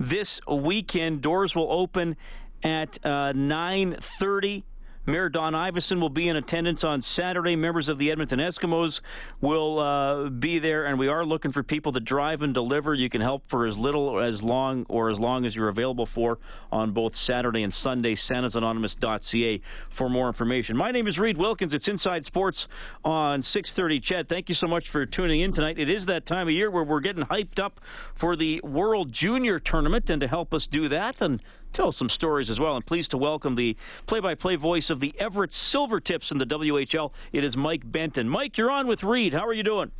this 0.00 0.40
weekend, 0.50 1.20
doors 1.20 1.54
will 1.54 1.70
open 1.70 2.16
at 2.62 3.04
uh, 3.04 3.32
930 3.34 4.64
Mayor 5.06 5.28
Don 5.28 5.52
Iveson 5.52 6.00
will 6.00 6.08
be 6.08 6.28
in 6.28 6.36
attendance 6.36 6.82
on 6.82 7.02
Saturday. 7.02 7.56
Members 7.56 7.90
of 7.90 7.98
the 7.98 8.10
Edmonton 8.10 8.38
Eskimos 8.38 9.02
will 9.42 9.78
uh, 9.78 10.30
be 10.30 10.58
there, 10.58 10.86
and 10.86 10.98
we 10.98 11.08
are 11.08 11.26
looking 11.26 11.52
for 11.52 11.62
people 11.62 11.92
to 11.92 12.00
drive 12.00 12.40
and 12.42 12.54
deliver. 12.54 12.94
You 12.94 13.10
can 13.10 13.20
help 13.20 13.46
for 13.46 13.66
as 13.66 13.76
little 13.76 14.08
or 14.08 14.22
as 14.22 14.42
long 14.42 14.86
or 14.88 15.10
as 15.10 15.20
long 15.20 15.44
as 15.44 15.54
you're 15.54 15.68
available 15.68 16.06
for 16.06 16.38
on 16.72 16.92
both 16.92 17.14
Saturday 17.16 17.62
and 17.62 17.74
Sunday. 17.74 18.14
SantasAnonymous.ca 18.14 19.60
for 19.90 20.08
more 20.08 20.26
information. 20.26 20.74
My 20.74 20.90
name 20.90 21.06
is 21.06 21.18
Reed 21.18 21.36
Wilkins. 21.36 21.74
It's 21.74 21.88
Inside 21.88 22.24
Sports 22.24 22.66
on 23.04 23.42
6:30. 23.42 24.00
CHED, 24.00 24.26
thank 24.26 24.48
you 24.48 24.54
so 24.54 24.66
much 24.66 24.88
for 24.88 25.04
tuning 25.04 25.40
in 25.40 25.52
tonight. 25.52 25.78
It 25.78 25.90
is 25.90 26.06
that 26.06 26.24
time 26.24 26.48
of 26.48 26.54
year 26.54 26.70
where 26.70 26.82
we're 26.82 27.00
getting 27.00 27.24
hyped 27.24 27.58
up 27.58 27.78
for 28.14 28.36
the 28.36 28.62
World 28.64 29.12
Junior 29.12 29.58
Tournament, 29.58 30.08
and 30.08 30.22
to 30.22 30.28
help 30.28 30.54
us 30.54 30.66
do 30.66 30.88
that 30.88 31.20
and 31.20 31.42
tell 31.74 31.92
some 31.92 32.08
stories 32.08 32.48
as 32.48 32.58
well. 32.58 32.76
I'm 32.76 32.82
pleased 32.82 33.10
to 33.10 33.18
welcome 33.18 33.56
the 33.56 33.76
play-by-play 34.06 34.56
voice 34.56 34.88
of 34.88 35.00
the 35.00 35.12
Everett 35.18 35.50
Silvertips 35.50 36.30
in 36.30 36.38
the 36.38 36.46
WHL. 36.46 37.12
It 37.32 37.44
is 37.44 37.56
Mike 37.56 37.82
Benton. 37.90 38.28
Mike, 38.28 38.56
you're 38.56 38.70
on 38.70 38.86
with 38.86 39.02
Reed. 39.02 39.34
How 39.34 39.46
are 39.46 39.52
you 39.52 39.64
doing? 39.64 39.90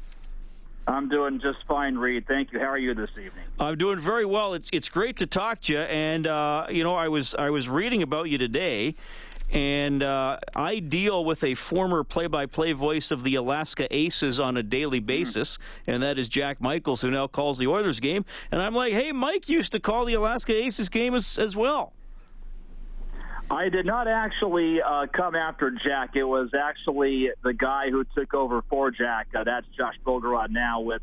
I'm 0.87 1.09
doing 1.09 1.41
just 1.41 1.59
fine, 1.67 1.97
Reed. 1.97 2.27
Thank 2.29 2.53
you. 2.53 2.61
How 2.61 2.67
are 2.67 2.79
you 2.79 2.95
this 2.95 3.11
evening? 3.13 3.45
I'm 3.59 3.79
doing 3.79 3.99
very 3.99 4.27
well. 4.27 4.53
It's 4.53 4.69
it's 4.71 4.91
great 4.91 5.17
to 5.17 5.27
talk 5.27 5.63
to 5.63 5.73
you. 5.73 5.79
And 5.79 6.27
uh, 6.27 6.67
you 6.69 6.85
know, 6.85 6.95
I 6.95 7.09
was 7.09 7.35
I 7.35 7.49
was 7.49 7.71
reading 7.71 8.03
about 8.03 8.29
you 8.29 8.37
today, 8.37 8.95
and 9.55 10.03
uh, 10.03 10.39
I 10.55 10.81
deal 10.81 11.25
with 11.25 11.45
a 11.45 11.55
former 11.55 12.03
play-by-play 12.03 12.73
voice 12.73 13.13
of 13.13 13.23
the 13.23 13.37
Alaska 13.37 13.87
Aces 13.95 14.41
on 14.41 14.57
a 14.57 14.63
daily 14.63 14.99
hmm. 14.99 15.07
basis, 15.07 15.59
and 15.87 16.03
that 16.03 16.19
is 16.19 16.29
Jack 16.29 16.61
Michaels, 16.61 17.01
who 17.01 17.11
now 17.11 17.29
calls 17.29 17.59
the 17.59 17.69
Oilers 17.69 18.01
game. 18.01 18.25
And 18.51 18.61
I'm 18.61 18.75
like, 18.75 18.93
hey, 18.93 19.13
Mike 19.13 19.49
used 19.49 19.73
to 19.73 19.81
call 19.81 20.05
the 20.05 20.15
Alaska 20.15 20.53
Aces 20.53 20.89
game 20.89 21.15
as, 21.15 21.39
as 21.39 21.57
well. 21.57 21.93
I 23.49 23.69
did 23.69 23.87
not 23.87 24.09
actually 24.09 24.83
uh, 24.83 25.07
come 25.07 25.37
after 25.37 25.71
Jack. 25.71 26.17
It 26.17 26.25
was 26.25 26.51
actually 26.55 27.31
the 27.45 27.53
guy 27.53 27.91
who 27.91 28.05
took 28.17 28.35
over 28.35 28.63
for 28.69 28.91
Jack. 28.91 29.29
Uh, 29.35 29.45
that's 29.45 29.67
Josh 29.77 29.95
Bogorad 30.05 30.51
now 30.51 30.81
with 30.81 31.03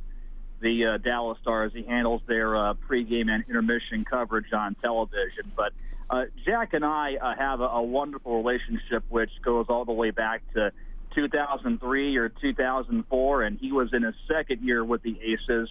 the 0.59 0.85
uh, 0.85 0.97
Dallas 0.97 1.37
Stars. 1.41 1.71
He 1.73 1.83
handles 1.83 2.21
their 2.27 2.57
uh, 2.57 2.73
pregame 2.73 3.29
and 3.29 3.45
intermission 3.47 4.03
coverage 4.03 4.51
on 4.51 4.75
television. 4.75 5.51
But 5.55 5.71
uh, 6.11 6.25
Jack 6.45 6.73
and 6.73 6.83
I 6.83 7.15
uh, 7.15 7.33
have 7.37 7.61
a, 7.61 7.65
a 7.65 7.81
wonderful 7.81 8.43
relationship, 8.43 9.03
which 9.07 9.31
goes 9.43 9.67
all 9.69 9.85
the 9.85 9.93
way 9.93 10.11
back 10.11 10.41
to 10.53 10.71
2003 11.15 12.17
or 12.17 12.29
2004, 12.29 13.43
and 13.43 13.57
he 13.57 13.71
was 13.71 13.93
in 13.93 14.03
his 14.03 14.15
second 14.27 14.61
year 14.61 14.83
with 14.83 15.01
the 15.03 15.17
Aces. 15.21 15.69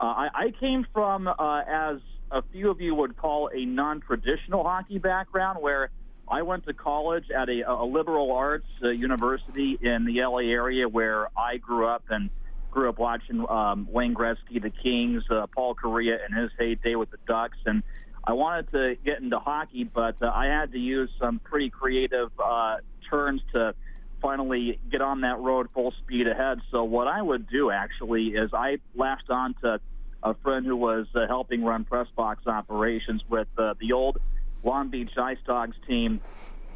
Uh, 0.00 0.04
I, 0.04 0.28
I 0.34 0.52
came 0.58 0.86
from, 0.94 1.28
uh, 1.28 1.62
as 1.68 1.98
a 2.30 2.42
few 2.52 2.70
of 2.70 2.80
you 2.80 2.94
would 2.94 3.18
call, 3.18 3.50
a 3.54 3.66
non-traditional 3.66 4.64
hockey 4.64 4.98
background, 4.98 5.58
where 5.60 5.90
I 6.26 6.40
went 6.40 6.64
to 6.66 6.72
college 6.72 7.30
at 7.30 7.50
a, 7.50 7.60
a 7.70 7.84
liberal 7.84 8.32
arts 8.32 8.66
uh, 8.82 8.88
university 8.88 9.78
in 9.78 10.06
the 10.06 10.22
LA 10.22 10.50
area, 10.50 10.88
where 10.88 11.28
I 11.38 11.58
grew 11.58 11.86
up 11.86 12.04
and 12.08 12.30
grew 12.70 12.88
up 12.88 12.98
watching 12.98 13.44
um, 13.50 13.86
Wayne 13.90 14.14
Gretzky, 14.14 14.62
the 14.62 14.70
Kings, 14.70 15.24
uh, 15.30 15.46
Paul 15.54 15.74
Kariya 15.74 16.18
in 16.26 16.34
his 16.34 16.50
heyday 16.58 16.94
with 16.94 17.10
the 17.10 17.18
Ducks, 17.26 17.58
and 17.66 17.82
I 18.24 18.34
wanted 18.34 18.70
to 18.72 18.96
get 19.04 19.20
into 19.20 19.38
hockey, 19.38 19.84
but 19.84 20.16
uh, 20.22 20.30
I 20.32 20.46
had 20.46 20.72
to 20.72 20.78
use 20.78 21.10
some 21.20 21.40
pretty 21.40 21.70
creative 21.70 22.30
uh, 22.42 22.76
turns 23.10 23.42
to 23.52 23.74
finally 24.20 24.78
get 24.90 25.00
on 25.00 25.22
that 25.22 25.40
road 25.40 25.68
full 25.74 25.92
speed 26.04 26.28
ahead. 26.28 26.60
So 26.70 26.84
what 26.84 27.08
I 27.08 27.20
would 27.20 27.48
do 27.48 27.70
actually 27.70 28.28
is 28.28 28.50
I 28.54 28.78
latched 28.94 29.28
on 29.28 29.54
to 29.62 29.80
a 30.22 30.34
friend 30.34 30.64
who 30.64 30.76
was 30.76 31.06
uh, 31.14 31.26
helping 31.26 31.64
run 31.64 31.84
press 31.84 32.06
box 32.14 32.46
operations 32.46 33.22
with 33.28 33.48
uh, 33.58 33.74
the 33.80 33.92
old 33.92 34.18
Long 34.62 34.88
Beach 34.88 35.10
Ice 35.18 35.38
Dogs 35.44 35.76
team. 35.88 36.20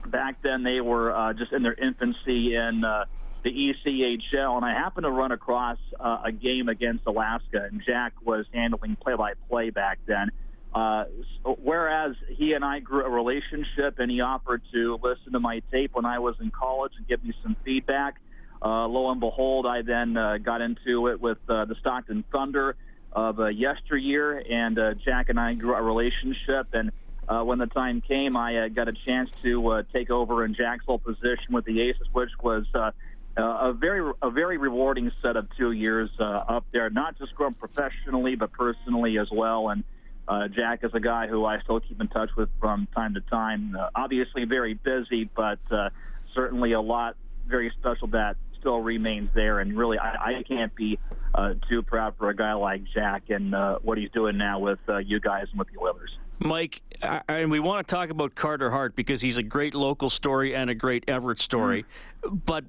Back 0.05 0.43
then, 0.43 0.65
they 0.65 0.81
were 0.81 1.15
uh, 1.15 1.33
just 1.33 1.53
in 1.53 1.63
their 1.63 1.75
infancy 1.75 2.57
in 2.57 2.85
uh, 2.85 3.05
the 3.45 3.51
ECHL, 3.51 4.57
and 4.57 4.65
I 4.65 4.73
happened 4.73 5.05
to 5.05 5.11
run 5.11 5.31
across 5.31 5.79
uh, 6.01 6.23
a 6.25 6.33
game 6.33 6.69
against 6.69 7.07
Alaska, 7.07 7.69
and 7.71 7.81
Jack 7.87 8.15
was 8.25 8.47
handling 8.53 8.97
play-by-play 8.97 9.71
back 9.71 10.01
then. 10.07 10.31
Uh, 10.77 11.05
whereas 11.43 12.17
he 12.29 12.53
and 12.53 12.63
I 12.63 12.81
grew 12.81 13.03
a 13.03 13.09
relationship, 13.09 13.99
and 13.99 14.11
he 14.11 14.21
offered 14.21 14.61
to 14.75 14.99
listen 15.03 15.33
to 15.33 15.41
my 15.41 15.63
tape 15.73 15.93
when 15.95 16.05
I 16.05 16.19
was 16.19 16.37
in 16.39 16.51
college 16.51 16.93
and 16.99 17.09
give 17.09 17.25
me 17.25 17.33
some 17.43 17.57
feedback. 17.65 18.17
Uh, 18.63 18.87
lo 18.87 19.11
and 19.11 19.19
behold, 19.19 19.65
I 19.65 19.81
then 19.81 20.19
uh, 20.19 20.37
got 20.37 20.61
into 20.61 21.07
it 21.07 21.19
with 21.19 21.39
uh, 21.49 21.65
the 21.65 21.77
Stockton 21.81 22.25
Thunder 22.31 22.77
of 23.11 23.41
uh, 23.41 23.47
yesteryear, 23.47 24.45
and 24.51 24.79
uh, 24.79 24.93
Jack 25.03 25.31
and 25.31 25.41
I 25.41 25.55
grew 25.55 25.75
a 25.75 25.81
relationship. 25.81 26.67
And 26.75 26.93
uh, 27.27 27.43
when 27.43 27.59
the 27.59 27.69
time 27.69 28.03
came, 28.03 28.37
I 28.37 28.67
uh, 28.67 28.69
got 28.69 28.89
a 28.89 28.93
chance 28.93 29.31
to 29.45 29.69
uh, 29.69 29.83
take 29.95 30.11
over 30.11 30.45
in 30.45 30.55
Jack's 30.55 30.85
old 30.89 31.03
position 31.05 31.55
with 31.55 31.65
the 31.65 31.81
Aces, 31.81 32.07
which 32.13 32.33
was 32.43 32.67
uh, 32.75 32.91
a 33.39 33.73
very 33.73 34.13
a 34.21 34.31
very 34.31 34.59
rewarding 34.59 35.11
set 35.23 35.37
of 35.37 35.49
two 35.57 35.73
years 35.73 36.11
uh, 36.21 36.25
up 36.25 36.67
there. 36.71 36.91
Not 36.91 37.19
just 37.19 37.35
growing 37.35 37.55
professionally, 37.55 38.37
but 38.37 38.53
personally 38.53 39.19
as 39.19 39.29
well. 39.33 39.71
And 39.71 39.83
uh, 40.29 40.49
Jack 40.49 40.81
is 40.83 40.91
a 40.95 41.01
guy 41.01 41.27
who 41.27 41.45
I 41.45 41.61
still 41.63 41.81
keep 41.81 42.01
in 42.01 42.09
touch 42.09 42.31
with 42.37 42.49
from 42.61 42.89
time 42.95 43.15
to 43.15 43.21
time. 43.21 43.77
Uh, 43.79 43.91
obviously, 43.95 44.45
very 44.45 44.75
busy, 44.75 45.31
but 45.37 45.61
uh, 45.71 45.91
certainly 46.35 46.73
a 46.73 46.81
lot 46.81 47.17
very 47.47 47.73
special 47.79 48.09
that 48.09 48.37
still 48.59 48.81
remains 48.81 49.31
there. 49.35 49.61
And 49.61 49.77
really, 49.77 49.99
I, 49.99 50.39
I 50.39 50.43
can't 50.43 50.75
be 50.75 50.99
uh, 51.35 51.55
too 51.69 51.83
proud 51.83 52.15
for 52.19 52.29
a 52.31 52.37
guy 52.37 52.55
like 52.55 52.83
Jack 52.93 53.31
and 53.31 53.55
uh, 53.55 53.79
what 53.83 53.99
he's 53.99 54.11
doing 54.11 54.37
now 54.37 54.59
with 54.59 54.81
uh, 54.89 54.99
you 54.99 55.21
guys 55.21 55.47
and 55.51 55.59
with 55.59 55.69
the 55.73 55.81
Oilers. 55.81 56.11
Mike, 56.39 56.83
and 57.29 57.51
we 57.51 57.61
want 57.61 57.87
to 57.87 57.95
talk 57.95 58.11
about 58.11 58.35
Carter 58.35 58.71
Hart 58.71 58.95
because 58.95 59.21
he's 59.21 59.39
a 59.39 59.43
great 59.43 59.75
local 59.75 60.11
story 60.11 60.55
and 60.55 60.69
a 60.69 60.75
great 60.75 61.05
Everett 61.09 61.41
story. 61.41 61.87
Mm. 62.23 62.43
But 62.45 62.65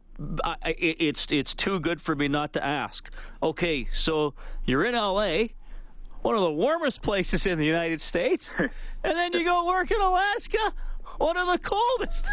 it's 0.66 1.28
it's 1.30 1.54
too 1.54 1.80
good 1.80 2.02
for 2.02 2.16
me 2.16 2.28
not 2.28 2.54
to 2.54 2.64
ask. 2.64 3.12
Okay, 3.44 3.86
so 3.86 4.36
you're 4.66 4.86
in 4.86 4.94
LA, 4.94 5.48
one 6.22 6.36
of 6.36 6.42
the 6.42 6.52
warmest 6.52 7.02
places 7.02 7.46
in 7.46 7.58
the 7.58 7.66
United 7.66 8.02
States, 8.02 8.54
and 8.60 8.70
then 9.04 9.34
you 9.34 9.44
go 9.44 9.66
work 9.66 9.92
in 9.92 10.02
Alaska, 10.02 10.74
one 11.18 11.38
of 11.38 11.48
the 11.48 11.60
coldest. 11.60 12.28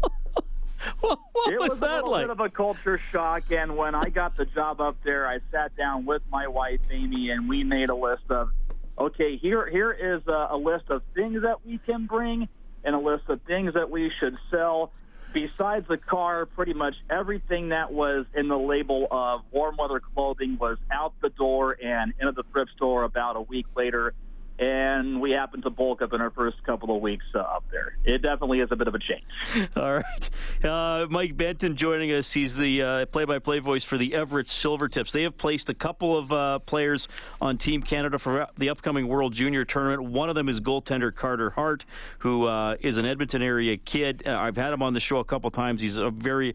what, 1.00 1.18
what 1.32 1.52
it 1.52 1.58
was, 1.58 1.70
was 1.70 1.80
that 1.80 1.90
a 1.90 1.94
little 1.96 2.10
like? 2.10 2.22
bit 2.24 2.30
of 2.30 2.40
a 2.40 2.50
culture 2.50 3.00
shock, 3.10 3.50
and 3.50 3.76
when 3.76 3.94
I 3.94 4.08
got 4.08 4.36
the 4.36 4.44
job 4.46 4.80
up 4.80 4.96
there, 5.04 5.26
I 5.26 5.38
sat 5.50 5.76
down 5.76 6.04
with 6.04 6.22
my 6.30 6.46
wife 6.46 6.80
Amy, 6.90 7.30
and 7.30 7.48
we 7.48 7.64
made 7.64 7.90
a 7.90 7.94
list 7.94 8.24
of, 8.30 8.50
okay, 8.98 9.36
here 9.36 9.68
here 9.68 9.92
is 9.92 10.26
a, 10.26 10.48
a 10.50 10.56
list 10.56 10.84
of 10.90 11.02
things 11.14 11.42
that 11.42 11.64
we 11.64 11.78
can 11.78 12.06
bring, 12.06 12.48
and 12.84 12.94
a 12.94 12.98
list 12.98 13.24
of 13.28 13.40
things 13.42 13.74
that 13.74 13.90
we 13.90 14.10
should 14.20 14.36
sell. 14.50 14.92
Besides 15.34 15.88
the 15.88 15.98
car, 15.98 16.46
pretty 16.46 16.74
much 16.74 16.94
everything 17.10 17.70
that 17.70 17.92
was 17.92 18.24
in 18.36 18.46
the 18.46 18.56
label 18.56 19.08
of 19.10 19.40
warm 19.50 19.76
weather 19.76 20.00
clothing 20.00 20.56
was 20.60 20.78
out 20.92 21.12
the 21.22 21.30
door 21.30 21.76
and 21.84 22.14
into 22.20 22.30
the 22.30 22.44
thrift 22.52 22.70
store 22.76 23.02
about 23.02 23.34
a 23.34 23.40
week 23.40 23.66
later 23.74 24.14
and 24.58 25.20
we 25.20 25.32
happened 25.32 25.64
to 25.64 25.70
bulk 25.70 26.00
up 26.00 26.12
in 26.12 26.20
our 26.20 26.30
first 26.30 26.62
couple 26.62 26.94
of 26.94 27.02
weeks 27.02 27.24
uh, 27.34 27.40
up 27.40 27.64
there. 27.72 27.96
It 28.04 28.22
definitely 28.22 28.60
is 28.60 28.68
a 28.70 28.76
bit 28.76 28.86
of 28.86 28.94
a 28.94 28.98
change. 28.98 29.68
All 29.76 29.94
right. 29.94 30.30
Uh, 30.62 31.06
Mike 31.10 31.36
Benton 31.36 31.74
joining 31.74 32.12
us. 32.12 32.32
He's 32.32 32.56
the 32.56 32.82
uh, 32.82 33.06
play-by-play 33.06 33.58
voice 33.58 33.82
for 33.82 33.98
the 33.98 34.14
Everett 34.14 34.46
Silvertips. 34.46 35.10
They 35.10 35.24
have 35.24 35.36
placed 35.36 35.70
a 35.70 35.74
couple 35.74 36.16
of 36.16 36.32
uh, 36.32 36.58
players 36.60 37.08
on 37.40 37.58
Team 37.58 37.82
Canada 37.82 38.18
for 38.18 38.46
the 38.56 38.68
upcoming 38.68 39.08
World 39.08 39.32
Junior 39.32 39.64
Tournament. 39.64 40.04
One 40.04 40.28
of 40.28 40.36
them 40.36 40.48
is 40.48 40.60
goaltender 40.60 41.12
Carter 41.12 41.50
Hart, 41.50 41.84
who 42.18 42.46
uh, 42.46 42.76
is 42.80 42.96
an 42.96 43.06
Edmonton 43.06 43.42
area 43.42 43.76
kid. 43.76 44.22
Uh, 44.24 44.38
I've 44.38 44.56
had 44.56 44.72
him 44.72 44.82
on 44.82 44.92
the 44.92 45.00
show 45.00 45.18
a 45.18 45.24
couple 45.24 45.50
times. 45.50 45.80
He's 45.80 45.98
a 45.98 46.10
very 46.10 46.54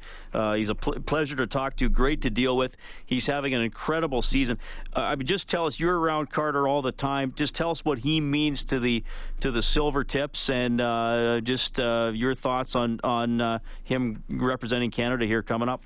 he's 0.56 0.70
a 0.70 0.76
pl- 0.76 1.02
pleasure 1.02 1.36
to 1.36 1.48
talk 1.48 1.76
to, 1.78 1.90
great 1.90 2.22
to 2.22 2.30
deal 2.30 2.56
with. 2.56 2.78
He's 3.06 3.26
having 3.26 3.54
an 3.54 3.62
incredible 3.62 4.22
season. 4.22 4.58
I 4.94 5.16
mean, 5.16 5.28
just 5.28 5.50
tell 5.50 5.66
us 5.66 5.80
you're 5.80 6.00
around 6.00 6.30
Carter 6.30 6.68
all 6.68 6.82
the 6.82 6.92
time. 6.92 7.34
Just 7.36 7.56
tell 7.56 7.72
us 7.72 7.84
what 7.90 7.98
he 8.00 8.22
means 8.22 8.64
to 8.66 8.80
the 8.80 9.04
to 9.42 9.52
the 9.52 9.60
Silvertips, 9.60 10.50
and 10.50 10.80
uh, 10.80 11.42
just 11.42 11.80
uh, 11.80 12.12
your 12.14 12.36
thoughts 12.36 12.76
on 12.76 13.00
on 13.04 13.42
uh, 13.42 13.60
him 13.84 14.24
representing 14.30 14.92
Canada 14.92 15.26
here 15.26 15.42
coming 15.42 15.68
up. 15.68 15.82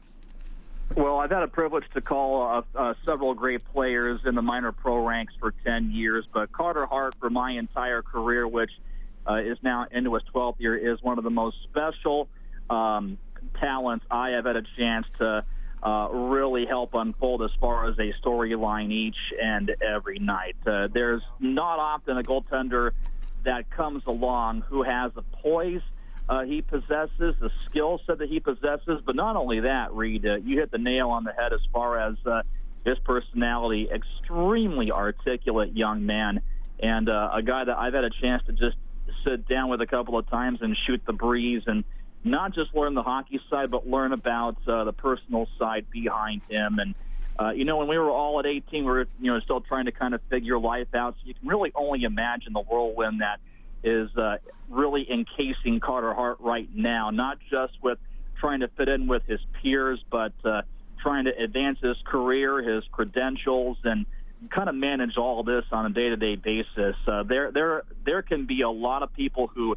Well, 0.96 1.18
I've 1.18 1.32
had 1.32 1.42
a 1.42 1.48
privilege 1.48 1.86
to 1.94 2.02
call 2.02 2.66
uh, 2.76 2.78
uh, 2.78 2.94
several 3.06 3.34
great 3.34 3.64
players 3.72 4.20
in 4.26 4.36
the 4.36 4.42
minor 4.42 4.72
pro 4.72 5.04
ranks 5.04 5.34
for 5.40 5.54
10 5.66 5.92
years, 5.92 6.26
but 6.32 6.52
Carter 6.52 6.86
Hart, 6.86 7.16
for 7.20 7.32
my 7.32 7.52
entire 7.52 8.04
career, 8.04 8.48
which 8.48 8.70
is 9.28 9.58
now 9.64 9.88
into 9.90 10.14
his 10.14 10.24
12th 10.36 10.60
year, 10.60 10.76
is 10.76 11.02
one 11.02 11.18
of 11.18 11.24
the 11.24 11.32
most 11.32 11.56
special 11.64 12.28
um, 12.70 13.18
talents 13.60 14.06
I 14.12 14.32
have 14.32 14.46
had 14.46 14.58
a 14.58 14.64
chance 14.78 15.08
to 15.18 15.46
uh, 15.84 16.08
really 16.12 16.66
help 16.66 16.94
unfold 16.94 17.44
as 17.44 17.52
far 17.60 17.88
as 17.88 17.98
a 18.00 18.14
storyline 18.24 18.92
each 18.92 19.18
and 19.42 19.76
every 19.82 20.18
night. 20.18 20.56
Uh, 20.66 20.88
there's 20.92 21.22
not 21.40 21.78
often 21.78 22.18
a 22.18 22.24
goaltender 22.24 22.92
that 23.44 23.70
comes 23.70 24.04
along 24.08 24.62
who 24.62 24.84
has 24.84 25.12
the 25.14 25.22
poise 25.22 25.82
uh, 26.30 26.44
he 26.44 26.62
possesses, 26.62 27.36
the 27.40 27.52
skill 27.66 28.00
set 28.06 28.20
that 28.20 28.30
he 28.30 28.40
possesses, 28.40 29.02
but 29.06 29.16
not 29.16 29.36
only 29.36 29.62
that, 29.62 29.94
Reed, 29.94 30.26
uh, 30.26 30.36
you 30.38 30.58
hit 30.58 30.72
the 30.72 30.78
nail 30.78 31.10
on 31.10 31.26
the 31.26 31.34
head 31.34 31.52
as 31.52 31.60
far 31.72 32.00
as 32.00 32.16
uh, 32.26 32.44
his 32.86 32.98
personality, 33.00 33.90
extremely 33.94 34.92
articulate 34.92 35.76
young 35.76 36.06
man, 36.06 36.42
and 36.80 37.10
uh, 37.10 37.32
a 37.34 37.42
guy 37.42 37.66
that 37.66 37.78
I've 37.78 37.94
had 37.94 38.06
a 38.06 38.10
chance 38.10 38.42
to 38.46 38.54
just 38.54 38.78
sit 39.26 39.48
down 39.48 39.70
with 39.70 39.82
a 39.82 39.88
couple 39.88 40.18
of 40.18 40.30
times 40.30 40.60
and 40.62 40.78
shoot 40.88 41.02
the 41.06 41.14
breeze 41.14 41.64
and 41.68 41.84
not 42.24 42.54
just 42.54 42.74
learn 42.76 42.94
the 42.94 43.04
hockey 43.04 43.40
side, 43.50 43.72
but 43.72 43.88
learn 43.88 44.14
about 44.14 44.58
uh, 44.68 44.84
the 44.84 44.94
personal 44.94 45.48
side 45.58 45.86
behind 45.92 46.42
him. 46.50 46.80
And 46.80 46.96
uh, 47.40 47.52
you 47.52 47.66
know, 47.66 47.78
when 47.78 47.88
we 47.88 47.98
were 47.98 48.12
all 48.12 48.40
at 48.40 48.46
18, 48.46 48.84
we 48.84 48.92
were 48.92 49.08
you 49.20 49.34
know 49.34 49.40
still 49.42 49.62
trying 49.62 49.86
to 49.86 49.92
kind 49.92 50.14
of 50.14 50.22
figure 50.30 50.58
life 50.60 50.94
out. 50.94 51.16
So 51.16 51.28
you 51.28 51.34
can 51.34 51.48
really 51.48 51.72
only 51.76 52.04
imagine 52.04 52.54
the 52.54 52.62
whirlwind 52.62 53.22
that 53.22 53.40
is 53.84 54.16
uh, 54.16 54.38
really 54.70 55.10
encasing 55.12 55.80
Carter 55.80 56.14
Hart 56.14 56.38
right 56.40 56.70
now. 56.74 57.10
Not 57.10 57.40
just 57.50 57.74
with 57.82 57.98
trying 58.40 58.62
to 58.62 58.68
fit 58.70 58.88
in 58.88 59.08
with 59.08 59.24
his 59.26 59.40
peers, 59.62 60.04
but 60.10 60.34
uh, 60.46 60.62
trying 61.02 61.26
to 61.26 61.32
advance 61.38 61.80
his 61.82 61.98
career, 62.06 62.62
his 62.62 62.84
credentials, 62.92 63.78
and 63.84 64.06
kind 64.50 64.70
of 64.70 64.76
manage 64.76 65.18
all 65.18 65.44
this 65.44 65.66
on 65.72 65.86
a 65.86 65.90
day-to-day 65.90 66.36
basis. 66.36 66.96
Uh, 67.08 67.24
there, 67.24 67.52
there, 67.52 67.84
there 68.06 68.22
can 68.22 68.46
be 68.46 68.62
a 68.62 68.70
lot 68.70 69.04
of 69.04 69.14
people 69.14 69.48
who 69.48 69.76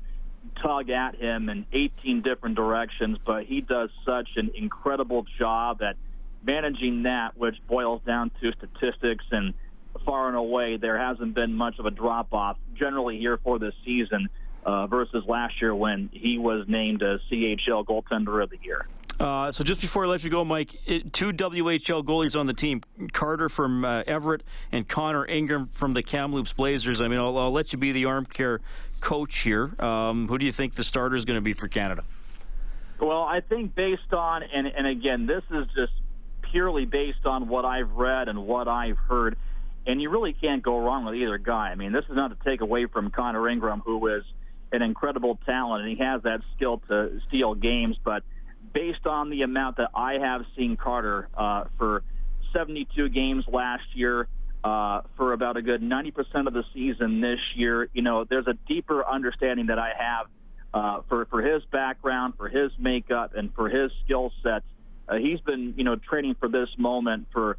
tug 0.62 0.90
at 0.90 1.16
him 1.16 1.48
in 1.48 1.66
18 1.72 2.22
different 2.22 2.56
directions, 2.56 3.18
but 3.24 3.44
he 3.44 3.60
does 3.60 3.90
such 4.04 4.28
an 4.36 4.50
incredible 4.54 5.24
job 5.38 5.82
at 5.82 5.96
managing 6.44 7.04
that, 7.04 7.36
which 7.36 7.56
boils 7.68 8.00
down 8.06 8.30
to 8.40 8.52
statistics 8.52 9.24
and 9.30 9.54
far 10.04 10.28
and 10.28 10.36
away 10.36 10.76
there 10.76 10.98
hasn't 10.98 11.34
been 11.34 11.54
much 11.54 11.78
of 11.78 11.86
a 11.86 11.90
drop 11.90 12.32
off 12.32 12.56
generally 12.78 13.18
here 13.18 13.38
for 13.42 13.58
this 13.58 13.74
season 13.84 14.28
uh, 14.64 14.86
versus 14.86 15.24
last 15.26 15.54
year 15.60 15.74
when 15.74 16.10
he 16.12 16.38
was 16.38 16.66
named 16.68 17.02
a 17.02 17.18
CHL 17.30 17.84
goaltender 17.84 18.42
of 18.42 18.50
the 18.50 18.58
year. 18.62 18.86
Uh, 19.18 19.50
so 19.50 19.64
just 19.64 19.80
before 19.80 20.04
I 20.04 20.08
let 20.08 20.24
you 20.24 20.30
go, 20.30 20.44
Mike, 20.44 20.76
it, 20.86 21.12
two 21.12 21.32
WHL 21.32 22.04
goalies 22.04 22.38
on 22.38 22.46
the 22.46 22.52
team: 22.52 22.82
Carter 23.12 23.48
from 23.48 23.84
uh, 23.84 24.02
Everett 24.06 24.42
and 24.72 24.86
Connor 24.86 25.26
Ingram 25.26 25.70
from 25.72 25.94
the 25.94 26.02
Kamloops 26.02 26.52
Blazers. 26.52 27.00
I 27.00 27.08
mean, 27.08 27.18
I'll, 27.18 27.36
I'll 27.38 27.52
let 27.52 27.72
you 27.72 27.78
be 27.78 27.92
the 27.92 28.04
arm 28.04 28.26
care 28.26 28.60
coach 29.00 29.38
here. 29.38 29.72
Um, 29.82 30.28
who 30.28 30.36
do 30.36 30.44
you 30.44 30.52
think 30.52 30.74
the 30.74 30.84
starter 30.84 31.16
is 31.16 31.24
going 31.24 31.36
to 31.36 31.42
be 31.42 31.54
for 31.54 31.68
Canada? 31.68 32.04
Well, 33.00 33.22
I 33.22 33.40
think 33.40 33.74
based 33.74 34.12
on, 34.12 34.42
and, 34.42 34.66
and 34.66 34.86
again, 34.86 35.26
this 35.26 35.42
is 35.50 35.66
just 35.74 35.92
purely 36.50 36.86
based 36.86 37.26
on 37.26 37.48
what 37.48 37.64
I've 37.64 37.92
read 37.92 38.28
and 38.28 38.46
what 38.46 38.68
I've 38.68 38.96
heard, 38.96 39.36
and 39.86 40.00
you 40.00 40.10
really 40.10 40.32
can't 40.32 40.62
go 40.62 40.78
wrong 40.78 41.04
with 41.04 41.14
either 41.14 41.38
guy. 41.38 41.70
I 41.70 41.74
mean, 41.74 41.92
this 41.92 42.04
is 42.04 42.16
not 42.16 42.28
to 42.28 42.44
take 42.48 42.60
away 42.60 42.86
from 42.86 43.10
Connor 43.10 43.48
Ingram, 43.48 43.82
who 43.84 44.06
is 44.08 44.24
an 44.72 44.82
incredible 44.82 45.38
talent, 45.46 45.86
and 45.86 45.96
he 45.96 46.02
has 46.02 46.22
that 46.22 46.40
skill 46.54 46.82
to 46.88 47.20
steal 47.28 47.54
games, 47.54 47.96
but 48.02 48.22
based 48.76 49.06
on 49.06 49.30
the 49.30 49.40
amount 49.40 49.78
that 49.78 49.88
I 49.94 50.18
have 50.18 50.42
seen 50.54 50.76
Carter 50.76 51.30
uh, 51.34 51.64
for 51.78 52.02
72 52.52 53.08
games 53.08 53.44
last 53.50 53.84
year, 53.94 54.28
uh, 54.62 55.00
for 55.16 55.32
about 55.32 55.56
a 55.56 55.62
good 55.62 55.80
90% 55.80 56.46
of 56.46 56.52
the 56.52 56.62
season 56.74 57.22
this 57.22 57.38
year. 57.54 57.88
You 57.94 58.02
know, 58.02 58.24
there's 58.24 58.46
a 58.46 58.52
deeper 58.68 59.02
understanding 59.06 59.68
that 59.68 59.78
I 59.78 59.92
have 59.98 60.26
uh, 60.74 61.00
for 61.08 61.24
for 61.26 61.40
his 61.40 61.62
background, 61.72 62.34
for 62.36 62.48
his 62.48 62.70
makeup, 62.78 63.32
and 63.34 63.54
for 63.54 63.70
his 63.70 63.90
skill 64.04 64.30
sets. 64.42 64.66
Uh, 65.08 65.14
he's 65.14 65.40
been, 65.40 65.72
you 65.78 65.84
know, 65.84 65.96
training 65.96 66.36
for 66.38 66.48
this 66.50 66.68
moment 66.76 67.28
for 67.32 67.56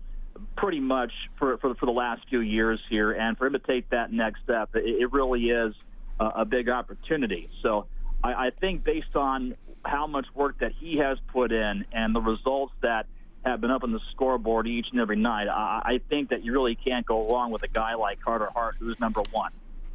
pretty 0.55 0.80
much 0.80 1.11
for, 1.39 1.57
for 1.57 1.74
for 1.76 1.88
the 1.88 1.91
last 1.91 2.22
few 2.30 2.41
years 2.41 2.80
here, 2.91 3.11
and 3.11 3.39
for 3.39 3.47
him 3.47 3.53
to 3.53 3.59
take 3.59 3.89
that 3.89 4.13
next 4.13 4.43
step, 4.43 4.70
it, 4.76 4.86
it 4.86 5.11
really 5.11 5.45
is 5.45 5.74
a, 6.20 6.26
a 6.26 6.45
big 6.45 6.70
opportunity. 6.70 7.49
So 7.63 7.88
I, 8.24 8.34
I 8.34 8.49
think 8.59 8.84
based 8.84 9.15
on 9.15 9.55
how 9.88 10.08
much 10.08 10.28
work 10.36 10.60
that 10.60 10.74
he 10.80 10.98
has 10.98 11.18
put 11.28 11.52
in 11.52 11.86
and 11.92 12.14
the 12.14 12.22
results 12.22 12.74
that 12.82 13.08
have 13.46 13.62
been 13.62 13.72
up 13.72 13.84
on 13.84 13.92
the 13.92 14.02
scoreboard 14.12 14.68
each 14.68 14.88
and 14.92 15.00
every 15.00 15.16
night. 15.16 15.48
I, 15.48 15.82
I 15.84 16.02
think 16.10 16.30
that 16.30 16.44
you 16.44 16.52
really 16.52 16.76
can't 16.76 17.06
go 17.06 17.32
wrong 17.32 17.52
with 17.52 17.64
a 17.64 17.68
guy 17.68 17.96
like 17.96 18.22
Carter 18.22 18.50
Hart, 18.54 18.76
who's 18.80 19.00
number 19.00 19.22
one. 19.32 19.52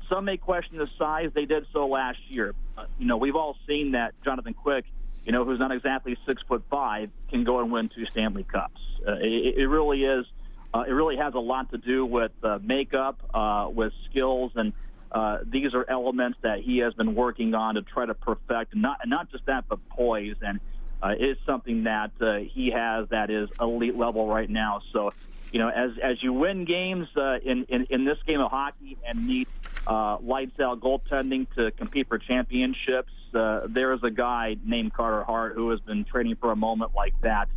Some 0.09 0.24
may 0.24 0.36
question 0.36 0.78
his 0.78 0.88
size. 0.99 1.30
They 1.34 1.45
did 1.45 1.66
so 1.72 1.86
last 1.86 2.18
year. 2.28 2.55
Uh, 2.76 2.84
you 2.99 3.07
know, 3.07 3.16
we've 3.16 3.36
all 3.36 3.57
seen 3.66 3.93
that 3.93 4.14
Jonathan 4.24 4.55
Quick, 4.55 4.84
you 5.24 5.32
know, 5.32 5.45
who's 5.45 5.59
not 5.59 5.72
exactly 5.72 6.16
six 6.26 6.43
foot 6.43 6.62
five, 6.70 7.11
can 7.30 7.45
go 7.45 7.61
and 7.61 7.70
win 7.70 7.88
two 7.88 8.07
Stanley 8.07 8.45
Cups. 8.45 8.80
Uh, 9.07 9.14
it, 9.20 9.59
it 9.59 9.66
really 9.66 10.05
is. 10.05 10.26
Uh, 10.74 10.84
it 10.88 10.93
really 10.93 11.16
has 11.16 11.34
a 11.34 11.38
lot 11.38 11.70
to 11.70 11.78
do 11.78 12.07
with 12.07 12.32
uh, 12.43 12.59
makeup, 12.62 13.20
uh, 13.34 13.68
with 13.70 13.93
skills, 14.11 14.53
and 14.55 14.72
uh, 15.12 15.38
these 15.46 15.74
are 15.74 15.84
elements 15.90 16.38
that 16.42 16.60
he 16.60 16.78
has 16.78 16.94
been 16.94 17.14
working 17.14 17.54
on 17.54 17.74
to 17.74 17.82
try 17.82 18.06
to 18.06 18.14
perfect. 18.14 18.74
Not 18.74 18.98
not 19.06 19.30
just 19.30 19.44
that, 19.46 19.64
but 19.68 19.78
poise, 19.90 20.36
and 20.40 20.58
uh, 21.02 21.12
is 21.18 21.36
something 21.44 21.84
that 21.84 22.12
uh, 22.20 22.38
he 22.52 22.70
has 22.74 23.08
that 23.10 23.30
is 23.30 23.48
elite 23.60 23.96
level 23.96 24.26
right 24.26 24.48
now. 24.48 24.80
So, 24.92 25.10
you 25.50 25.58
know, 25.58 25.68
as 25.68 25.90
as 26.02 26.22
you 26.22 26.32
win 26.32 26.64
games 26.64 27.08
uh, 27.16 27.36
in, 27.44 27.66
in 27.68 27.86
in 27.90 28.04
this 28.06 28.18
game 28.26 28.40
of 28.40 28.50
hockey 28.50 28.96
and 29.06 29.26
need 29.26 29.48
uh, 29.86 30.16
lights 30.22 30.58
out 30.60 30.80
goaltending 30.80 31.46
to 31.56 31.72
compete 31.72 32.08
for 32.08 32.18
championships, 32.18 33.12
uh, 33.34 33.66
there 33.68 33.92
is 33.92 34.00
a 34.02 34.10
guy 34.10 34.56
named 34.64 34.94
Carter 34.94 35.24
Hart 35.24 35.54
who 35.54 35.68
has 35.70 35.80
been 35.80 36.06
training 36.10 36.36
for 36.40 36.52
a 36.52 36.56
moment 36.56 36.92
like 36.96 37.14
that. 37.22 37.48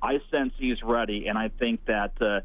I 0.00 0.18
sense 0.30 0.52
he's 0.58 0.78
ready, 0.84 1.26
and 1.26 1.36
I 1.36 1.48
think 1.58 1.80
that. 1.86 2.12
Uh, 2.20 2.40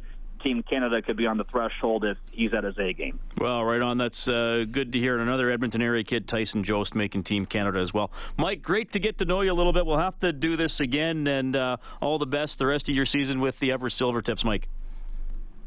Team 0.45 0.61
Canada 0.61 1.01
could 1.01 1.17
be 1.17 1.25
on 1.25 1.37
the 1.37 1.43
threshold 1.43 2.05
if 2.05 2.17
he's 2.31 2.53
at 2.53 2.63
his 2.63 2.77
A 2.77 2.93
game. 2.93 3.19
Well, 3.39 3.65
right 3.65 3.81
on. 3.81 3.97
That's 3.97 4.27
uh, 4.27 4.65
good 4.69 4.91
to 4.91 4.99
hear. 4.99 5.13
And 5.13 5.23
another 5.23 5.49
Edmonton 5.49 5.81
area 5.81 6.03
kid, 6.03 6.27
Tyson 6.27 6.63
Jost, 6.63 6.93
making 6.93 7.23
Team 7.23 7.47
Canada 7.47 7.79
as 7.79 7.93
well. 7.93 8.11
Mike, 8.37 8.61
great 8.61 8.91
to 8.91 8.99
get 8.99 9.17
to 9.17 9.25
know 9.25 9.41
you 9.41 9.51
a 9.51 9.55
little 9.55 9.73
bit. 9.73 9.87
We'll 9.87 9.97
have 9.97 10.19
to 10.19 10.31
do 10.31 10.55
this 10.55 10.79
again, 10.79 11.25
and 11.25 11.55
uh, 11.55 11.77
all 11.99 12.19
the 12.19 12.27
best 12.27 12.59
the 12.59 12.67
rest 12.67 12.87
of 12.89 12.95
your 12.95 13.05
season 13.05 13.39
with 13.39 13.57
the 13.59 13.71
Everett 13.71 13.93
Silvertips, 13.93 14.45
Mike. 14.45 14.69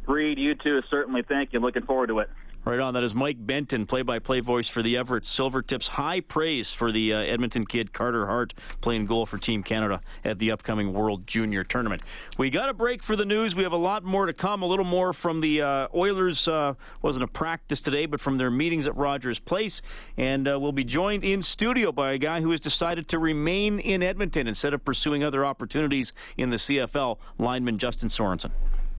Reed, 0.07 0.39
you 0.39 0.55
too. 0.55 0.81
Certainly, 0.89 1.23
thank 1.29 1.53
you. 1.53 1.59
Looking 1.59 1.83
forward 1.83 2.07
to 2.07 2.21
it. 2.21 2.31
Right 2.69 2.81
on. 2.81 2.93
That 2.93 3.03
is 3.03 3.15
Mike 3.15 3.39
Benton, 3.41 3.87
play-by-play 3.87 4.41
voice 4.41 4.69
for 4.69 4.83
the 4.83 4.99
Everett 4.99 5.25
Silvertips. 5.25 5.89
High 5.89 6.21
praise 6.21 6.71
for 6.71 6.93
the 6.93 7.15
uh, 7.15 7.21
Edmonton 7.21 7.65
kid 7.65 7.95
Carter 7.95 8.27
Hart 8.27 8.53
playing 8.83 9.07
goal 9.07 9.25
for 9.25 9.39
Team 9.39 9.63
Canada 9.63 10.03
at 10.23 10.39
the 10.39 10.51
upcoming 10.51 10.93
World 10.93 11.27
Junior 11.27 11.65
Tournament. 11.65 12.03
We 12.37 12.51
got 12.51 12.69
a 12.69 12.75
break 12.75 13.03
for 13.03 13.17
the 13.17 13.25
news. 13.25 13.57
We 13.57 13.63
have 13.63 13.73
a 13.73 13.79
lot 13.79 14.05
more 14.05 14.27
to 14.27 14.35
come. 14.35 14.61
A 14.61 14.67
little 14.67 14.85
more 14.85 15.15
from 15.15 15.41
the 15.41 15.63
uh, 15.63 15.89
Oilers. 15.95 16.47
Uh, 16.47 16.75
wasn't 17.01 17.25
a 17.25 17.29
practice 17.29 17.81
today, 17.81 18.05
but 18.05 18.21
from 18.21 18.37
their 18.37 18.51
meetings 18.51 18.87
at 18.87 18.95
Rogers 18.95 19.39
Place, 19.39 19.81
and 20.19 20.47
uh, 20.47 20.61
we'll 20.61 20.73
be 20.73 20.85
joined 20.85 21.25
in 21.25 21.41
studio 21.41 21.91
by 21.91 22.13
a 22.13 22.19
guy 22.19 22.43
who 22.43 22.51
has 22.51 22.61
decided 22.61 23.09
to 23.09 23.19
remain 23.19 23.79
in 23.79 24.03
Edmonton 24.03 24.47
instead 24.47 24.75
of 24.75 24.85
pursuing 24.85 25.25
other 25.25 25.43
opportunities 25.43 26.13
in 26.37 26.51
the 26.51 26.57
CFL. 26.57 27.17
Lineman 27.39 27.79
Justin 27.79 28.11
Sorensen. 28.11 28.51